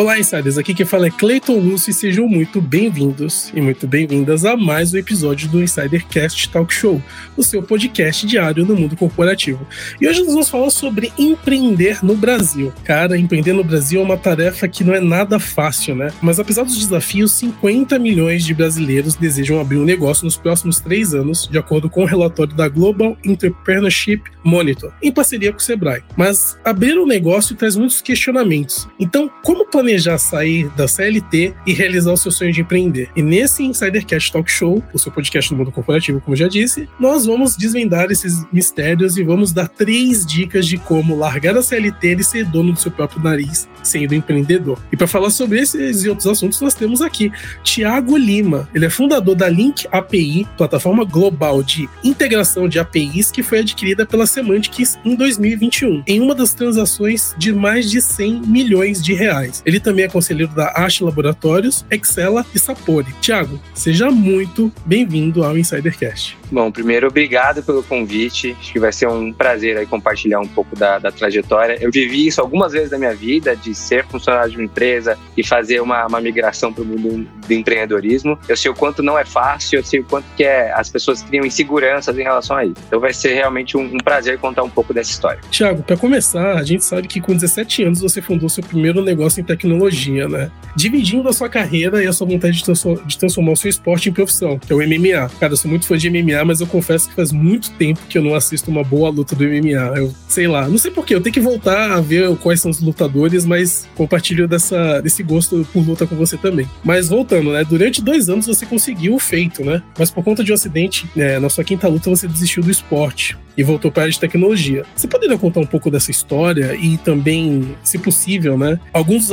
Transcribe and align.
Olá, 0.00 0.18
insiders. 0.18 0.56
Aqui 0.56 0.72
quem 0.72 0.86
fala 0.86 1.08
é 1.08 1.10
Cleiton 1.10 1.58
Lúcio 1.58 1.90
e 1.90 1.92
sejam 1.92 2.26
muito 2.26 2.58
bem-vindos 2.58 3.52
e 3.54 3.60
muito 3.60 3.86
bem-vindas 3.86 4.46
a 4.46 4.56
mais 4.56 4.94
um 4.94 4.96
episódio 4.96 5.46
do 5.50 5.62
Insidercast 5.62 6.48
Talk 6.48 6.72
Show, 6.72 7.02
o 7.36 7.42
seu 7.42 7.62
podcast 7.62 8.26
diário 8.26 8.64
no 8.64 8.74
mundo 8.74 8.96
corporativo. 8.96 9.68
E 10.00 10.08
hoje 10.08 10.20
nós 10.20 10.32
vamos 10.32 10.48
falar 10.48 10.70
sobre 10.70 11.12
empreender 11.18 12.02
no 12.02 12.16
Brasil. 12.16 12.72
Cara, 12.82 13.18
empreender 13.18 13.52
no 13.52 13.62
Brasil 13.62 14.00
é 14.00 14.02
uma 14.02 14.16
tarefa 14.16 14.66
que 14.66 14.82
não 14.82 14.94
é 14.94 15.00
nada 15.00 15.38
fácil, 15.38 15.94
né? 15.94 16.10
Mas 16.22 16.40
apesar 16.40 16.62
dos 16.62 16.78
desafios, 16.78 17.32
50 17.32 17.98
milhões 17.98 18.42
de 18.42 18.54
brasileiros 18.54 19.16
desejam 19.16 19.60
abrir 19.60 19.76
um 19.76 19.84
negócio 19.84 20.24
nos 20.24 20.34
próximos 20.38 20.80
três 20.80 21.12
anos, 21.12 21.46
de 21.46 21.58
acordo 21.58 21.90
com 21.90 22.00
o 22.00 22.04
um 22.04 22.06
relatório 22.06 22.54
da 22.54 22.70
Global 22.70 23.18
Entrepreneurship 23.22 24.22
Monitor, 24.42 24.94
em 25.02 25.12
parceria 25.12 25.52
com 25.52 25.58
o 25.58 25.62
Sebrae. 25.62 26.02
Mas 26.16 26.58
abrir 26.64 26.98
um 26.98 27.06
negócio 27.06 27.54
traz 27.54 27.76
muitos 27.76 28.00
questionamentos. 28.00 28.88
Então, 28.98 29.30
como 29.42 29.66
planejar 29.66 29.89
sair 30.18 30.68
da 30.76 30.86
CLT 30.86 31.54
e 31.66 31.72
realizar 31.72 32.12
o 32.12 32.16
seu 32.16 32.30
sonho 32.30 32.52
de 32.52 32.60
empreender? 32.60 33.10
E 33.16 33.22
nesse 33.22 33.62
Insidercast 33.62 34.32
Talk 34.32 34.50
Show, 34.50 34.82
o 34.92 34.98
seu 34.98 35.10
podcast 35.10 35.50
do 35.50 35.56
mundo 35.56 35.72
corporativo, 35.72 36.20
como 36.20 36.36
já 36.36 36.48
disse, 36.48 36.88
nós 36.98 37.26
vamos 37.26 37.56
desvendar 37.56 38.10
esses 38.10 38.44
mistérios 38.52 39.16
e 39.16 39.22
vamos 39.22 39.52
dar 39.52 39.68
três 39.68 40.24
dicas 40.24 40.66
de 40.66 40.78
como 40.78 41.16
largar 41.16 41.56
a 41.56 41.62
CLT 41.62 42.16
e 42.18 42.24
ser 42.24 42.44
dono 42.44 42.72
do 42.72 42.80
seu 42.80 42.90
próprio 42.90 43.22
nariz, 43.22 43.68
sendo 43.82 44.14
empreendedor. 44.14 44.78
E 44.92 44.96
para 44.96 45.06
falar 45.06 45.30
sobre 45.30 45.60
esses 45.60 46.04
e 46.04 46.08
outros 46.08 46.26
assuntos, 46.26 46.60
nós 46.60 46.74
temos 46.74 47.00
aqui 47.00 47.32
Tiago 47.62 48.16
Lima. 48.16 48.68
Ele 48.74 48.86
é 48.86 48.90
fundador 48.90 49.34
da 49.34 49.48
Link 49.48 49.86
API, 49.90 50.46
plataforma 50.56 51.04
global 51.04 51.62
de 51.62 51.88
integração 52.04 52.68
de 52.68 52.78
APIs 52.78 53.30
que 53.30 53.42
foi 53.42 53.60
adquirida 53.60 54.04
pela 54.06 54.26
Semantics 54.26 54.98
em 55.04 55.14
2021, 55.14 56.02
em 56.06 56.20
uma 56.20 56.34
das 56.34 56.54
transações 56.54 57.34
de 57.38 57.52
mais 57.52 57.90
de 57.90 58.00
100 58.00 58.42
milhões 58.42 59.02
de 59.02 59.14
reais. 59.14 59.62
Ele 59.70 59.78
também 59.78 60.04
é 60.04 60.08
conselheiro 60.08 60.52
da 60.52 60.72
Ash 60.74 60.98
Laboratórios, 60.98 61.86
Excela 61.88 62.44
e 62.52 62.58
Sapori. 62.58 63.06
Tiago, 63.20 63.60
seja 63.72 64.10
muito 64.10 64.72
bem-vindo 64.84 65.44
ao 65.44 65.56
Insidercast. 65.56 66.36
Bom, 66.50 66.72
primeiro, 66.72 67.06
obrigado 67.06 67.62
pelo 67.62 67.80
convite. 67.84 68.56
Acho 68.58 68.72
que 68.72 68.80
vai 68.80 68.92
ser 68.92 69.06
um 69.06 69.32
prazer 69.32 69.76
aí 69.76 69.86
compartilhar 69.86 70.40
um 70.40 70.48
pouco 70.48 70.74
da, 70.74 70.98
da 70.98 71.12
trajetória. 71.12 71.78
Eu 71.80 71.92
vivi 71.92 72.26
isso 72.26 72.40
algumas 72.40 72.72
vezes 72.72 72.90
na 72.90 72.98
minha 72.98 73.14
vida, 73.14 73.54
de 73.54 73.72
ser 73.72 74.04
funcionário 74.06 74.50
de 74.50 74.56
uma 74.56 74.64
empresa 74.64 75.16
e 75.36 75.46
fazer 75.46 75.80
uma, 75.80 76.04
uma 76.06 76.20
migração 76.20 76.72
para 76.72 76.82
o 76.82 76.86
mundo 76.86 77.28
do 77.46 77.54
empreendedorismo. 77.54 78.36
Eu 78.48 78.56
sei 78.56 78.70
o 78.70 78.74
quanto 78.74 79.00
não 79.02 79.16
é 79.16 79.24
fácil, 79.24 79.78
eu 79.78 79.84
sei 79.84 80.00
o 80.00 80.04
quanto 80.04 80.24
que 80.36 80.42
é, 80.42 80.72
as 80.72 80.88
pessoas 80.88 81.22
criam 81.22 81.46
inseguranças 81.46 82.18
em 82.18 82.22
relação 82.22 82.56
a 82.56 82.64
isso. 82.64 82.74
Então 82.88 82.98
vai 82.98 83.12
ser 83.12 83.34
realmente 83.34 83.76
um, 83.76 83.84
um 83.84 83.98
prazer 83.98 84.36
contar 84.38 84.64
um 84.64 84.70
pouco 84.70 84.92
dessa 84.92 85.12
história. 85.12 85.40
Tiago, 85.50 85.84
para 85.84 85.96
começar, 85.96 86.56
a 86.56 86.64
gente 86.64 86.84
sabe 86.84 87.06
que 87.06 87.20
com 87.20 87.32
17 87.32 87.84
anos 87.84 88.00
você 88.00 88.20
fundou 88.20 88.48
seu 88.48 88.64
primeiro 88.64 89.04
negócio 89.04 89.40
em 89.40 89.44
tecnologia, 89.44 89.59
né? 89.66 90.50
Dividindo 90.76 91.28
a 91.28 91.32
sua 91.32 91.48
carreira 91.48 92.02
e 92.02 92.06
a 92.06 92.12
sua 92.12 92.26
vontade 92.26 92.62
de 92.62 93.18
transformar 93.18 93.52
o 93.52 93.56
seu 93.56 93.68
esporte 93.68 94.08
em 94.08 94.12
profissão, 94.12 94.58
que 94.58 94.72
é 94.72 94.76
o 94.76 94.78
MMA. 94.78 95.28
Cara, 95.40 95.52
eu 95.52 95.56
sou 95.56 95.68
muito 95.70 95.86
fã 95.86 95.96
de 95.96 96.08
MMA 96.08 96.44
mas 96.44 96.60
eu 96.60 96.66
confesso 96.66 97.08
que 97.08 97.14
faz 97.14 97.32
muito 97.32 97.70
tempo 97.72 98.00
que 98.08 98.16
eu 98.16 98.22
não 98.22 98.34
assisto 98.34 98.70
uma 98.70 98.82
boa 98.84 99.10
luta 99.10 99.34
do 99.34 99.44
MMA. 99.44 99.98
Eu 99.98 100.14
sei 100.28 100.46
lá, 100.46 100.68
não 100.68 100.78
sei 100.78 100.90
porquê, 100.90 101.14
eu 101.14 101.20
tenho 101.20 101.34
que 101.34 101.40
voltar 101.40 101.92
a 101.92 102.00
ver 102.00 102.34
quais 102.36 102.60
são 102.60 102.70
os 102.70 102.80
lutadores, 102.80 103.44
mas 103.44 103.88
compartilho 103.94 104.46
dessa, 104.46 105.00
desse 105.00 105.22
gosto 105.22 105.66
por 105.72 105.86
luta 105.86 106.06
com 106.06 106.16
você 106.16 106.36
também. 106.36 106.68
Mas 106.84 107.08
voltando, 107.08 107.52
né? 107.52 107.64
Durante 107.64 108.02
dois 108.02 108.28
anos 108.28 108.46
você 108.46 108.64
conseguiu 108.64 109.14
o 109.14 109.18
feito, 109.18 109.64
né? 109.64 109.82
Mas 109.98 110.10
por 110.10 110.24
conta 110.24 110.42
de 110.44 110.52
um 110.52 110.54
acidente, 110.54 111.08
né, 111.14 111.38
na 111.38 111.48
sua 111.48 111.64
quinta 111.64 111.88
luta 111.88 112.10
você 112.10 112.26
desistiu 112.26 112.62
do 112.62 112.70
esporte 112.70 113.36
e 113.56 113.62
voltou 113.62 113.90
para 113.90 114.02
a 114.02 114.04
área 114.04 114.12
de 114.12 114.20
tecnologia. 114.20 114.84
Você 114.94 115.06
poderia 115.06 115.36
contar 115.36 115.60
um 115.60 115.66
pouco 115.66 115.90
dessa 115.90 116.10
história 116.10 116.74
e 116.74 116.96
também, 116.98 117.76
se 117.82 117.98
possível, 117.98 118.56
né, 118.56 118.78
alguns 118.92 119.24
dos 119.24 119.32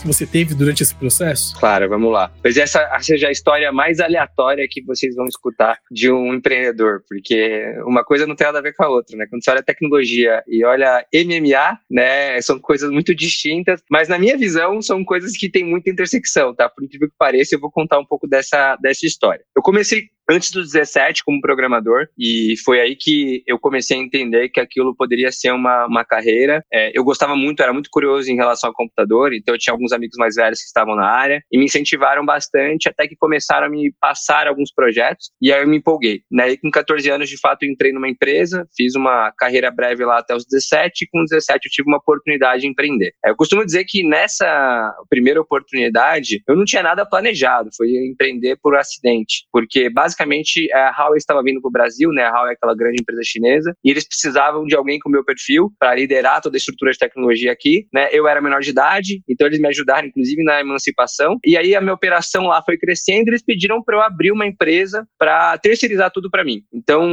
que 0.00 0.06
você 0.06 0.26
teve 0.26 0.54
durante 0.54 0.82
esse 0.82 0.94
processo? 0.94 1.58
Claro, 1.58 1.88
vamos 1.88 2.12
lá. 2.12 2.32
Pois 2.42 2.56
essa 2.56 2.88
seja 3.00 3.28
a 3.28 3.32
história 3.32 3.72
mais 3.72 4.00
aleatória 4.00 4.66
que 4.68 4.82
vocês 4.82 5.14
vão 5.14 5.26
escutar 5.26 5.78
de 5.90 6.10
um 6.10 6.34
empreendedor, 6.34 7.02
porque 7.08 7.74
uma 7.84 8.04
coisa 8.04 8.26
não 8.26 8.36
tem 8.36 8.46
nada 8.46 8.58
a 8.58 8.62
ver 8.62 8.74
com 8.74 8.84
a 8.84 8.88
outra, 8.88 9.16
né? 9.16 9.26
Quando 9.28 9.42
você 9.42 9.50
olha 9.50 9.62
tecnologia 9.62 10.42
e 10.46 10.64
olha 10.64 11.04
MMA, 11.14 11.78
né, 11.90 12.40
são 12.40 12.58
coisas 12.58 12.90
muito 12.90 13.14
distintas, 13.14 13.82
mas 13.90 14.08
na 14.08 14.18
minha 14.18 14.36
visão 14.36 14.80
são 14.80 15.04
coisas 15.04 15.36
que 15.36 15.50
têm 15.50 15.64
muita 15.64 15.90
intersecção, 15.90 16.54
tá? 16.54 16.68
Por 16.68 16.84
incrível 16.84 17.08
que 17.08 17.14
pareça, 17.18 17.54
eu 17.54 17.60
vou 17.60 17.70
contar 17.70 17.98
um 17.98 18.04
pouco 18.04 18.26
dessa, 18.26 18.76
dessa 18.76 19.06
história. 19.06 19.44
Eu 19.56 19.62
comecei 19.62 20.08
antes 20.30 20.52
dos 20.52 20.72
17 20.72 21.24
como 21.24 21.40
programador 21.40 22.06
e 22.16 22.54
foi 22.64 22.80
aí 22.80 22.94
que 22.94 23.42
eu 23.46 23.58
comecei 23.58 23.98
a 23.98 24.00
entender 24.00 24.48
que 24.48 24.60
aquilo 24.60 24.94
poderia 24.94 25.32
ser 25.32 25.50
uma, 25.50 25.86
uma 25.86 26.04
carreira. 26.04 26.64
É, 26.72 26.96
eu 26.96 27.02
gostava 27.02 27.34
muito, 27.34 27.62
era 27.62 27.72
muito 27.72 27.90
curioso 27.90 28.30
em 28.30 28.36
relação 28.36 28.70
ao 28.70 28.74
computador, 28.74 29.32
então 29.34 29.54
eu 29.54 29.58
tinha 29.58 29.74
alguns 29.74 29.92
amigos 29.92 30.16
mais 30.16 30.36
velhos 30.36 30.60
que 30.60 30.66
estavam 30.66 30.94
na 30.94 31.06
área 31.06 31.42
e 31.50 31.58
me 31.58 31.64
incentivaram 31.64 32.24
bastante 32.24 32.88
até 32.88 33.08
que 33.08 33.16
começaram 33.16 33.66
a 33.66 33.70
me 33.70 33.92
passar 34.00 34.46
alguns 34.46 34.72
projetos 34.72 35.30
e 35.42 35.52
aí 35.52 35.62
eu 35.62 35.68
me 35.68 35.78
empolguei. 35.78 36.22
Né? 36.30 36.52
E 36.52 36.56
com 36.56 36.70
14 36.70 37.10
anos, 37.10 37.28
de 37.28 37.38
fato, 37.38 37.64
entrei 37.64 37.92
numa 37.92 38.08
empresa, 38.08 38.66
fiz 38.76 38.94
uma 38.94 39.32
carreira 39.32 39.70
breve 39.70 40.04
lá 40.04 40.18
até 40.18 40.34
os 40.34 40.44
17 40.44 41.04
e 41.04 41.08
com 41.08 41.24
17 41.24 41.66
eu 41.66 41.72
tive 41.72 41.88
uma 41.88 41.98
oportunidade 41.98 42.62
de 42.62 42.68
empreender. 42.68 43.12
É, 43.24 43.30
eu 43.30 43.36
costumo 43.36 43.64
dizer 43.64 43.84
que 43.84 44.06
nessa 44.06 44.94
primeira 45.08 45.40
oportunidade 45.40 46.42
eu 46.48 46.54
não 46.54 46.64
tinha 46.64 46.82
nada 46.82 47.04
planejado, 47.04 47.70
foi 47.76 47.88
empreender 48.06 48.56
por 48.62 48.76
acidente, 48.76 49.46
porque 49.52 49.90
basicamente 49.90 50.19
basicamente 50.20 50.70
a 50.72 50.90
Huawei 50.96 51.16
estava 51.16 51.42
vindo 51.42 51.60
para 51.60 51.68
o 51.68 51.72
Brasil, 51.72 52.10
né? 52.12 52.24
A 52.24 52.30
Huawei 52.30 52.50
é 52.50 52.54
aquela 52.54 52.74
grande 52.74 53.00
empresa 53.00 53.22
chinesa, 53.24 53.74
e 53.84 53.90
eles 53.90 54.06
precisavam 54.06 54.66
de 54.66 54.76
alguém 54.76 54.98
com 54.98 55.08
o 55.08 55.12
meu 55.12 55.24
perfil 55.24 55.72
para 55.78 55.94
liderar 55.94 56.40
toda 56.42 56.56
a 56.56 56.58
estrutura 56.58 56.92
de 56.92 56.98
tecnologia 56.98 57.50
aqui, 57.50 57.86
né? 57.92 58.08
Eu 58.12 58.28
era 58.28 58.40
menor 58.40 58.60
de 58.60 58.70
idade, 58.70 59.22
então 59.28 59.46
eles 59.46 59.60
me 59.60 59.68
ajudaram, 59.68 60.08
inclusive, 60.08 60.42
na 60.44 60.60
emancipação. 60.60 61.38
E 61.44 61.56
aí 61.56 61.74
a 61.74 61.80
minha 61.80 61.94
operação 61.94 62.46
lá 62.46 62.62
foi 62.62 62.76
crescendo, 62.76 63.28
e 63.28 63.30
eles 63.30 63.42
pediram 63.42 63.82
para 63.82 63.96
eu 63.96 64.02
abrir 64.02 64.32
uma 64.32 64.46
empresa 64.46 65.06
para 65.18 65.56
terceirizar 65.58 66.10
tudo 66.12 66.30
para 66.30 66.44
mim. 66.44 66.62
Então 66.72 67.08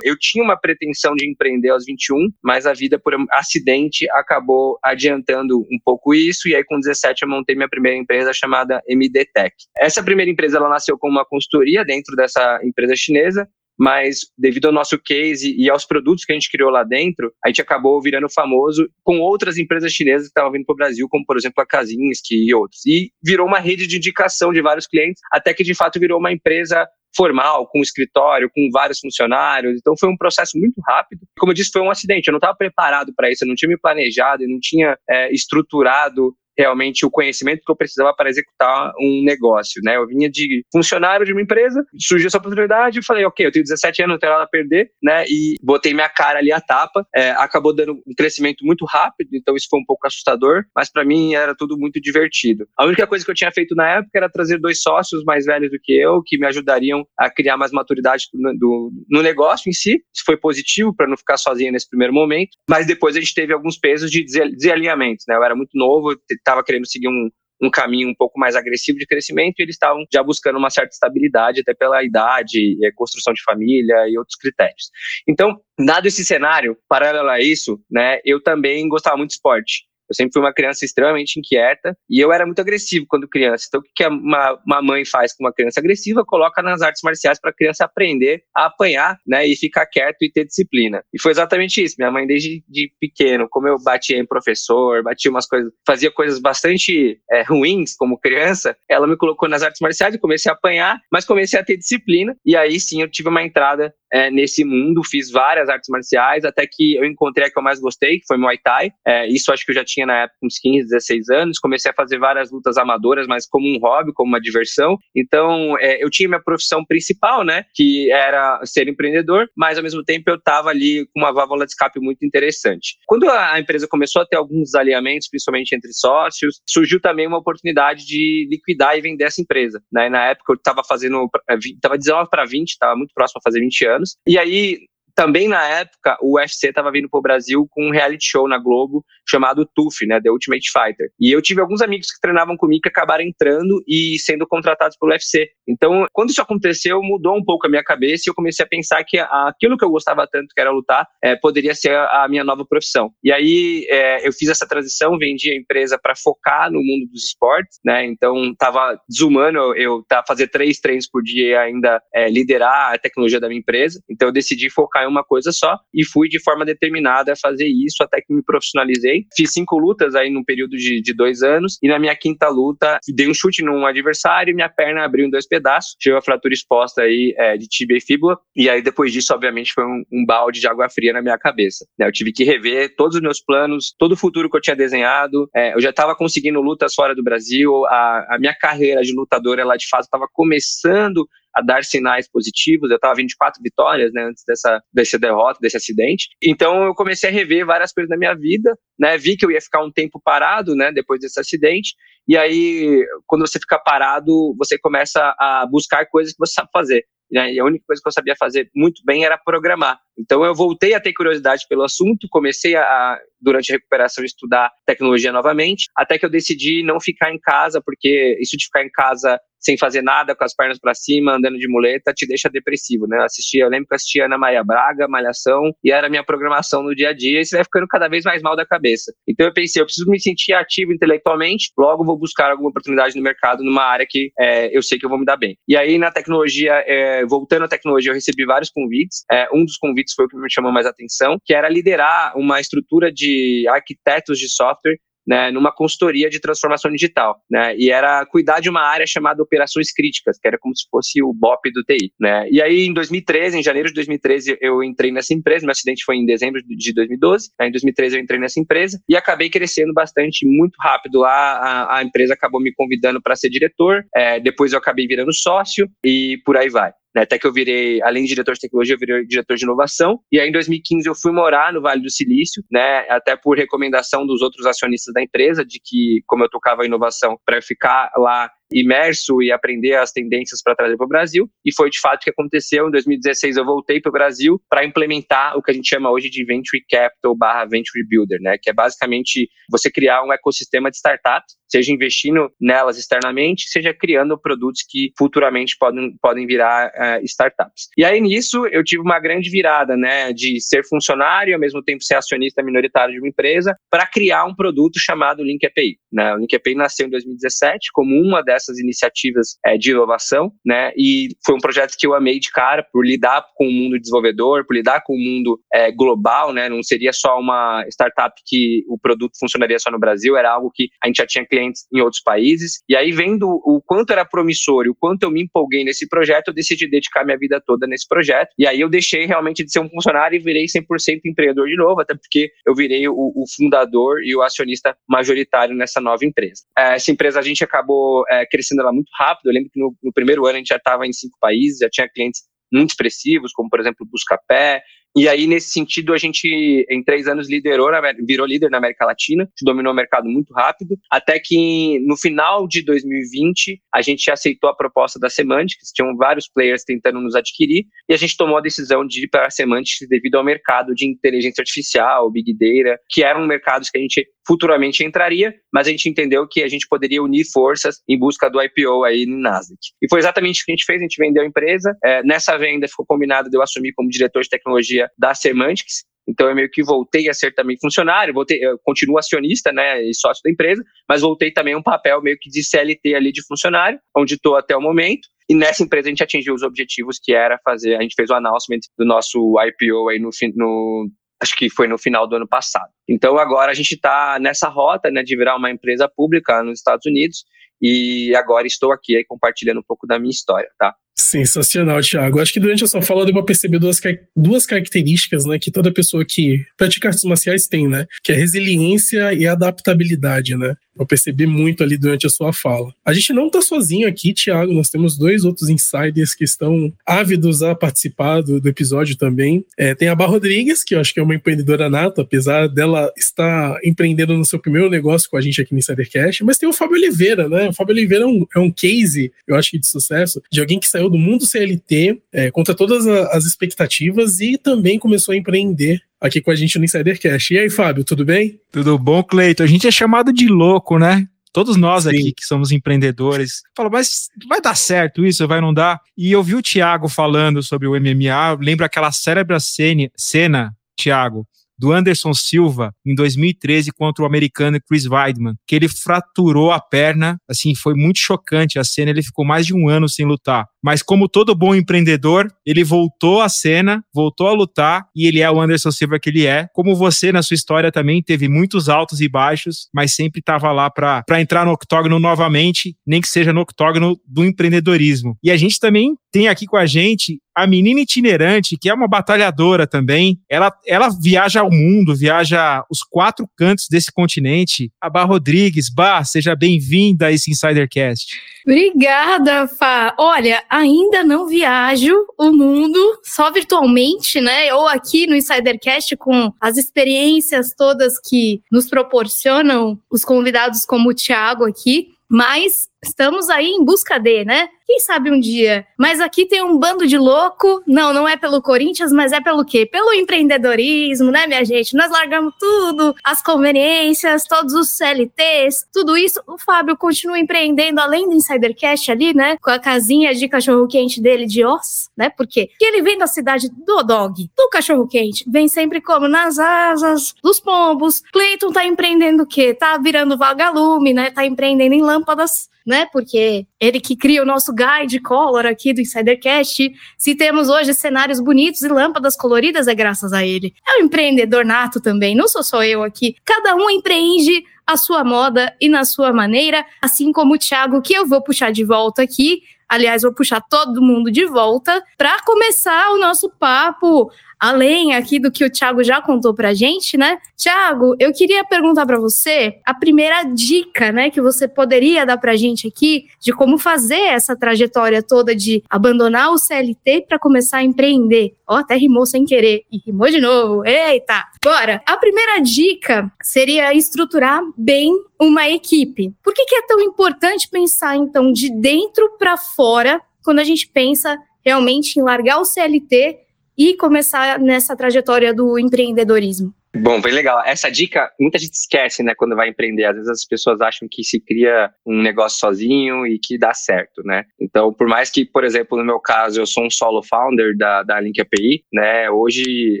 eu 0.02 0.16
tinha 0.18 0.42
uma 0.42 0.58
pretensão 0.58 1.14
de 1.14 1.28
empreender 1.28 1.70
aos 1.70 1.84
21, 1.84 2.16
mas 2.42 2.66
a 2.66 2.72
vida 2.72 2.98
por 2.98 3.14
acidente 3.32 4.08
acabou 4.10 4.78
adiantando 4.82 5.58
um 5.58 5.78
pouco 5.84 6.14
isso. 6.14 6.48
E 6.48 6.54
aí 6.54 6.64
com 6.64 6.78
17 6.78 7.22
eu 7.22 7.28
montei 7.28 7.54
minha 7.54 7.68
primeira 7.68 7.98
empresa 7.98 8.32
chamada 8.32 8.82
MD 8.88 9.24
Tech. 9.32 9.54
Essa 9.78 10.02
primeira 10.02 10.30
empresa 10.30 10.56
ela 10.56 10.68
nasceu 10.68 10.96
como 10.98 11.14
uma 11.14 11.24
consultoria 11.24 11.84
dentro 11.84 12.14
dessa 12.16 12.53
empresa 12.62 12.94
chinesa, 12.96 13.48
mas 13.78 14.20
devido 14.38 14.66
ao 14.66 14.72
nosso 14.72 14.98
case 14.98 15.54
e 15.56 15.68
aos 15.68 15.84
produtos 15.84 16.24
que 16.24 16.32
a 16.32 16.34
gente 16.34 16.50
criou 16.50 16.70
lá 16.70 16.84
dentro, 16.84 17.32
a 17.44 17.48
gente 17.48 17.60
acabou 17.60 18.00
virando 18.00 18.28
famoso 18.30 18.88
com 19.02 19.18
outras 19.18 19.58
empresas 19.58 19.92
chinesas 19.92 20.28
que 20.28 20.30
estavam 20.30 20.52
vindo 20.52 20.64
para 20.64 20.72
o 20.72 20.76
Brasil, 20.76 21.08
como 21.08 21.24
por 21.26 21.36
exemplo 21.36 21.62
a 21.62 21.66
Kazinski 21.66 22.46
e 22.46 22.54
outros. 22.54 22.84
E 22.86 23.10
virou 23.22 23.46
uma 23.46 23.58
rede 23.58 23.86
de 23.86 23.96
indicação 23.96 24.52
de 24.52 24.62
vários 24.62 24.86
clientes, 24.86 25.20
até 25.32 25.52
que 25.52 25.64
de 25.64 25.74
fato 25.74 25.98
virou 25.98 26.18
uma 26.18 26.32
empresa 26.32 26.86
formal, 27.16 27.68
com 27.68 27.80
escritório, 27.80 28.50
com 28.52 28.68
vários 28.72 28.98
funcionários. 28.98 29.78
Então 29.78 29.94
foi 29.98 30.08
um 30.08 30.16
processo 30.16 30.58
muito 30.58 30.80
rápido. 30.86 31.22
Como 31.38 31.52
eu 31.52 31.54
disse, 31.54 31.70
foi 31.72 31.82
um 31.82 31.90
acidente. 31.90 32.28
Eu 32.28 32.32
não 32.32 32.38
estava 32.38 32.56
preparado 32.56 33.12
para 33.14 33.30
isso, 33.30 33.44
eu 33.44 33.48
não 33.48 33.54
tinha 33.54 33.68
me 33.68 33.78
planejado, 33.78 34.42
eu 34.42 34.48
não 34.48 34.58
tinha 34.60 34.96
é, 35.08 35.32
estruturado 35.32 36.34
realmente 36.56 37.04
o 37.04 37.10
conhecimento 37.10 37.62
que 37.64 37.70
eu 37.70 37.76
precisava 37.76 38.14
para 38.14 38.30
executar 38.30 38.92
um 39.00 39.22
negócio, 39.24 39.80
né? 39.84 39.96
Eu 39.96 40.06
vinha 40.06 40.30
de 40.30 40.64
funcionário 40.72 41.26
de 41.26 41.32
uma 41.32 41.42
empresa, 41.42 41.84
surgiu 41.98 42.28
essa 42.28 42.38
oportunidade 42.38 42.98
e 42.98 43.04
falei, 43.04 43.24
ok, 43.24 43.46
eu 43.46 43.52
tenho 43.52 43.64
17 43.64 44.02
anos, 44.02 44.14
não 44.14 44.18
tenho 44.18 44.32
nada 44.32 44.44
a 44.44 44.48
perder, 44.48 44.90
né? 45.02 45.24
E 45.26 45.56
botei 45.62 45.92
minha 45.92 46.08
cara 46.08 46.38
ali 46.38 46.52
a 46.52 46.60
tapa, 46.60 47.06
é, 47.14 47.30
acabou 47.30 47.74
dando 47.74 47.92
um 48.06 48.14
crescimento 48.16 48.64
muito 48.64 48.84
rápido, 48.84 49.30
então 49.32 49.56
isso 49.56 49.66
foi 49.70 49.80
um 49.80 49.84
pouco 49.84 50.06
assustador, 50.06 50.64
mas 50.74 50.90
para 50.90 51.04
mim 51.04 51.34
era 51.34 51.54
tudo 51.54 51.78
muito 51.78 52.00
divertido. 52.00 52.66
A 52.78 52.84
única 52.86 53.06
coisa 53.06 53.24
que 53.24 53.30
eu 53.30 53.34
tinha 53.34 53.52
feito 53.52 53.74
na 53.74 53.98
época 53.98 54.10
era 54.14 54.28
trazer 54.28 54.58
dois 54.58 54.80
sócios 54.80 55.24
mais 55.24 55.44
velhos 55.44 55.70
do 55.70 55.78
que 55.82 55.92
eu, 55.92 56.22
que 56.24 56.38
me 56.38 56.46
ajudariam 56.46 57.06
a 57.18 57.30
criar 57.30 57.56
mais 57.56 57.72
maturidade 57.72 58.24
do, 58.32 58.52
do 58.58 58.92
no 59.08 59.22
negócio 59.22 59.68
em 59.68 59.72
si. 59.72 60.02
Isso 60.14 60.24
foi 60.24 60.36
positivo 60.36 60.94
para 60.94 61.06
não 61.06 61.16
ficar 61.16 61.36
sozinho 61.36 61.72
nesse 61.72 61.88
primeiro 61.88 62.12
momento, 62.12 62.56
mas 62.68 62.86
depois 62.86 63.16
a 63.16 63.20
gente 63.20 63.34
teve 63.34 63.52
alguns 63.52 63.78
pesos 63.78 64.10
de 64.10 64.24
desalinhamentos, 64.24 65.24
né? 65.28 65.36
Eu 65.36 65.44
era 65.44 65.54
muito 65.54 65.70
novo, 65.74 66.14
estava 66.44 66.62
querendo 66.62 66.86
seguir 66.86 67.08
um, 67.08 67.30
um 67.62 67.70
caminho 67.70 68.08
um 68.08 68.14
pouco 68.14 68.38
mais 68.38 68.54
agressivo 68.54 68.98
de 68.98 69.06
crescimento 69.06 69.58
e 69.58 69.62
eles 69.62 69.74
estavam 69.74 70.04
já 70.12 70.22
buscando 70.22 70.58
uma 70.58 70.70
certa 70.70 70.90
estabilidade, 70.92 71.60
até 71.60 71.74
pela 71.74 72.04
idade, 72.04 72.76
construção 72.94 73.32
de 73.32 73.42
família 73.42 74.08
e 74.08 74.18
outros 74.18 74.36
critérios. 74.36 74.90
Então, 75.26 75.56
dado 75.78 76.06
esse 76.06 76.24
cenário, 76.24 76.76
paralelo 76.88 77.28
a 77.28 77.40
isso, 77.40 77.80
né, 77.90 78.18
eu 78.24 78.42
também 78.42 78.88
gostava 78.88 79.16
muito 79.16 79.30
de 79.30 79.36
esporte. 79.36 79.84
Eu 80.08 80.14
sempre 80.14 80.32
fui 80.32 80.42
uma 80.42 80.52
criança 80.52 80.84
extremamente 80.84 81.38
inquieta 81.38 81.96
e 82.08 82.20
eu 82.20 82.32
era 82.32 82.44
muito 82.44 82.60
agressivo 82.60 83.06
quando 83.08 83.28
criança. 83.28 83.66
Então, 83.68 83.80
o 83.80 83.84
que 83.94 84.06
uma, 84.06 84.58
uma 84.66 84.82
mãe 84.82 85.04
faz 85.04 85.34
com 85.34 85.44
uma 85.44 85.52
criança 85.52 85.80
agressiva? 85.80 86.24
Coloca 86.24 86.62
nas 86.62 86.82
artes 86.82 87.02
marciais 87.02 87.40
para 87.40 87.50
a 87.50 87.54
criança 87.54 87.84
aprender 87.84 88.42
a 88.56 88.66
apanhar, 88.66 89.18
né, 89.26 89.46
e 89.46 89.56
ficar 89.56 89.86
quieto 89.86 90.22
e 90.22 90.30
ter 90.30 90.44
disciplina. 90.44 91.02
E 91.12 91.20
foi 91.20 91.32
exatamente 91.32 91.82
isso. 91.82 91.96
Minha 91.98 92.10
mãe, 92.10 92.26
desde 92.26 92.62
de 92.68 92.90
pequeno, 93.00 93.48
como 93.50 93.68
eu 93.68 93.76
batia 93.82 94.18
em 94.18 94.26
professor, 94.26 95.02
batia 95.02 95.30
umas 95.30 95.46
coisas, 95.46 95.72
fazia 95.86 96.10
coisas 96.10 96.38
bastante 96.38 97.20
é, 97.30 97.42
ruins 97.42 97.94
como 97.96 98.18
criança, 98.18 98.76
ela 98.88 99.06
me 99.06 99.16
colocou 99.16 99.48
nas 99.48 99.62
artes 99.62 99.80
marciais 99.80 100.14
e 100.14 100.18
comecei 100.18 100.50
a 100.50 100.54
apanhar, 100.54 101.00
mas 101.10 101.24
comecei 101.24 101.58
a 101.58 101.64
ter 101.64 101.76
disciplina. 101.76 102.36
E 102.44 102.56
aí 102.56 102.78
sim 102.78 103.02
eu 103.02 103.10
tive 103.10 103.28
uma 103.28 103.42
entrada 103.42 103.94
é, 104.14 104.30
nesse 104.30 104.64
mundo, 104.64 105.02
fiz 105.04 105.28
várias 105.28 105.68
artes 105.68 105.88
marciais, 105.88 106.44
até 106.44 106.64
que 106.70 106.94
eu 106.94 107.04
encontrei 107.04 107.48
a 107.48 107.50
que 107.50 107.58
eu 107.58 107.62
mais 107.62 107.80
gostei, 107.80 108.20
que 108.20 108.26
foi 108.28 108.36
Muay 108.36 108.58
Thai. 108.62 108.92
É, 109.04 109.26
isso 109.26 109.52
acho 109.52 109.64
que 109.64 109.72
eu 109.72 109.74
já 109.74 109.84
tinha 109.84 110.06
na 110.06 110.22
época 110.22 110.38
uns 110.44 110.58
15, 110.60 110.88
16 110.88 111.30
anos. 111.30 111.58
Comecei 111.58 111.90
a 111.90 111.94
fazer 111.94 112.18
várias 112.18 112.52
lutas 112.52 112.76
amadoras, 112.76 113.26
mas 113.26 113.44
como 113.44 113.66
um 113.66 113.80
hobby, 113.80 114.12
como 114.12 114.28
uma 114.28 114.40
diversão. 114.40 114.96
Então, 115.16 115.76
é, 115.80 116.02
eu 116.02 116.08
tinha 116.10 116.28
minha 116.28 116.40
profissão 116.40 116.84
principal, 116.84 117.44
né, 117.44 117.64
que 117.74 118.10
era 118.12 118.60
ser 118.64 118.86
empreendedor, 118.88 119.48
mas 119.56 119.78
ao 119.78 119.82
mesmo 119.82 120.04
tempo 120.04 120.30
eu 120.30 120.36
estava 120.36 120.70
ali 120.70 121.06
com 121.12 121.20
uma 121.20 121.32
válvula 121.32 121.64
de 121.64 121.72
escape 121.72 121.98
muito 121.98 122.24
interessante. 122.24 122.96
Quando 123.06 123.28
a 123.28 123.58
empresa 123.58 123.88
começou 123.88 124.22
a 124.22 124.26
ter 124.26 124.36
alguns 124.36 124.76
alinhamentos, 124.76 125.28
principalmente 125.28 125.74
entre 125.74 125.92
sócios, 125.92 126.60
surgiu 126.68 127.00
também 127.00 127.26
uma 127.26 127.38
oportunidade 127.38 128.06
de 128.06 128.46
liquidar 128.48 128.96
e 128.96 129.00
vender 129.00 129.24
essa 129.24 129.40
empresa. 129.40 129.82
Né? 129.92 130.08
Na 130.08 130.26
época 130.26 130.52
eu 130.52 130.56
estava 130.56 130.84
fazendo, 130.84 131.28
estava 131.50 131.98
19 131.98 132.30
para 132.30 132.44
20, 132.44 132.68
estava 132.68 132.94
muito 132.94 133.12
próximo 133.12 133.40
a 133.40 133.42
fazer 133.42 133.60
20 133.60 133.86
anos. 133.86 134.03
E 134.26 134.38
aí 134.38 134.86
também 135.14 135.48
na 135.48 135.62
época, 135.66 136.16
o 136.20 136.36
UFC 136.36 136.68
estava 136.68 136.90
vindo 136.90 137.08
para 137.08 137.18
o 137.18 137.22
Brasil 137.22 137.66
com 137.70 137.86
um 137.86 137.90
reality 137.90 138.26
show 138.26 138.48
na 138.48 138.58
Globo 138.58 139.04
chamado 139.28 139.68
TUF, 139.74 140.06
né, 140.06 140.20
The 140.20 140.30
Ultimate 140.30 140.70
Fighter. 140.70 141.08
E 141.20 141.34
eu 141.34 141.40
tive 141.40 141.60
alguns 141.60 141.80
amigos 141.80 142.08
que 142.08 142.20
treinavam 142.20 142.56
comigo 142.56 142.82
que 142.82 142.88
acabaram 142.88 143.24
entrando 143.24 143.82
e 143.86 144.18
sendo 144.18 144.46
contratados 144.46 144.96
pelo 144.98 145.12
UFC. 145.12 145.48
Então, 145.66 146.06
quando 146.12 146.30
isso 146.30 146.42
aconteceu, 146.42 147.02
mudou 147.02 147.36
um 147.36 147.44
pouco 147.44 147.66
a 147.66 147.70
minha 147.70 147.82
cabeça 147.82 148.24
e 148.26 148.30
eu 148.30 148.34
comecei 148.34 148.64
a 148.64 148.68
pensar 148.68 149.02
que 149.04 149.18
aquilo 149.18 149.78
que 149.78 149.84
eu 149.84 149.90
gostava 149.90 150.26
tanto, 150.30 150.48
que 150.54 150.60
era 150.60 150.70
lutar, 150.70 151.06
é, 151.22 151.36
poderia 151.36 151.74
ser 151.74 151.96
a, 151.96 152.26
minha 152.28 152.44
nova 152.44 152.64
profissão. 152.66 153.10
E 153.22 153.32
aí 153.32 153.86
é, 153.88 154.26
eu 154.26 154.32
fiz 154.32 154.48
essa 154.48 154.66
transição, 154.66 155.18
vendi 155.18 155.50
a 155.50 155.56
empresa 155.56 155.98
para 156.00 156.14
focar 156.16 156.70
no 156.70 156.80
mundo 156.82 157.10
dos 157.10 157.26
esportes, 157.26 157.78
né? 157.84 158.04
Então, 158.04 158.50
estava 158.50 158.98
desumano 159.08 159.58
eu, 159.58 159.74
eu 159.74 160.04
tá, 160.08 160.22
fazer 160.26 160.48
três 160.48 160.80
treinos 160.80 161.08
por 161.08 161.22
dia 161.22 161.46
e 161.46 161.56
ainda 161.56 162.02
é, 162.12 162.28
liderar 162.28 162.92
a 162.92 162.98
tecnologia 162.98 163.40
da 163.40 163.48
minha 163.48 163.60
empresa. 163.60 164.00
Então, 164.10 164.28
eu 164.28 164.32
decidi 164.32 164.68
focar 164.68 165.03
em 165.04 165.08
uma 165.08 165.24
coisa 165.24 165.52
só 165.52 165.78
e 165.92 166.04
fui 166.04 166.28
de 166.28 166.42
forma 166.42 166.64
determinada 166.64 167.32
a 167.32 167.36
fazer 167.36 167.66
isso 167.66 168.02
até 168.02 168.20
que 168.20 168.32
me 168.32 168.42
profissionalizei. 168.42 169.26
Fiz 169.36 169.52
cinco 169.52 169.78
lutas 169.78 170.14
aí 170.14 170.30
num 170.30 170.44
período 170.44 170.76
de, 170.76 171.00
de 171.00 171.14
dois 171.14 171.42
anos 171.42 171.78
e 171.82 171.88
na 171.88 171.98
minha 171.98 172.14
quinta 172.16 172.48
luta 172.48 172.98
dei 173.14 173.28
um 173.28 173.34
chute 173.34 173.62
num 173.62 173.86
adversário 173.86 174.50
e 174.50 174.54
minha 174.54 174.68
perna 174.68 175.04
abriu 175.04 175.26
em 175.26 175.30
dois 175.30 175.46
pedaços. 175.46 175.94
Tive 175.98 176.16
a 176.16 176.22
fratura 176.22 176.54
exposta 176.54 177.02
aí 177.02 177.34
é, 177.38 177.56
de 177.56 177.66
tibia 177.66 177.98
e 177.98 178.00
fíbula 178.00 178.38
e 178.56 178.68
aí 178.68 178.82
depois 178.82 179.12
disso, 179.12 179.32
obviamente, 179.34 179.72
foi 179.72 179.84
um, 179.84 180.04
um 180.12 180.24
balde 180.26 180.60
de 180.60 180.66
água 180.66 180.88
fria 180.88 181.12
na 181.12 181.22
minha 181.22 181.38
cabeça. 181.38 181.86
Né? 181.98 182.06
Eu 182.06 182.12
tive 182.12 182.32
que 182.32 182.44
rever 182.44 182.94
todos 182.96 183.16
os 183.16 183.22
meus 183.22 183.40
planos, 183.40 183.94
todo 183.98 184.12
o 184.12 184.16
futuro 184.16 184.50
que 184.50 184.56
eu 184.56 184.60
tinha 184.60 184.76
desenhado. 184.76 185.48
É, 185.54 185.74
eu 185.74 185.80
já 185.80 185.90
estava 185.90 186.14
conseguindo 186.14 186.60
lutas 186.60 186.94
fora 186.94 187.14
do 187.14 187.22
Brasil, 187.22 187.84
a, 187.86 188.34
a 188.34 188.38
minha 188.38 188.54
carreira 188.54 189.02
de 189.02 189.14
lutador, 189.14 189.58
ela 189.58 189.76
de 189.76 189.88
fato 189.88 190.04
estava 190.04 190.26
começando 190.32 191.28
a 191.54 191.62
dar 191.62 191.84
sinais 191.84 192.28
positivos. 192.30 192.90
Eu 192.90 192.96
estava 192.96 193.14
24 193.14 193.62
vitórias, 193.62 194.12
né, 194.12 194.24
antes 194.24 194.42
dessa, 194.46 194.82
dessa 194.92 195.18
derrota, 195.18 195.58
desse 195.60 195.76
acidente. 195.76 196.28
Então 196.42 196.84
eu 196.84 196.94
comecei 196.94 197.30
a 197.30 197.32
rever 197.32 197.64
várias 197.64 197.92
coisas 197.92 198.08
da 198.08 198.16
minha 198.16 198.34
vida, 198.34 198.76
né, 198.98 199.16
vi 199.16 199.36
que 199.36 199.44
eu 199.44 199.50
ia 199.50 199.60
ficar 199.60 199.84
um 199.84 199.92
tempo 199.92 200.20
parado, 200.22 200.74
né, 200.74 200.92
depois 200.92 201.20
desse 201.20 201.38
acidente. 201.38 201.94
E 202.26 202.36
aí, 202.36 203.06
quando 203.26 203.46
você 203.46 203.58
fica 203.58 203.78
parado, 203.78 204.54
você 204.58 204.78
começa 204.78 205.20
a 205.38 205.66
buscar 205.70 206.06
coisas 206.06 206.32
que 206.32 206.38
você 206.38 206.54
sabe 206.54 206.70
fazer. 206.72 207.04
Né? 207.30 207.54
E 207.54 207.60
a 207.60 207.64
única 207.64 207.84
coisa 207.86 208.00
que 208.02 208.08
eu 208.08 208.12
sabia 208.12 208.34
fazer 208.38 208.70
muito 208.74 209.02
bem 209.04 209.24
era 209.24 209.36
programar. 209.36 209.98
Então 210.18 210.44
eu 210.44 210.54
voltei 210.54 210.94
a 210.94 211.00
ter 211.00 211.12
curiosidade 211.12 211.64
pelo 211.68 211.82
assunto, 211.82 212.28
comecei 212.30 212.76
a, 212.76 213.18
durante 213.40 213.72
a 213.72 213.76
recuperação, 213.76 214.24
estudar 214.24 214.70
tecnologia 214.86 215.32
novamente, 215.32 215.86
até 215.96 216.18
que 216.18 216.24
eu 216.24 216.30
decidi 216.30 216.82
não 216.82 217.00
ficar 217.00 217.32
em 217.32 217.38
casa, 217.38 217.80
porque 217.84 218.36
isso 218.40 218.56
de 218.56 218.64
ficar 218.64 218.84
em 218.84 218.90
casa 218.90 219.38
sem 219.64 219.78
fazer 219.78 220.02
nada, 220.02 220.36
com 220.36 220.44
as 220.44 220.54
pernas 220.54 220.78
para 220.78 220.94
cima, 220.94 221.36
andando 221.36 221.56
de 221.56 221.66
muleta, 221.66 222.12
te 222.12 222.26
deixa 222.26 222.50
depressivo, 222.50 223.06
né? 223.06 223.16
Eu 223.16 223.22
assistia, 223.22 223.64
eu 223.64 223.70
lembro 223.70 223.88
que 223.88 223.94
assistia 223.94 224.26
Ana 224.26 224.36
Maria 224.36 224.62
Braga, 224.62 225.08
Malhação, 225.08 225.72
e 225.82 225.90
era 225.90 226.06
a 226.06 226.10
minha 226.10 226.22
programação 226.22 226.82
no 226.82 226.94
dia 226.94 227.08
a 227.08 227.12
dia, 227.14 227.40
e 227.40 227.46
você 227.46 227.56
vai 227.56 227.64
ficando 227.64 227.86
cada 227.88 228.06
vez 228.06 228.24
mais 228.24 228.42
mal 228.42 228.54
da 228.54 228.66
cabeça. 228.66 229.12
Então 229.26 229.46
eu 229.46 229.54
pensei, 229.54 229.80
eu 229.80 229.86
preciso 229.86 230.08
me 230.10 230.20
sentir 230.20 230.52
ativo 230.52 230.92
intelectualmente, 230.92 231.72
logo 231.78 232.04
vou 232.04 232.18
buscar 232.18 232.50
alguma 232.50 232.68
oportunidade 232.68 233.16
no 233.16 233.22
mercado, 233.22 233.64
numa 233.64 233.84
área 233.84 234.06
que 234.08 234.30
é, 234.38 234.76
eu 234.76 234.82
sei 234.82 234.98
que 234.98 235.06
eu 235.06 235.10
vou 235.10 235.18
me 235.18 235.24
dar 235.24 235.38
bem. 235.38 235.56
E 235.66 235.76
aí 235.76 235.96
na 235.96 236.10
tecnologia, 236.10 236.84
é, 236.86 237.24
voltando 237.24 237.64
à 237.64 237.68
tecnologia, 237.68 238.10
eu 238.10 238.14
recebi 238.14 238.44
vários 238.44 238.70
convites. 238.70 239.24
É, 239.32 239.48
um 239.54 239.64
dos 239.64 239.78
convites 239.78 240.03
foi 240.12 240.26
o 240.26 240.28
que 240.28 240.36
me 240.36 240.50
chamou 240.50 240.72
mais 240.72 240.86
atenção, 240.86 241.38
que 241.44 241.54
era 241.54 241.68
liderar 241.68 242.36
uma 242.36 242.60
estrutura 242.60 243.12
de 243.12 243.64
arquitetos 243.68 244.38
de 244.38 244.48
software 244.48 244.98
né, 245.26 245.50
numa 245.50 245.72
consultoria 245.72 246.28
de 246.28 246.40
transformação 246.40 246.90
digital, 246.90 247.40
né, 247.50 247.74
e 247.76 247.90
era 247.90 248.24
cuidar 248.26 248.60
de 248.60 248.68
uma 248.68 248.82
área 248.82 249.06
chamada 249.06 249.42
operações 249.42 249.92
críticas, 249.92 250.38
que 250.38 250.46
era 250.46 250.58
como 250.58 250.76
se 250.76 250.86
fosse 250.90 251.22
o 251.22 251.32
BOP 251.32 251.70
do 251.72 251.82
TI, 251.82 252.12
né, 252.20 252.46
e 252.50 252.60
aí 252.60 252.86
em 252.86 252.92
2013, 252.92 253.58
em 253.58 253.62
janeiro 253.62 253.88
de 253.88 253.94
2013, 253.94 254.58
eu 254.60 254.82
entrei 254.82 255.10
nessa 255.10 255.32
empresa, 255.32 255.64
meu 255.64 255.72
acidente 255.72 256.04
foi 256.04 256.16
em 256.16 256.26
dezembro 256.26 256.60
de 256.62 256.92
2012, 256.92 257.50
né, 257.58 257.68
em 257.68 257.70
2013 257.70 258.16
eu 258.16 258.22
entrei 258.22 258.38
nessa 258.38 258.60
empresa 258.60 259.00
e 259.08 259.16
acabei 259.16 259.48
crescendo 259.48 259.92
bastante, 259.92 260.46
muito 260.46 260.76
rápido 260.80 261.20
lá, 261.20 261.58
a, 261.58 261.98
a 261.98 262.02
empresa 262.02 262.34
acabou 262.34 262.60
me 262.60 262.72
convidando 262.74 263.20
para 263.22 263.36
ser 263.36 263.48
diretor, 263.48 264.04
é, 264.14 264.38
depois 264.40 264.72
eu 264.72 264.78
acabei 264.78 265.06
virando 265.06 265.32
sócio 265.32 265.88
e 266.04 266.38
por 266.44 266.56
aí 266.56 266.68
vai. 266.68 266.92
Né, 267.14 267.22
até 267.22 267.38
que 267.38 267.46
eu 267.46 267.52
virei, 267.52 268.02
além 268.02 268.24
de 268.24 268.30
diretor 268.30 268.54
de 268.54 268.60
tecnologia, 268.60 268.94
eu 268.94 268.98
virei 268.98 269.24
diretor 269.24 269.56
de 269.56 269.64
inovação. 269.64 270.18
E 270.32 270.40
aí, 270.40 270.48
em 270.48 270.52
2015, 270.52 271.08
eu 271.08 271.14
fui 271.14 271.30
morar 271.32 271.72
no 271.72 271.80
Vale 271.80 272.02
do 272.02 272.10
Silício, 272.10 272.62
né? 272.70 273.06
Até 273.08 273.36
por 273.36 273.56
recomendação 273.56 274.26
dos 274.26 274.42
outros 274.42 274.66
acionistas 274.66 275.14
da 275.14 275.22
empresa, 275.22 275.64
de 275.64 275.80
que, 275.82 276.22
como 276.26 276.44
eu 276.44 276.50
tocava 276.50 276.84
inovação, 276.84 277.38
para 277.46 277.62
ficar 277.62 278.10
lá 278.16 278.50
imerso 278.74 279.40
e 279.40 279.52
aprender 279.52 279.94
as 279.94 280.10
tendências 280.10 280.60
para 280.62 280.74
trazer 280.74 280.96
para 280.96 281.06
o 281.06 281.08
Brasil. 281.08 281.48
E 281.64 281.72
foi 281.72 281.88
de 281.88 282.00
fato 282.00 282.22
o 282.22 282.24
que 282.24 282.30
aconteceu. 282.30 282.88
Em 282.88 282.90
2016 282.90 283.56
eu 283.56 283.64
voltei 283.64 284.00
para 284.00 284.10
o 284.10 284.12
Brasil 284.12 284.60
para 284.68 284.84
implementar 284.84 285.56
o 285.56 285.62
que 285.62 285.70
a 285.70 285.74
gente 285.74 285.88
chama 285.88 286.10
hoje 286.10 286.28
de 286.28 286.44
Venture 286.44 286.82
Capital 286.90 287.36
barra 287.36 287.64
Venture 287.64 288.04
Builder, 288.08 288.40
né? 288.40 288.56
Que 288.60 288.70
é 288.70 288.72
basicamente 288.72 289.48
você 289.70 289.90
criar 289.90 290.22
um 290.24 290.32
ecossistema 290.32 290.90
de 290.90 290.96
startups, 290.96 291.54
seja 291.68 291.92
investindo 291.92 292.50
nelas 292.60 292.98
externamente, 292.98 293.68
seja 293.68 293.94
criando 293.94 294.38
produtos 294.38 294.82
que 294.88 295.12
futuramente 295.16 295.76
podem, 295.78 296.16
podem 296.20 296.46
virar 296.46 296.88
uh, 296.88 297.24
startups. 297.24 297.88
E 297.96 298.04
aí 298.04 298.20
nisso 298.20 298.66
eu 298.66 298.82
tive 298.82 299.02
uma 299.02 299.20
grande 299.20 299.50
virada, 299.50 299.96
né? 299.96 300.32
De 300.32 300.60
ser 300.60 300.84
funcionário 300.84 301.54
ao 301.54 301.60
mesmo 301.60 301.82
tempo 301.82 302.02
ser 302.02 302.16
acionista 302.16 302.62
minoritário 302.62 303.14
de 303.14 303.20
uma 303.20 303.28
empresa 303.28 303.76
para 303.90 304.06
criar 304.06 304.44
um 304.44 304.54
produto 304.54 304.98
chamado 304.98 305.42
Link 305.44 305.64
API. 305.64 305.98
Né? 306.12 306.34
O 306.34 306.38
Link 306.38 306.54
API 306.54 306.74
nasceu 306.74 307.06
em 307.06 307.10
2017 307.10 307.90
como 307.92 308.20
uma 308.20 308.42
dessas 308.42 308.63
essas 308.64 308.78
iniciativas 308.78 309.56
é, 309.64 309.76
de 309.76 309.90
inovação, 309.90 310.52
né? 310.64 310.92
E 310.96 311.28
foi 311.44 311.54
um 311.54 311.60
projeto 311.60 311.94
que 311.98 312.06
eu 312.06 312.14
amei 312.14 312.38
de 312.38 312.50
cara 312.50 312.84
por 312.92 313.04
lidar 313.06 313.44
com 313.54 313.66
o 313.66 313.72
mundo 313.72 313.98
desenvolvedor, 313.98 314.66
por 314.66 314.74
lidar 314.74 315.02
com 315.04 315.14
o 315.14 315.18
mundo 315.18 315.60
é, 315.72 315.90
global, 315.92 316.52
né? 316.52 316.68
Não 316.68 316.82
seria 316.82 317.12
só 317.12 317.38
uma 317.38 317.84
startup 317.88 318.34
que 318.46 318.84
o 318.88 318.98
produto 318.98 319.38
funcionaria 319.38 319.78
só 319.78 319.90
no 319.90 319.98
Brasil, 319.98 320.36
era 320.36 320.52
algo 320.52 320.70
que 320.74 320.88
a 321.02 321.06
gente 321.06 321.16
já 321.16 321.26
tinha 321.26 321.46
clientes 321.46 321.86
em 321.92 322.00
outros 322.00 322.22
países. 322.22 322.80
E 322.88 322.96
aí, 322.96 323.12
vendo 323.12 323.48
o 323.48 323.82
quanto 323.84 324.12
era 324.12 324.24
promissor 324.24 324.86
e 324.86 324.90
o 324.90 324.94
quanto 324.94 325.24
eu 325.24 325.30
me 325.30 325.42
empolguei 325.42 325.84
nesse 325.84 326.08
projeto, 326.08 326.48
eu 326.48 326.54
decidi 326.54 326.88
dedicar 326.88 327.24
minha 327.24 327.38
vida 327.38 327.62
toda 327.64 327.86
nesse 327.86 328.06
projeto. 328.08 328.50
E 328.58 328.66
aí 328.66 328.80
eu 328.80 328.88
deixei 328.88 329.26
realmente 329.26 329.64
de 329.64 329.70
ser 329.70 329.80
um 329.80 329.88
funcionário 329.88 330.36
e 330.36 330.42
virei 330.42 330.64
100% 330.64 331.20
empreendedor 331.24 331.68
de 331.68 331.76
novo, 331.76 332.00
até 332.00 332.14
porque 332.14 332.50
eu 332.66 332.74
virei 332.74 333.06
o, 333.08 333.14
o, 333.14 333.44
fundador 333.56 334.22
e 334.22 334.34
o 334.34 334.42
acionista 334.42 334.96
majoritário 335.08 335.74
nessa 335.74 336.00
nova 336.00 336.24
empresa. 336.24 336.62
É, 336.78 336.94
essa 336.94 337.10
empresa 337.10 337.38
a 337.38 337.42
gente 337.42 337.62
acabou 337.62 338.24
é, 338.30 338.46
crescendo 338.54 338.82
ela 338.82 338.92
muito 338.92 339.10
rápido. 339.18 339.46
Eu 339.46 339.52
lembro 339.52 339.70
que 339.72 339.80
no, 339.80 339.92
no 340.00 340.12
primeiro 340.12 340.46
ano 340.46 340.54
a 340.54 340.58
gente 340.58 340.68
já 340.68 340.76
estava 340.76 341.04
em 341.06 341.12
cinco 341.12 341.36
países, 341.40 341.78
já 341.80 341.90
tinha 341.90 342.08
clientes 342.08 342.42
muito 342.72 342.90
expressivos, 342.90 343.52
como 343.52 343.68
por 343.68 343.80
exemplo 343.80 344.06
Buscapé, 344.08 344.82
e 345.16 345.28
aí, 345.28 345.46
nesse 345.46 345.70
sentido, 345.70 346.12
a 346.12 346.18
gente, 346.18 346.84
em 346.90 347.04
três 347.04 347.28
anos, 347.28 347.48
liderou, 347.48 347.88
virou 348.26 348.44
líder 348.44 348.68
na 348.68 348.78
América 348.78 349.06
Latina, 349.06 349.48
dominou 349.62 349.92
o 349.92 349.94
mercado 349.94 350.28
muito 350.28 350.52
rápido, 350.52 350.98
até 351.08 351.38
que 351.38 352.00
no 352.00 352.16
final 352.16 352.66
de 352.66 352.82
2020, 352.84 353.80
a 353.94 354.02
gente 354.02 354.28
aceitou 354.28 354.68
a 354.68 354.74
proposta 354.74 355.16
da 355.20 355.30
Semantics, 355.30 355.92
tinham 355.94 356.16
vários 356.16 356.48
players 356.48 356.82
tentando 356.82 357.20
nos 357.20 357.36
adquirir, 357.36 357.86
e 358.08 358.12
a 358.12 358.16
gente 358.16 358.36
tomou 358.36 358.58
a 358.58 358.60
decisão 358.60 359.06
de 359.06 359.22
ir 359.22 359.28
para 359.28 359.46
a 359.46 359.50
Semantics 359.50 360.08
devido 360.08 360.34
ao 360.34 360.42
mercado 360.42 360.92
de 360.92 361.06
inteligência 361.06 361.62
artificial, 361.62 362.28
Big 362.28 362.52
Data, 362.52 362.98
que 363.08 363.22
eram 363.22 363.46
mercados 363.46 363.90
que 363.90 363.98
a 363.98 364.00
gente 364.00 364.26
futuramente 364.46 365.04
entraria, 365.04 365.54
mas 365.72 365.86
a 365.86 365.90
gente 365.90 366.08
entendeu 366.08 366.46
que 366.48 366.62
a 366.62 366.68
gente 366.68 366.86
poderia 366.88 367.22
unir 367.22 367.44
forças 367.50 367.96
em 368.08 368.18
busca 368.18 368.48
do 368.48 368.62
IPO 368.62 369.04
aí 369.04 369.26
no 369.26 369.38
Nasdaq. 369.38 369.78
E 370.02 370.06
foi 370.08 370.18
exatamente 370.18 370.62
o 370.62 370.64
que 370.64 370.72
a 370.72 370.74
gente 370.74 370.84
fez, 370.84 371.00
a 371.00 371.02
gente 371.02 371.18
vendeu 371.18 371.42
a 371.42 371.46
empresa, 371.46 371.96
é, 372.04 372.22
nessa 372.22 372.56
venda 372.56 372.88
ficou 372.88 373.06
combinado 373.06 373.48
de 373.48 373.56
eu 373.56 373.62
assumir 373.62 373.92
como 373.94 374.08
diretor 374.08 374.42
de 374.42 374.48
tecnologia 374.48 375.08
da 375.18 375.34
Semantics. 375.34 376.04
Então 376.26 376.48
eu 376.48 376.54
meio 376.54 376.70
que 376.70 376.82
voltei 376.82 377.28
a 377.28 377.34
ser 377.34 377.54
também 377.54 377.76
funcionário, 377.78 378.32
voltei, 378.32 378.58
continuo 378.82 379.18
acionista, 379.18 379.70
né, 379.72 380.02
e 380.02 380.14
sócio 380.14 380.40
da 380.42 380.50
empresa, 380.50 380.82
mas 381.08 381.20
voltei 381.20 381.52
também 381.52 381.76
um 381.76 381.82
papel 381.82 382.22
meio 382.22 382.38
que 382.40 382.48
de 382.48 382.64
CLT 382.64 383.14
ali 383.14 383.30
de 383.30 383.44
funcionário, 383.46 383.98
onde 384.16 384.34
estou 384.34 384.56
até 384.56 384.74
o 384.74 384.80
momento. 384.80 385.28
E 385.48 385.54
nessa 385.54 385.82
empresa 385.82 386.08
a 386.08 386.10
gente 386.10 386.22
atingiu 386.22 386.54
os 386.54 386.62
objetivos 386.62 387.18
que 387.22 387.34
era 387.34 387.58
fazer, 387.62 387.96
a 387.96 388.02
gente 388.02 388.14
fez 388.16 388.30
o 388.30 388.34
announcement 388.34 388.80
do 388.96 389.04
nosso 389.04 389.54
IPO 389.60 390.08
aí 390.08 390.18
no, 390.18 390.30
no 390.54 391.10
acho 391.44 391.56
que 391.56 391.70
foi 391.70 391.86
no 391.86 391.98
final 391.98 392.26
do 392.26 392.36
ano 392.36 392.48
passado. 392.48 392.88
Então 393.08 393.38
agora 393.38 393.70
a 393.70 393.74
gente 393.74 393.92
está 393.92 394.38
nessa 394.40 394.68
rota, 394.68 395.10
né, 395.10 395.22
de 395.22 395.36
virar 395.36 395.56
uma 395.56 395.70
empresa 395.70 396.08
pública 396.08 396.62
nos 396.62 396.78
Estados 396.78 397.06
Unidos 397.06 397.44
e 397.80 398.34
agora 398.34 398.66
estou 398.66 398.92
aqui 398.92 399.16
aí 399.16 399.24
compartilhando 399.24 399.78
um 399.78 399.84
pouco 399.86 400.06
da 400.06 400.18
minha 400.18 400.30
história, 400.30 400.68
tá? 400.78 400.94
Sensacional, 401.16 402.00
Thiago. 402.00 402.40
Acho 402.40 402.52
que 402.52 402.58
durante 402.58 402.82
a 402.82 402.86
sua 402.88 403.00
fala 403.00 403.24
deu 403.24 403.34
pra 403.34 403.44
perceber 403.44 403.78
duas, 403.78 404.00
duas 404.34 404.66
características, 404.66 405.44
né, 405.44 405.58
que 405.60 405.70
toda 405.70 405.92
pessoa 405.92 406.24
que 406.28 406.64
pratica 406.76 407.08
artes 407.08 407.24
marciais 407.24 407.68
tem, 407.68 407.86
né? 407.86 408.06
Que 408.24 408.32
é 408.32 408.34
resiliência 408.34 409.32
e 409.32 409.46
adaptabilidade, 409.46 410.56
né? 410.56 410.74
Eu 410.98 411.06
percebi 411.06 411.46
muito 411.46 411.82
ali 411.82 411.96
durante 411.96 412.26
a 412.26 412.30
sua 412.30 412.52
fala. 412.52 412.94
A 413.04 413.12
gente 413.12 413.32
não 413.32 413.50
tá 413.50 413.60
sozinho 413.60 414.08
aqui, 414.08 414.32
Thiago. 414.32 414.72
Nós 414.72 414.90
temos 414.90 415.16
dois 415.16 415.44
outros 415.44 415.68
insiders 415.68 416.34
que 416.34 416.44
estão 416.44 416.92
ávidos 417.06 417.62
a 417.62 417.74
participar 417.74 418.42
do, 418.42 418.60
do 418.60 418.68
episódio 418.68 419.16
também. 419.16 419.64
É, 419.78 419.94
tem 419.94 420.08
a 420.08 420.14
Bar 420.14 420.30
Rodrigues, 420.30 420.84
que 420.84 420.94
eu 420.94 421.00
acho 421.00 421.12
que 421.12 421.20
é 421.20 421.22
uma 421.22 421.34
empreendedora 421.34 421.90
nata, 421.90 422.22
apesar 422.22 422.68
dela 422.68 423.12
estar 423.16 423.78
empreendendo 423.84 424.36
no 424.36 424.44
seu 424.44 424.58
primeiro 424.58 424.88
negócio 424.88 425.28
com 425.28 425.36
a 425.36 425.40
gente 425.40 425.60
aqui 425.60 425.72
no 425.72 425.78
Insidercast. 425.78 426.44
Mas 426.44 426.58
tem 426.58 426.68
o 426.68 426.72
Fábio 426.72 426.96
Oliveira, 426.96 427.48
né? 427.48 427.68
O 427.68 427.72
Fábio 427.72 427.92
Oliveira 427.92 428.24
é 428.24 428.28
um, 428.28 428.46
é 428.54 428.58
um 428.58 428.70
case, 428.70 429.32
eu 429.46 429.56
acho 429.56 429.70
que 429.70 429.78
de 429.78 429.86
sucesso, 429.86 430.42
de 430.50 430.60
alguém 430.60 430.78
que 430.78 430.88
saiu 430.88 431.08
do 431.08 431.18
mundo 431.18 431.46
CLT 431.46 432.20
é, 432.32 432.50
contra 432.50 432.74
todas 432.74 433.06
as 433.06 433.44
expectativas 433.44 434.40
e 434.40 434.56
também 434.56 434.98
começou 434.98 435.32
a 435.32 435.36
empreender 435.36 436.02
aqui 436.24 436.40
com 436.40 436.50
a 436.50 436.54
gente 436.54 436.78
no 436.78 436.84
Insidercast. 436.84 437.52
E 437.52 437.58
aí, 437.58 437.68
Fábio, 437.68 438.02
tudo 438.02 438.24
bem? 438.24 438.58
Tudo 438.72 438.98
bom, 438.98 439.22
Cleito? 439.22 439.62
A 439.62 439.66
gente 439.66 439.86
é 439.86 439.90
chamado 439.90 440.32
de 440.32 440.48
louco, 440.48 440.98
né? 440.98 441.28
Todos 441.52 441.76
nós 441.76 442.04
Sim. 442.04 442.08
aqui 442.10 442.32
que 442.32 442.44
somos 442.44 442.72
empreendedores 442.72 443.62
falam, 443.76 443.92
mas 443.92 444.28
vai 444.48 444.60
dar 444.60 444.74
certo 444.74 445.24
isso, 445.24 445.46
vai 445.46 445.60
não 445.60 445.72
dar? 445.72 446.00
E 446.16 446.32
eu 446.32 446.42
vi 446.42 446.56
o 446.56 446.62
Thiago 446.62 447.08
falando 447.08 447.62
sobre 447.62 447.86
o 447.86 447.92
MMA, 447.92 448.58
lembra 448.58 448.86
aquela 448.86 449.12
cérebra 449.12 449.60
cena, 449.60 450.10
cena 450.16 450.74
Thiago, 450.96 451.46
do 451.78 451.92
Anderson 451.92 452.32
Silva 452.32 452.92
em 453.04 453.14
2013 453.14 453.92
contra 453.92 454.24
o 454.24 454.26
americano 454.26 454.80
Chris 454.80 455.06
Weidman, 455.06 455.54
que 455.66 455.76
ele 455.76 455.88
fraturou 455.88 456.72
a 456.72 456.80
perna, 456.80 457.38
assim, 457.48 457.74
foi 457.74 457.94
muito 457.94 458.18
chocante 458.18 458.78
a 458.78 458.84
cena, 458.84 459.10
ele 459.10 459.22
ficou 459.22 459.44
mais 459.44 459.66
de 459.66 459.74
um 459.74 459.88
ano 459.88 460.08
sem 460.08 460.24
lutar. 460.24 460.66
Mas 460.84 461.02
como 461.02 461.30
todo 461.30 461.54
bom 461.54 461.74
empreendedor, 461.74 462.52
ele 462.66 462.84
voltou 462.84 463.40
à 463.40 463.48
cena, 463.48 464.04
voltou 464.14 464.48
a 464.48 464.52
lutar 464.52 465.06
e 465.16 465.26
ele 465.26 465.40
é 465.40 465.50
o 465.50 465.58
Anderson 465.58 465.90
Silva 465.90 466.18
que 466.18 466.28
ele 466.28 466.44
é. 466.44 466.68
Como 466.74 466.94
você 466.94 467.32
na 467.32 467.42
sua 467.42 467.54
história 467.54 467.90
também 467.90 468.22
teve 468.22 468.50
muitos 468.50 468.90
altos 468.90 469.22
e 469.22 469.26
baixos, 469.26 469.88
mas 469.94 470.14
sempre 470.14 470.40
estava 470.40 470.70
lá 470.72 470.90
para 470.90 471.40
entrar 471.40 471.64
no 471.64 471.72
octógono 471.72 472.20
novamente, 472.20 472.94
nem 473.06 473.22
que 473.22 473.28
seja 473.28 473.50
no 473.50 473.62
octógono 473.62 474.20
do 474.28 474.44
empreendedorismo. 474.44 475.38
E 475.42 475.50
a 475.50 475.56
gente 475.56 475.80
também 475.80 476.14
tem 476.30 476.48
aqui 476.48 476.66
com 476.66 476.76
a 476.76 476.84
gente 476.84 477.40
a 477.56 477.66
menina 477.66 478.00
itinerante, 478.00 478.76
que 478.76 478.88
é 478.88 478.94
uma 478.94 479.06
batalhadora 479.06 479.86
também. 479.86 480.40
Ela, 480.50 480.72
ela 480.84 481.08
viaja 481.08 481.60
ao 481.60 481.70
mundo, 481.70 482.14
viaja 482.16 482.84
os 482.90 483.02
quatro 483.02 483.48
cantos 483.56 483.86
desse 483.88 484.10
continente. 484.12 484.90
A 485.00 485.08
Bar 485.08 485.26
Rodrigues, 485.26 485.88
Bar, 485.88 486.24
seja 486.24 486.56
bem-vinda 486.56 487.26
a 487.26 487.32
esse 487.32 487.52
Insidercast. 487.52 488.36
Obrigada, 488.66 489.68
Fá. 489.68 490.14
Olha, 490.18 490.64
ainda 490.74 491.22
não 491.22 491.46
viajo 491.46 492.12
o 492.36 492.50
mundo, 492.50 492.98
só 493.22 493.48
virtualmente, 493.52 494.40
né? 494.40 494.74
Ou 494.74 494.88
aqui 494.88 495.24
no 495.24 495.36
Insidercast 495.36 496.16
com 496.16 496.52
as 496.60 496.76
experiências 496.76 497.72
todas 497.76 498.18
que 498.18 498.60
nos 498.72 498.88
proporcionam 498.88 499.96
os 500.10 500.24
convidados 500.24 500.84
como 500.84 501.10
o 501.10 501.14
Thiago 501.14 501.64
aqui. 501.64 502.08
Mas 502.28 502.88
estamos 503.04 503.48
aí 503.50 503.68
em 503.68 503.84
busca 503.84 504.18
de, 504.18 504.44
né? 504.44 504.68
Quem 504.86 505.00
sabe 505.00 505.30
um 505.30 505.40
dia. 505.40 505.86
Mas 505.98 506.20
aqui 506.20 506.46
tem 506.46 506.62
um 506.62 506.78
bando 506.78 507.06
de 507.06 507.16
louco. 507.16 507.82
Não, 507.86 508.12
não 508.12 508.28
é 508.28 508.36
pelo 508.36 508.60
Corinthians, 508.60 509.12
mas 509.12 509.32
é 509.32 509.40
pelo 509.40 509.64
quê? 509.64 509.86
Pelo 509.86 510.12
empreendedorismo, 510.12 511.30
né, 511.30 511.46
minha 511.46 511.64
gente? 511.64 511.96
Nós 511.96 512.10
largamos 512.10 512.52
tudo, 512.58 513.14
as 513.24 513.42
conveniências, 513.42 514.44
todos 514.44 514.74
os 514.74 514.90
CLTs, 514.90 515.86
tudo 515.90 516.16
isso. 516.16 516.40
O 516.46 516.58
Fábio 516.58 516.98
continua 516.98 517.38
empreendendo 517.38 517.98
além 517.98 518.28
do 518.28 518.34
Insidercast 518.34 519.10
ali, 519.10 519.32
né? 519.32 519.56
Com 519.62 519.70
a 519.70 519.78
casinha 519.78 520.34
de 520.34 520.46
cachorro-quente 520.48 521.20
dele 521.20 521.46
de 521.46 521.64
Oz, 521.64 522.10
né? 522.14 522.28
Porque 522.28 522.68
ele 522.78 523.00
vem 523.00 523.16
da 523.16 523.26
cidade 523.26 523.70
do 523.70 524.02
dog, 524.02 524.50
do 524.54 524.68
cachorro-quente. 524.68 525.44
Vem 525.48 525.66
sempre 525.66 526.02
como 526.02 526.28
nas 526.28 526.58
asas 526.58 527.34
dos 527.42 527.58
pombos. 527.58 528.22
Cleiton 528.32 528.70
tá 528.70 528.84
empreendendo 528.84 529.44
o 529.44 529.46
quê? 529.46 529.72
Tá 529.72 529.96
virando 529.96 530.36
vagalume, 530.36 531.14
né? 531.14 531.30
Tá 531.30 531.46
empreendendo 531.46 531.94
em 531.94 532.02
lâmpadas 532.02 532.68
né? 532.86 533.06
Porque 533.12 533.66
ele 533.84 534.00
que 534.00 534.16
cria 534.16 534.42
o 534.42 534.46
nosso 534.46 534.72
guide 534.72 535.20
color 535.20 535.66
aqui 535.66 535.92
do 535.92 536.00
Insidercast. 536.00 536.92
Se 537.18 537.34
temos 537.34 537.68
hoje 537.68 537.92
cenários 537.92 538.40
bonitos 538.40 538.82
e 538.82 538.88
lâmpadas 538.88 539.36
coloridas, 539.36 539.86
é 539.86 539.94
graças 539.94 540.32
a 540.32 540.44
ele. 540.44 540.74
É 540.86 541.00
um 541.00 541.04
empreendedor 541.04 541.64
nato 541.64 542.00
também, 542.00 542.34
não 542.34 542.48
sou 542.48 542.62
só 542.62 542.82
eu 542.82 543.02
aqui. 543.02 543.36
Cada 543.44 543.74
um 543.76 543.90
empreende 543.90 544.64
a 544.86 544.96
sua 544.96 545.24
moda 545.24 545.74
e 545.80 545.88
na 545.88 546.04
sua 546.04 546.32
maneira, 546.32 546.84
assim 547.00 547.32
como 547.32 547.54
o 547.54 547.58
Thiago, 547.58 548.02
que 548.02 548.14
eu 548.14 548.26
vou 548.26 548.42
puxar 548.42 548.70
de 548.70 548.84
volta 548.84 549.22
aqui. 549.22 549.62
Aliás, 549.88 550.22
vou 550.22 550.32
puxar 550.32 550.60
todo 550.62 551.02
mundo 551.02 551.30
de 551.30 551.46
volta 551.46 552.02
para 552.16 552.42
começar 552.42 553.10
o 553.12 553.18
nosso 553.18 553.50
papo 553.50 554.30
além 554.64 555.14
aqui 555.14 555.38
do 555.38 555.52
que 555.52 555.62
o 555.62 555.70
Thiago 555.70 556.02
já 556.02 556.22
contou 556.22 556.54
pra 556.54 556.72
gente, 556.72 557.18
né? 557.18 557.36
Thiago, 557.54 558.16
eu 558.18 558.32
queria 558.32 558.64
perguntar 558.64 559.04
para 559.04 559.18
você 559.18 559.78
a 559.84 559.92
primeira 559.92 560.42
dica, 560.44 561.12
né, 561.12 561.28
que 561.28 561.38
você 561.38 561.68
poderia 561.68 562.24
dar 562.24 562.38
pra 562.38 562.56
gente 562.56 562.88
aqui 562.88 563.26
de 563.38 563.52
como 563.52 563.76
fazer 563.76 564.14
essa 564.14 564.56
trajetória 564.56 565.22
toda 565.22 565.54
de 565.54 565.84
abandonar 565.90 566.50
o 566.50 566.56
CLT 566.56 567.26
para 567.28 567.38
começar 567.38 567.78
a 567.78 567.84
empreender. 567.84 568.54
Ó, 568.66 568.76
oh, 568.76 568.78
até 568.78 568.96
rimou 568.96 569.26
sem 569.26 569.44
querer 569.44 569.82
e 569.92 569.98
rimou 569.98 570.30
de 570.30 570.40
novo. 570.40 570.82
Eita! 570.86 571.44
Bora. 571.62 572.00
A 572.06 572.16
primeira 572.16 572.58
dica 572.60 573.30
seria 573.42 573.92
estruturar 573.92 574.62
bem 574.78 575.12
uma 575.38 575.68
equipe. 575.68 576.32
Por 576.42 576.54
que, 576.54 576.64
que 576.64 576.76
é 576.76 576.86
tão 576.86 577.02
importante 577.02 577.68
pensar 577.68 578.16
então 578.16 578.50
de 578.50 578.70
dentro 578.70 579.36
para 579.38 579.58
fora 579.58 580.22
quando 580.42 580.60
a 580.60 580.64
gente 580.64 580.88
pensa 580.88 581.38
realmente 581.62 582.18
em 582.18 582.22
largar 582.22 582.60
o 582.60 582.64
CLT 582.64 583.43
e 583.76 583.96
começar 583.96 584.58
nessa 584.58 584.96
trajetória 584.96 585.52
do 585.52 585.78
empreendedorismo? 585.78 586.74
Bom, 586.96 587.20
bem 587.20 587.32
legal. 587.32 587.60
Essa 587.66 587.90
dica, 587.90 588.30
muita 588.38 588.56
gente 588.56 588.74
esquece, 588.74 589.22
né, 589.22 589.34
quando 589.36 589.56
vai 589.56 589.68
empreender. 589.68 590.04
Às 590.04 590.14
vezes 590.14 590.30
as 590.30 590.44
pessoas 590.44 590.80
acham 590.80 591.08
que 591.10 591.24
se 591.24 591.40
cria 591.40 591.90
um 592.06 592.22
negócio 592.22 592.58
sozinho 592.60 593.26
e 593.26 593.36
que 593.38 593.58
dá 593.58 593.74
certo, 593.74 594.22
né? 594.24 594.44
Então, 594.60 594.92
por 594.92 595.08
mais 595.08 595.28
que, 595.28 595.44
por 595.44 595.64
exemplo, 595.64 595.98
no 595.98 596.04
meu 596.04 596.20
caso, 596.20 596.60
eu 596.60 596.66
sou 596.66 596.86
um 596.86 596.90
solo 596.90 597.20
founder 597.22 597.76
da, 597.76 598.04
da 598.04 598.20
Link 598.20 598.40
API, 598.40 598.84
né? 598.92 599.28
Hoje, 599.28 600.00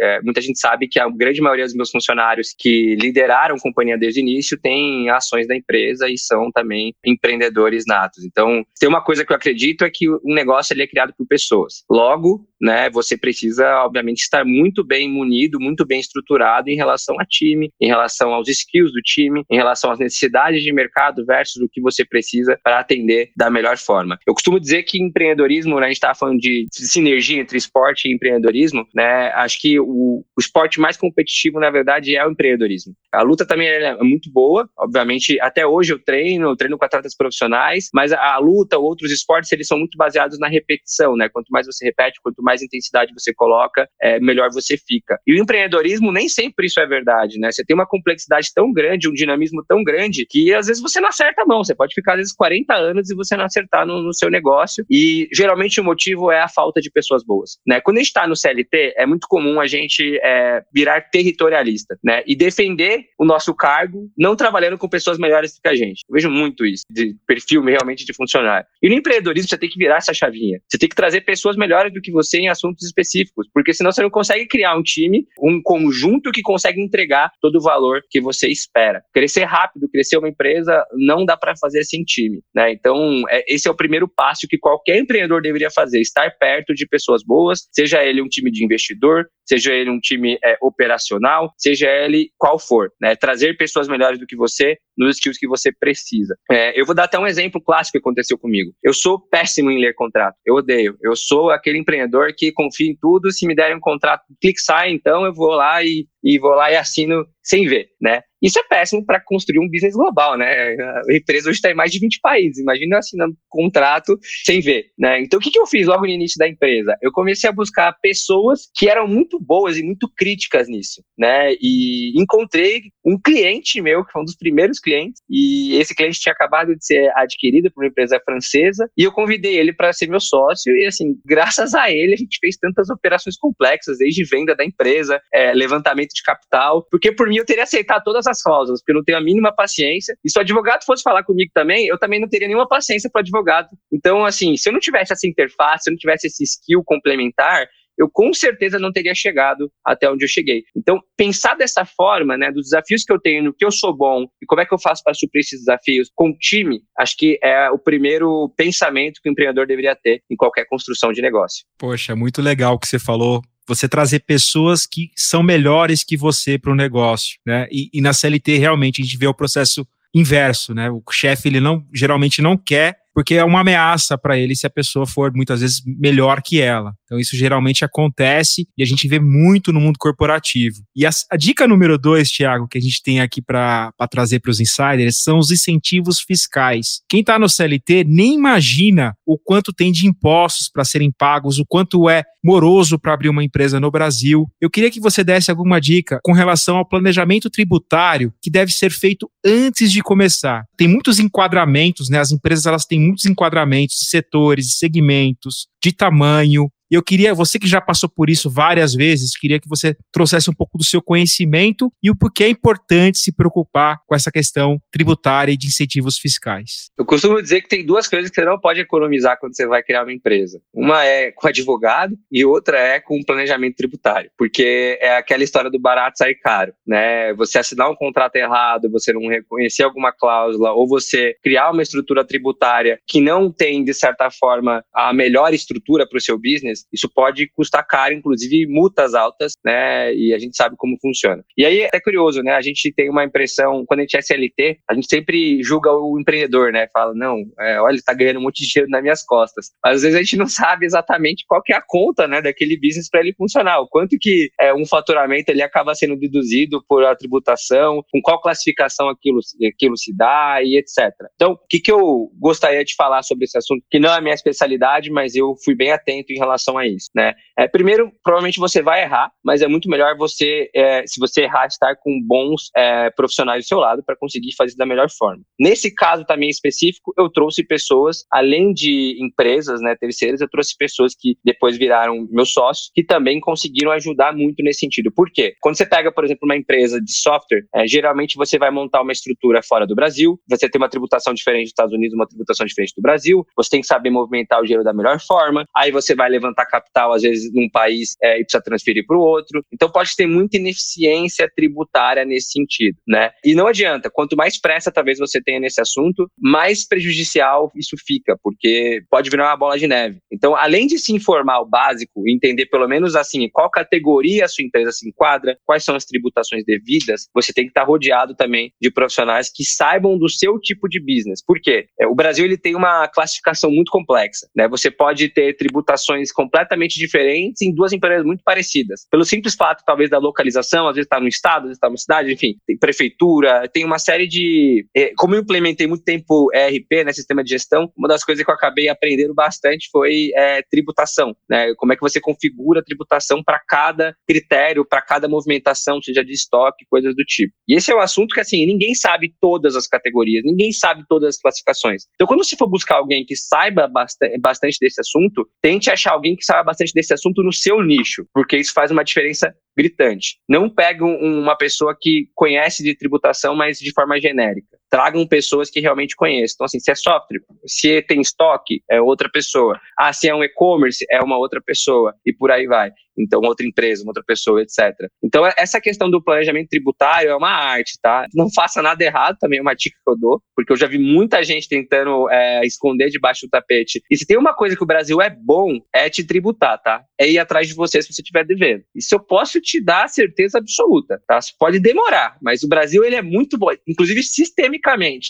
é, 0.00 0.20
muita 0.22 0.40
gente 0.40 0.58
sabe 0.58 0.88
que 0.88 0.98
a 0.98 1.08
grande 1.08 1.40
maioria 1.40 1.64
dos 1.64 1.74
meus 1.74 1.90
funcionários 1.90 2.54
que 2.58 2.96
lideraram 2.96 3.54
a 3.54 3.60
companhia 3.60 3.96
desde 3.96 4.20
o 4.20 4.22
início 4.22 4.58
têm 4.60 5.10
ações 5.10 5.46
da 5.46 5.54
empresa 5.54 6.08
e 6.08 6.18
são 6.18 6.50
também 6.50 6.92
empreendedores 7.06 7.84
natos. 7.86 8.24
Então, 8.24 8.64
tem 8.80 8.88
uma 8.88 9.02
coisa 9.02 9.24
que 9.24 9.32
eu 9.32 9.36
acredito 9.36 9.84
é 9.84 9.90
que 9.90 10.10
um 10.10 10.34
negócio 10.34 10.74
ele 10.74 10.82
é 10.82 10.88
criado 10.88 11.14
por 11.16 11.26
pessoas. 11.26 11.84
Logo, 11.88 12.44
né, 12.60 12.90
você 12.90 13.16
precisa, 13.16 13.84
obviamente, 13.84 14.18
estar 14.18 14.44
muito 14.44 14.84
bem 14.84 15.08
munido, 15.08 15.60
muito 15.60 15.86
bem 15.86 16.00
estruturado 16.00 16.68
em 16.68 16.79
relação 16.80 17.18
a 17.20 17.24
time, 17.24 17.70
em 17.80 17.86
relação 17.86 18.32
aos 18.32 18.48
skills 18.48 18.92
do 18.92 19.00
time, 19.02 19.44
em 19.50 19.56
relação 19.56 19.90
às 19.90 19.98
necessidades 19.98 20.62
de 20.62 20.72
mercado 20.72 21.24
versus 21.24 21.62
o 21.62 21.68
que 21.68 21.80
você 21.80 22.04
precisa 22.04 22.58
para 22.62 22.80
atender 22.80 23.30
da 23.36 23.50
melhor 23.50 23.76
forma. 23.76 24.18
Eu 24.26 24.34
costumo 24.34 24.58
dizer 24.58 24.82
que 24.84 25.02
empreendedorismo, 25.02 25.78
né, 25.78 25.86
a 25.86 25.88
gente 25.88 25.96
estava 25.96 26.14
falando 26.14 26.38
de 26.38 26.66
sinergia 26.70 27.40
entre 27.40 27.58
esporte 27.58 28.08
e 28.08 28.14
empreendedorismo, 28.14 28.86
né, 28.94 29.28
acho 29.34 29.60
que 29.60 29.78
o, 29.78 30.24
o 30.36 30.40
esporte 30.40 30.80
mais 30.80 30.96
competitivo, 30.96 31.60
na 31.60 31.70
verdade, 31.70 32.16
é 32.16 32.26
o 32.26 32.30
empreendedorismo. 32.30 32.94
A 33.12 33.22
luta 33.22 33.46
também 33.46 33.68
é 33.68 33.96
muito 34.02 34.30
boa, 34.32 34.68
obviamente, 34.78 35.38
até 35.40 35.66
hoje 35.66 35.92
eu 35.92 35.98
treino, 35.98 36.48
eu 36.48 36.56
treino 36.56 36.78
com 36.78 36.84
atletas 36.84 37.16
profissionais, 37.16 37.88
mas 37.92 38.12
a, 38.12 38.34
a 38.34 38.38
luta, 38.38 38.78
outros 38.78 39.10
esportes, 39.12 39.52
eles 39.52 39.66
são 39.66 39.78
muito 39.78 39.96
baseados 39.96 40.38
na 40.38 40.48
repetição, 40.48 41.16
né, 41.16 41.28
quanto 41.28 41.48
mais 41.50 41.66
você 41.66 41.84
repete, 41.84 42.20
quanto 42.22 42.42
mais 42.42 42.62
intensidade 42.62 43.12
você 43.12 43.34
coloca, 43.34 43.88
é, 44.00 44.18
melhor 44.20 44.50
você 44.50 44.76
fica. 44.76 45.18
E 45.26 45.34
o 45.34 45.42
empreendedorismo 45.42 46.12
nem 46.12 46.28
sempre 46.28 46.69
isso 46.70 46.80
é 46.80 46.86
verdade, 46.86 47.38
né? 47.38 47.50
Você 47.50 47.64
tem 47.64 47.74
uma 47.74 47.86
complexidade 47.86 48.48
tão 48.54 48.72
grande, 48.72 49.08
um 49.08 49.12
dinamismo 49.12 49.64
tão 49.66 49.82
grande, 49.82 50.26
que 50.28 50.52
às 50.54 50.66
vezes 50.66 50.82
você 50.82 51.00
não 51.00 51.08
acerta 51.08 51.42
a 51.42 51.46
mão. 51.46 51.62
Você 51.62 51.74
pode 51.74 51.94
ficar, 51.94 52.12
às 52.12 52.18
vezes, 52.18 52.32
40 52.32 52.74
anos 52.74 53.10
e 53.10 53.14
você 53.14 53.36
não 53.36 53.44
acertar 53.44 53.86
no, 53.86 54.02
no 54.02 54.14
seu 54.14 54.30
negócio. 54.30 54.84
E 54.90 55.28
geralmente 55.32 55.80
o 55.80 55.84
motivo 55.84 56.30
é 56.30 56.40
a 56.40 56.48
falta 56.48 56.80
de 56.80 56.90
pessoas 56.90 57.24
boas, 57.24 57.58
né? 57.66 57.80
Quando 57.80 57.98
a 57.98 58.00
gente 58.00 58.08
está 58.08 58.26
no 58.26 58.36
CLT, 58.36 58.94
é 58.96 59.06
muito 59.06 59.26
comum 59.28 59.60
a 59.60 59.66
gente 59.66 60.18
é, 60.22 60.62
virar 60.72 61.00
territorialista, 61.02 61.98
né? 62.02 62.22
E 62.26 62.36
defender 62.36 63.04
o 63.18 63.24
nosso 63.24 63.54
cargo, 63.54 64.08
não 64.16 64.36
trabalhando 64.36 64.78
com 64.78 64.88
pessoas 64.88 65.18
melhores 65.18 65.58
que 65.62 65.68
a 65.68 65.74
gente. 65.74 66.02
Eu 66.08 66.14
vejo 66.14 66.30
muito 66.30 66.64
isso, 66.64 66.84
de 66.90 67.16
perfil 67.26 67.62
realmente 67.62 68.04
de 68.04 68.14
funcionário. 68.14 68.66
E 68.82 68.88
no 68.88 68.94
empreendedorismo, 68.94 69.48
você 69.48 69.58
tem 69.58 69.68
que 69.68 69.78
virar 69.78 69.96
essa 69.96 70.14
chavinha. 70.14 70.60
Você 70.68 70.78
tem 70.78 70.88
que 70.88 70.96
trazer 70.96 71.22
pessoas 71.22 71.56
melhores 71.56 71.92
do 71.92 72.00
que 72.00 72.12
você 72.12 72.38
em 72.38 72.48
assuntos 72.48 72.86
específicos, 72.86 73.48
porque 73.52 73.74
senão 73.74 73.92
você 73.92 74.02
não 74.02 74.10
consegue 74.10 74.46
criar 74.46 74.76
um 74.76 74.82
time, 74.82 75.26
um 75.40 75.60
conjunto 75.62 76.30
que 76.30 76.42
consegue 76.42 76.59
entregar 76.80 77.30
todo 77.40 77.56
o 77.56 77.62
valor 77.62 78.02
que 78.10 78.20
você 78.20 78.48
espera. 78.48 79.02
Crescer 79.12 79.44
rápido, 79.44 79.88
crescer 79.90 80.16
uma 80.16 80.28
empresa, 80.28 80.84
não 80.92 81.24
dá 81.24 81.36
para 81.36 81.54
fazer 81.56 81.84
sem 81.84 82.02
time, 82.02 82.40
né? 82.54 82.72
Então, 82.72 83.22
é, 83.28 83.44
esse 83.48 83.68
é 83.68 83.70
o 83.70 83.76
primeiro 83.76 84.08
passo 84.08 84.46
que 84.48 84.58
qualquer 84.58 84.98
empreendedor 84.98 85.42
deveria 85.42 85.70
fazer, 85.70 86.00
estar 86.00 86.30
perto 86.38 86.74
de 86.74 86.86
pessoas 86.86 87.22
boas, 87.24 87.68
seja 87.72 88.04
ele 88.04 88.22
um 88.22 88.28
time 88.28 88.50
de 88.50 88.64
investidor, 88.64 89.26
seja 89.46 89.72
ele 89.72 89.90
um 89.90 89.98
time 89.98 90.38
é, 90.44 90.56
operacional, 90.60 91.52
seja 91.56 91.88
ele 91.88 92.30
qual 92.38 92.58
for, 92.58 92.90
né? 93.00 93.16
Trazer 93.16 93.56
pessoas 93.56 93.88
melhores 93.88 94.18
do 94.18 94.26
que 94.26 94.36
você 94.36 94.76
nos 95.00 95.16
skills 95.16 95.38
que 95.38 95.48
você 95.48 95.72
precisa. 95.72 96.36
É, 96.50 96.78
eu 96.78 96.84
vou 96.84 96.94
dar 96.94 97.04
até 97.04 97.18
um 97.18 97.26
exemplo 97.26 97.60
clássico 97.60 97.92
que 97.92 97.98
aconteceu 97.98 98.38
comigo. 98.38 98.72
Eu 98.82 98.92
sou 98.92 99.18
péssimo 99.18 99.70
em 99.70 99.80
ler 99.80 99.94
contrato, 99.94 100.36
eu 100.44 100.56
odeio. 100.56 100.96
Eu 101.02 101.16
sou 101.16 101.50
aquele 101.50 101.78
empreendedor 101.78 102.32
que 102.36 102.52
confia 102.52 102.90
em 102.90 102.96
tudo, 103.00 103.32
se 103.32 103.46
me 103.46 103.54
derem 103.54 103.76
um 103.76 103.80
contrato, 103.80 104.22
clique 104.40 104.60
sai, 104.60 104.90
então 104.92 105.24
eu 105.24 105.32
vou 105.32 105.50
lá 105.50 105.82
e, 105.82 106.06
e 106.22 106.38
vou 106.38 106.50
lá 106.50 106.70
e 106.70 106.76
assino 106.76 107.24
sem 107.42 107.66
ver, 107.66 107.88
né? 108.00 108.20
Isso 108.42 108.58
é 108.58 108.62
péssimo 108.62 109.04
para 109.04 109.20
construir 109.24 109.58
um 109.58 109.68
business 109.68 109.94
global, 109.94 110.36
né? 110.36 110.76
A 111.08 111.14
empresa 111.14 111.48
hoje 111.48 111.58
está 111.58 111.70
em 111.70 111.74
mais 111.74 111.90
de 111.90 111.98
20 111.98 112.20
países. 112.20 112.58
Imagina 112.58 112.98
assinando 112.98 113.34
contrato 113.48 114.18
sem 114.44 114.60
ver, 114.60 114.86
né? 114.98 115.20
Então, 115.20 115.38
o 115.38 115.42
que, 115.42 115.50
que 115.50 115.58
eu 115.58 115.66
fiz 115.66 115.86
logo 115.86 116.02
no 116.02 116.08
início 116.12 116.38
da 116.38 116.48
empresa? 116.48 116.96
Eu 117.02 117.12
comecei 117.12 117.48
a 117.48 117.52
buscar 117.52 117.92
pessoas 118.00 118.62
que 118.74 118.88
eram 118.88 119.06
muito 119.06 119.38
boas 119.38 119.76
e 119.76 119.82
muito 119.82 120.10
críticas 120.16 120.68
nisso, 120.68 121.02
né? 121.18 121.52
E 121.60 122.12
encontrei 122.20 122.82
um 123.04 123.18
cliente 123.18 123.80
meu, 123.80 124.04
que 124.04 124.12
foi 124.12 124.22
um 124.22 124.24
dos 124.24 124.36
primeiros 124.36 124.78
clientes, 124.78 125.20
e 125.28 125.76
esse 125.76 125.94
cliente 125.94 126.20
tinha 126.20 126.32
acabado 126.32 126.74
de 126.74 126.84
ser 126.84 127.10
adquirido 127.16 127.70
por 127.72 127.82
uma 127.82 127.88
empresa 127.88 128.20
francesa, 128.24 128.88
e 128.96 129.02
eu 129.02 129.12
convidei 129.12 129.58
ele 129.58 129.72
para 129.72 129.92
ser 129.92 130.08
meu 130.08 130.20
sócio, 130.20 130.74
e 130.76 130.86
assim, 130.86 131.16
graças 131.24 131.74
a 131.74 131.90
ele, 131.90 132.14
a 132.14 132.16
gente 132.16 132.38
fez 132.40 132.56
tantas 132.56 132.88
operações 132.90 133.36
complexas, 133.36 133.98
desde 133.98 134.24
venda 134.24 134.54
da 134.54 134.64
empresa, 134.64 135.20
é, 135.32 135.52
levantamento 135.52 136.10
de 136.14 136.22
capital, 136.22 136.86
porque 136.90 137.12
por 137.12 137.28
mim 137.28 137.36
eu 137.36 137.44
teria 137.44 137.64
aceitado 137.64 138.02
todas 138.04 138.26
as 138.30 138.42
cláusulas, 138.42 138.80
porque 138.80 138.92
eu 138.92 138.96
não 138.96 139.04
tenho 139.04 139.18
a 139.18 139.22
mínima 139.22 139.54
paciência. 139.54 140.16
E 140.24 140.30
se 140.30 140.38
o 140.38 140.42
advogado 140.42 140.84
fosse 140.84 141.02
falar 141.02 141.22
comigo 141.24 141.50
também, 141.54 141.86
eu 141.86 141.98
também 141.98 142.20
não 142.20 142.28
teria 142.28 142.48
nenhuma 142.48 142.68
paciência 142.68 143.10
para 143.10 143.20
advogado. 143.20 143.68
Então, 143.92 144.24
assim, 144.24 144.56
se 144.56 144.68
eu 144.68 144.72
não 144.72 144.80
tivesse 144.80 145.12
essa 145.12 145.26
interface, 145.26 145.84
se 145.84 145.90
eu 145.90 145.92
não 145.92 145.98
tivesse 145.98 146.26
esse 146.26 146.44
skill 146.44 146.82
complementar, 146.84 147.68
eu 148.00 148.08
com 148.10 148.32
certeza 148.32 148.78
não 148.78 148.90
teria 148.90 149.14
chegado 149.14 149.70
até 149.84 150.10
onde 150.10 150.24
eu 150.24 150.28
cheguei. 150.28 150.62
Então, 150.74 151.00
pensar 151.16 151.54
dessa 151.54 151.84
forma, 151.84 152.34
né, 152.34 152.50
dos 152.50 152.64
desafios 152.64 153.04
que 153.04 153.12
eu 153.12 153.20
tenho, 153.20 153.44
no 153.44 153.52
que 153.52 153.64
eu 153.64 153.70
sou 153.70 153.94
bom 153.94 154.24
e 154.42 154.46
como 154.46 154.62
é 154.62 154.64
que 154.64 154.72
eu 154.72 154.78
faço 154.78 155.02
para 155.04 155.12
suprir 155.12 155.40
esses 155.40 155.60
desafios 155.60 156.10
com 156.14 156.30
o 156.30 156.38
time, 156.38 156.80
acho 156.98 157.14
que 157.16 157.38
é 157.42 157.70
o 157.70 157.78
primeiro 157.78 158.50
pensamento 158.56 159.20
que 159.22 159.28
o 159.28 159.32
empreendedor 159.32 159.66
deveria 159.66 159.94
ter 159.94 160.22
em 160.30 160.36
qualquer 160.36 160.64
construção 160.64 161.12
de 161.12 161.20
negócio. 161.20 161.64
Poxa, 161.78 162.16
muito 162.16 162.40
legal 162.40 162.74
o 162.74 162.78
que 162.78 162.88
você 162.88 162.98
falou 162.98 163.42
você 163.74 163.88
trazer 163.88 164.20
pessoas 164.20 164.86
que 164.86 165.10
são 165.16 165.42
melhores 165.42 166.02
que 166.04 166.16
você 166.16 166.58
para 166.58 166.72
o 166.72 166.76
negócio, 166.76 167.38
né? 167.46 167.66
E, 167.70 167.88
e, 167.92 168.00
na 168.00 168.12
CLT 168.12 168.58
realmente 168.58 169.00
a 169.00 169.04
gente 169.04 169.16
vê 169.16 169.26
o 169.26 169.34
processo 169.34 169.86
inverso, 170.14 170.74
né? 170.74 170.90
O 170.90 171.02
chefe 171.10 171.48
ele 171.48 171.60
não 171.60 171.86
geralmente 171.94 172.42
não 172.42 172.56
quer 172.56 172.96
porque 173.14 173.34
é 173.34 173.44
uma 173.44 173.60
ameaça 173.60 174.16
para 174.16 174.38
ele 174.38 174.54
se 174.54 174.66
a 174.66 174.70
pessoa 174.70 175.06
for 175.06 175.32
muitas 175.34 175.60
vezes 175.60 175.82
melhor 175.84 176.42
que 176.42 176.60
ela. 176.60 176.92
Então 177.04 177.18
isso 177.18 177.36
geralmente 177.36 177.84
acontece 177.84 178.66
e 178.76 178.82
a 178.82 178.86
gente 178.86 179.08
vê 179.08 179.18
muito 179.18 179.72
no 179.72 179.80
mundo 179.80 179.96
corporativo. 179.98 180.76
E 180.94 181.04
a, 181.04 181.10
a 181.30 181.36
dica 181.36 181.66
número 181.66 181.98
dois, 181.98 182.30
Tiago, 182.30 182.68
que 182.68 182.78
a 182.78 182.80
gente 182.80 183.02
tem 183.02 183.20
aqui 183.20 183.42
para 183.42 183.92
trazer 184.10 184.40
para 184.40 184.50
os 184.50 184.60
insiders 184.60 185.22
são 185.22 185.38
os 185.38 185.50
incentivos 185.50 186.20
fiscais. 186.20 187.00
Quem 187.08 187.20
está 187.20 187.38
no 187.38 187.48
CLT 187.48 188.04
nem 188.04 188.34
imagina 188.34 189.14
o 189.26 189.38
quanto 189.38 189.72
tem 189.72 189.90
de 189.90 190.06
impostos 190.06 190.68
para 190.72 190.84
serem 190.84 191.10
pagos, 191.10 191.58
o 191.58 191.66
quanto 191.66 192.08
é 192.08 192.24
moroso 192.42 192.98
para 192.98 193.12
abrir 193.12 193.28
uma 193.28 193.44
empresa 193.44 193.78
no 193.78 193.90
Brasil. 193.90 194.46
Eu 194.60 194.70
queria 194.70 194.90
que 194.90 195.00
você 195.00 195.22
desse 195.22 195.50
alguma 195.50 195.80
dica 195.80 196.20
com 196.22 196.32
relação 196.32 196.76
ao 196.76 196.88
planejamento 196.88 197.50
tributário 197.50 198.32
que 198.42 198.50
deve 198.50 198.72
ser 198.72 198.90
feito 198.90 199.30
antes 199.44 199.92
de 199.92 200.02
começar. 200.02 200.64
Tem 200.76 200.88
muitos 200.88 201.18
enquadramentos, 201.18 202.08
né? 202.08 202.18
As 202.18 202.32
empresas 202.32 202.66
elas 202.66 202.86
têm 202.86 202.99
muitos 203.00 203.26
enquadramentos 203.26 203.96
de 203.98 204.06
setores, 204.06 204.66
de 204.66 204.72
segmentos, 204.74 205.68
de 205.82 205.92
tamanho, 205.92 206.70
e 206.90 206.94
eu 206.94 207.02
queria, 207.02 207.32
você 207.34 207.58
que 207.58 207.68
já 207.68 207.80
passou 207.80 208.08
por 208.08 208.28
isso 208.28 208.50
várias 208.50 208.94
vezes, 208.94 209.36
queria 209.36 209.60
que 209.60 209.68
você 209.68 209.96
trouxesse 210.12 210.50
um 210.50 210.54
pouco 210.54 210.76
do 210.76 210.84
seu 210.84 211.00
conhecimento 211.00 211.92
e 212.02 212.10
o 212.10 212.16
porquê 212.16 212.44
é 212.44 212.48
importante 212.48 213.18
se 213.18 213.32
preocupar 213.32 213.98
com 214.06 214.14
essa 214.14 214.30
questão 214.30 214.80
tributária 214.90 215.52
e 215.52 215.56
de 215.56 215.66
incentivos 215.68 216.18
fiscais. 216.18 216.90
Eu 216.98 217.04
costumo 217.04 217.40
dizer 217.40 217.62
que 217.62 217.68
tem 217.68 217.86
duas 217.86 218.08
coisas 218.08 218.30
que 218.30 218.34
você 218.34 218.44
não 218.44 218.58
pode 218.58 218.80
economizar 218.80 219.38
quando 219.38 219.54
você 219.54 219.66
vai 219.66 219.82
criar 219.82 220.02
uma 220.02 220.12
empresa. 220.12 220.60
Uma 220.74 221.04
é 221.04 221.30
com 221.30 221.46
advogado 221.46 222.16
e 222.30 222.44
outra 222.44 222.78
é 222.78 222.98
com 222.98 223.22
planejamento 223.22 223.76
tributário, 223.76 224.30
porque 224.36 224.98
é 225.00 225.16
aquela 225.16 225.44
história 225.44 225.70
do 225.70 225.78
barato 225.78 226.18
sair 226.18 226.34
caro, 226.34 226.72
né? 226.86 227.32
Você 227.34 227.58
assinar 227.58 227.90
um 227.90 227.94
contrato 227.94 228.36
errado, 228.36 228.90
você 228.90 229.12
não 229.12 229.28
reconhecer 229.28 229.84
alguma 229.84 230.12
cláusula 230.12 230.72
ou 230.72 230.88
você 230.88 231.36
criar 231.42 231.70
uma 231.70 231.82
estrutura 231.82 232.24
tributária 232.24 232.98
que 233.06 233.20
não 233.20 233.52
tem 233.52 233.84
de 233.84 233.94
certa 233.94 234.30
forma 234.30 234.84
a 234.92 235.12
melhor 235.12 235.54
estrutura 235.54 236.08
para 236.08 236.18
o 236.18 236.20
seu 236.20 236.36
business, 236.36 236.79
isso 236.92 237.08
pode 237.08 237.48
custar 237.54 237.86
caro, 237.86 238.14
inclusive 238.14 238.66
multas 238.66 239.14
altas, 239.14 239.52
né? 239.64 240.14
E 240.14 240.34
a 240.34 240.38
gente 240.38 240.56
sabe 240.56 240.76
como 240.76 240.98
funciona. 241.00 241.44
E 241.56 241.64
aí 241.64 241.80
é 241.80 241.86
até 241.86 242.00
curioso, 242.00 242.42
né? 242.42 242.52
A 242.52 242.60
gente 242.60 242.92
tem 242.92 243.10
uma 243.10 243.24
impressão, 243.24 243.84
quando 243.86 244.00
a 244.00 244.02
gente 244.02 244.16
é 244.16 244.20
SLT, 244.20 244.78
a 244.88 244.94
gente 244.94 245.08
sempre 245.08 245.62
julga 245.62 245.92
o 245.92 246.18
empreendedor, 246.18 246.72
né? 246.72 246.88
Fala, 246.92 247.14
não, 247.14 247.36
é, 247.58 247.80
olha, 247.80 247.94
ele 247.94 248.02
tá 248.02 248.14
ganhando 248.14 248.38
um 248.38 248.42
monte 248.42 248.62
de 248.62 248.70
dinheiro 248.70 248.90
nas 248.90 249.02
minhas 249.02 249.24
costas. 249.24 249.70
Mas 249.82 249.96
às 249.96 250.02
vezes 250.02 250.16
a 250.16 250.22
gente 250.22 250.36
não 250.36 250.46
sabe 250.48 250.86
exatamente 250.86 251.44
qual 251.46 251.62
que 251.62 251.72
é 251.72 251.76
a 251.76 251.82
conta, 251.86 252.26
né, 252.26 252.40
daquele 252.42 252.78
business 252.78 253.08
para 253.08 253.20
ele 253.20 253.34
funcionar. 253.34 253.80
O 253.80 253.88
quanto 253.88 254.16
que 254.18 254.50
é, 254.60 254.74
um 254.74 254.86
faturamento 254.86 255.50
ele 255.50 255.62
acaba 255.62 255.94
sendo 255.94 256.16
deduzido 256.16 256.82
por 256.88 257.04
a 257.04 257.14
tributação, 257.14 258.02
com 258.10 258.20
qual 258.22 258.40
classificação 258.40 259.08
aquilo, 259.08 259.40
aquilo 259.68 259.96
se 259.96 260.14
dá 260.14 260.60
e 260.62 260.76
etc. 260.76 261.12
Então, 261.34 261.52
o 261.52 261.58
que, 261.68 261.80
que 261.80 261.92
eu 261.92 262.30
gostaria 262.38 262.84
de 262.84 262.94
falar 262.94 263.22
sobre 263.22 263.44
esse 263.44 263.58
assunto, 263.58 263.84
que 263.90 263.98
não 263.98 264.12
é 264.12 264.20
minha 264.20 264.34
especialidade, 264.34 265.10
mas 265.10 265.34
eu 265.34 265.54
fui 265.64 265.74
bem 265.74 265.90
atento 265.90 266.32
em 266.32 266.38
relação 266.38 266.69
relação 266.70 266.78
a 266.78 266.86
isso, 266.86 267.10
né? 267.14 267.34
É, 267.58 267.66
primeiro, 267.68 268.10
provavelmente 268.22 268.58
você 268.58 268.82
vai 268.82 269.02
errar, 269.02 269.30
mas 269.44 269.62
é 269.62 269.68
muito 269.68 269.88
melhor 269.88 270.16
você, 270.16 270.70
é, 270.74 271.04
se 271.06 271.18
você 271.18 271.42
errar, 271.42 271.66
estar 271.66 271.96
com 271.96 272.20
bons 272.22 272.70
é, 272.76 273.10
profissionais 273.10 273.64
do 273.64 273.68
seu 273.68 273.78
lado 273.78 274.02
para 274.04 274.16
conseguir 274.16 274.54
fazer 274.56 274.76
da 274.76 274.86
melhor 274.86 275.08
forma. 275.10 275.42
Nesse 275.58 275.94
caso 275.94 276.24
também 276.24 276.48
específico, 276.48 277.12
eu 277.18 277.28
trouxe 277.30 277.64
pessoas, 277.64 278.24
além 278.30 278.72
de 278.72 279.16
empresas, 279.20 279.80
né, 279.80 279.96
terceiras, 279.98 280.40
eu 280.40 280.48
trouxe 280.48 280.74
pessoas 280.78 281.14
que 281.18 281.36
depois 281.44 281.76
viraram 281.76 282.26
meus 282.30 282.52
sócios, 282.52 282.90
que 282.94 283.04
também 283.04 283.40
conseguiram 283.40 283.90
ajudar 283.92 284.34
muito 284.34 284.62
nesse 284.62 284.80
sentido. 284.80 285.12
Por 285.12 285.30
quê? 285.30 285.54
Quando 285.60 285.76
você 285.76 285.86
pega, 285.86 286.12
por 286.12 286.24
exemplo, 286.24 286.44
uma 286.44 286.56
empresa 286.56 287.00
de 287.00 287.12
software, 287.12 287.64
é, 287.74 287.86
geralmente 287.86 288.36
você 288.36 288.58
vai 288.58 288.70
montar 288.70 289.02
uma 289.02 289.12
estrutura 289.12 289.60
fora 289.62 289.86
do 289.86 289.94
Brasil, 289.94 290.38
você 290.48 290.68
tem 290.68 290.80
uma 290.80 290.88
tributação 290.88 291.34
diferente 291.34 291.64
dos 291.64 291.70
Estados 291.70 291.92
Unidos, 291.92 292.14
uma 292.14 292.26
tributação 292.26 292.66
diferente 292.66 292.94
do 292.96 293.02
Brasil, 293.02 293.44
você 293.56 293.70
tem 293.70 293.80
que 293.80 293.86
saber 293.86 294.10
movimentar 294.10 294.60
o 294.60 294.62
dinheiro 294.62 294.84
da 294.84 294.92
melhor 294.92 295.20
forma, 295.20 295.64
aí 295.76 295.90
você 295.90 296.14
vai 296.14 296.28
levantar 296.28 296.59
levantar 296.60 296.66
capital, 296.66 297.12
às 297.12 297.22
vezes, 297.22 297.52
num 297.52 297.68
país 297.70 298.16
é, 298.22 298.38
e 298.38 298.44
precisa 298.44 298.62
transferir 298.62 299.04
para 299.06 299.16
o 299.16 299.20
outro. 299.20 299.64
Então, 299.72 299.90
pode 299.90 300.14
ter 300.16 300.26
muita 300.26 300.56
ineficiência 300.56 301.50
tributária 301.54 302.24
nesse 302.24 302.52
sentido, 302.52 302.96
né? 303.06 303.30
E 303.44 303.54
não 303.54 303.66
adianta, 303.66 304.10
quanto 304.10 304.36
mais 304.36 304.60
pressa 304.60 304.92
talvez 304.92 305.18
você 305.18 305.40
tenha 305.40 305.60
nesse 305.60 305.80
assunto, 305.80 306.28
mais 306.38 306.86
prejudicial 306.86 307.70
isso 307.74 307.96
fica, 308.06 308.36
porque 308.42 309.02
pode 309.10 309.30
virar 309.30 309.48
uma 309.48 309.56
bola 309.56 309.78
de 309.78 309.86
neve. 309.86 310.18
Então, 310.32 310.54
além 310.54 310.86
de 310.86 310.98
se 310.98 311.12
informar 311.12 311.60
o 311.60 311.68
básico 311.68 312.22
entender 312.26 312.66
pelo 312.66 312.88
menos 312.88 313.16
assim, 313.16 313.48
qual 313.50 313.70
categoria 313.70 314.44
a 314.44 314.48
sua 314.48 314.64
empresa 314.64 314.92
se 314.92 315.08
enquadra, 315.08 315.56
quais 315.64 315.84
são 315.84 315.94
as 315.94 316.04
tributações 316.04 316.64
devidas, 316.64 317.28
você 317.34 317.52
tem 317.52 317.64
que 317.64 317.70
estar 317.70 317.84
rodeado 317.84 318.34
também 318.34 318.72
de 318.80 318.90
profissionais 318.90 319.50
que 319.52 319.64
saibam 319.64 320.18
do 320.18 320.28
seu 320.28 320.58
tipo 320.58 320.88
de 320.88 321.00
business. 321.00 321.44
Por 321.44 321.60
quê? 321.60 321.86
É, 322.00 322.06
o 322.06 322.14
Brasil 322.14 322.44
ele 322.44 322.58
tem 322.58 322.74
uma 322.74 323.08
classificação 323.08 323.70
muito 323.70 323.90
complexa, 323.90 324.48
né? 324.54 324.68
Você 324.68 324.90
pode 324.90 325.28
ter 325.28 325.56
tributações 325.56 326.32
completamente 326.50 326.98
diferentes 326.98 327.62
em 327.62 327.72
duas 327.72 327.92
empresas 327.92 328.24
muito 328.24 328.42
parecidas. 328.44 329.06
Pelo 329.08 329.24
simples 329.24 329.54
fato, 329.54 329.84
talvez, 329.86 330.10
da 330.10 330.18
localização, 330.18 330.88
às 330.88 330.96
vezes 330.96 331.06
está 331.06 331.20
no 331.20 331.28
estado, 331.28 331.58
às 331.58 331.68
vezes 331.68 331.76
está 331.76 331.88
numa 331.88 331.96
cidade, 331.96 332.32
enfim, 332.32 332.56
tem 332.66 332.76
prefeitura, 332.76 333.68
tem 333.72 333.84
uma 333.84 333.98
série 333.98 334.26
de. 334.26 334.86
Eh, 334.94 335.12
como 335.16 335.34
eu 335.34 335.40
implementei 335.40 335.86
muito 335.86 336.04
tempo 336.04 336.50
ERP, 336.52 337.04
né, 337.04 337.12
sistema 337.12 337.44
de 337.44 337.50
gestão, 337.50 337.90
uma 337.96 338.08
das 338.08 338.24
coisas 338.24 338.44
que 338.44 338.50
eu 338.50 338.54
acabei 338.54 338.88
aprendendo 338.88 339.32
bastante 339.32 339.88
foi 339.92 340.30
é, 340.34 340.62
tributação, 340.68 341.34
né? 341.48 341.72
Como 341.76 341.92
é 341.92 341.96
que 341.96 342.02
você 342.02 342.20
configura 342.20 342.80
a 342.80 342.84
tributação 342.84 343.42
para 343.42 343.60
cada 343.60 344.14
critério, 344.26 344.84
para 344.84 345.00
cada 345.00 345.28
movimentação, 345.28 346.00
seja 346.02 346.24
de 346.24 346.32
estoque, 346.32 346.84
coisas 346.88 347.14
do 347.14 347.24
tipo. 347.24 347.52
E 347.68 347.76
esse 347.76 347.92
é 347.92 347.94
um 347.94 348.00
assunto 348.00 348.34
que, 348.34 348.40
assim, 348.40 348.66
ninguém 348.66 348.94
sabe 348.94 349.32
todas 349.40 349.76
as 349.76 349.86
categorias, 349.86 350.42
ninguém 350.44 350.72
sabe 350.72 351.04
todas 351.08 351.36
as 351.36 351.40
classificações. 351.40 352.04
Então, 352.14 352.26
quando 352.26 352.44
você 352.44 352.56
for 352.56 352.68
buscar 352.68 352.96
alguém 352.96 353.24
que 353.24 353.36
saiba 353.36 353.86
bastante, 353.86 354.38
bastante 354.38 354.78
desse 354.80 355.00
assunto, 355.00 355.48
tente 355.62 355.90
achar 355.90 356.12
alguém 356.12 356.29
que 356.36 356.44
saiba 356.44 356.64
bastante 356.64 356.92
desse 356.92 357.12
assunto 357.12 357.42
no 357.42 357.52
seu 357.52 357.82
nicho, 357.82 358.26
porque 358.32 358.56
isso 358.56 358.72
faz 358.72 358.90
uma 358.90 359.04
diferença 359.04 359.54
gritante. 359.76 360.38
Não 360.48 360.68
peguem 360.68 361.06
uma 361.22 361.56
pessoa 361.56 361.96
que 361.98 362.28
conhece 362.34 362.82
de 362.82 362.96
tributação, 362.96 363.54
mas 363.54 363.78
de 363.78 363.92
forma 363.92 364.20
genérica. 364.20 364.79
Tragam 364.90 365.26
pessoas 365.26 365.70
que 365.70 365.80
realmente 365.80 366.16
conheçam. 366.16 366.54
Então, 366.56 366.64
assim, 366.64 366.80
se 366.80 366.90
é 366.90 366.94
software, 366.94 367.40
se 367.66 368.02
tem 368.02 368.20
estoque, 368.20 368.82
é 368.90 369.00
outra 369.00 369.28
pessoa. 369.30 369.78
Ah, 369.98 370.12
se 370.12 370.28
é 370.28 370.34
um 370.34 370.42
e-commerce, 370.42 371.04
é 371.10 371.20
uma 371.20 371.38
outra 371.38 371.60
pessoa. 371.60 372.14
E 372.26 372.32
por 372.32 372.50
aí 372.50 372.66
vai. 372.66 372.90
Então, 373.18 373.40
outra 373.42 373.66
empresa, 373.66 374.04
outra 374.06 374.22
pessoa, 374.26 374.62
etc. 374.62 374.78
Então, 375.22 375.44
essa 375.56 375.80
questão 375.80 376.10
do 376.10 376.22
planejamento 376.22 376.68
tributário 376.68 377.30
é 377.30 377.36
uma 377.36 377.50
arte, 377.50 377.98
tá? 378.00 378.26
Não 378.34 378.48
faça 378.52 378.80
nada 378.80 379.04
errado, 379.04 379.36
também 379.38 379.58
é 379.58 379.62
uma 379.62 379.74
dica 379.74 379.96
que 380.02 380.10
eu 380.10 380.18
dou, 380.18 380.42
porque 380.56 380.72
eu 380.72 380.76
já 380.76 380.86
vi 380.86 380.98
muita 380.98 381.42
gente 381.42 381.68
tentando 381.68 382.28
é, 382.30 382.64
esconder 382.64 383.10
debaixo 383.10 383.46
do 383.46 383.50
tapete. 383.50 384.02
E 384.10 384.16
se 384.16 384.26
tem 384.26 384.38
uma 384.38 384.54
coisa 384.54 384.76
que 384.76 384.82
o 384.82 384.86
Brasil 384.86 385.20
é 385.20 385.28
bom, 385.28 385.78
é 385.94 386.08
te 386.08 386.24
tributar, 386.24 386.80
tá? 386.82 387.02
É 387.18 387.28
ir 387.28 387.38
atrás 387.38 387.68
de 387.68 387.74
você 387.74 388.00
se 388.00 388.12
você 388.12 388.22
estiver 388.22 388.44
devendo. 388.44 388.82
Isso 388.94 389.14
eu 389.14 389.20
posso 389.20 389.60
te 389.60 389.80
dar 389.80 390.08
certeza 390.08 390.58
absoluta, 390.58 391.20
tá? 391.26 391.38
Isso 391.38 391.54
pode 391.58 391.78
demorar, 391.78 392.38
mas 392.40 392.62
o 392.62 392.68
Brasil, 392.68 393.04
ele 393.04 393.16
é 393.16 393.22
muito 393.22 393.58
bom, 393.58 393.70
inclusive 393.86 394.22
sistemicamente, 394.22 394.79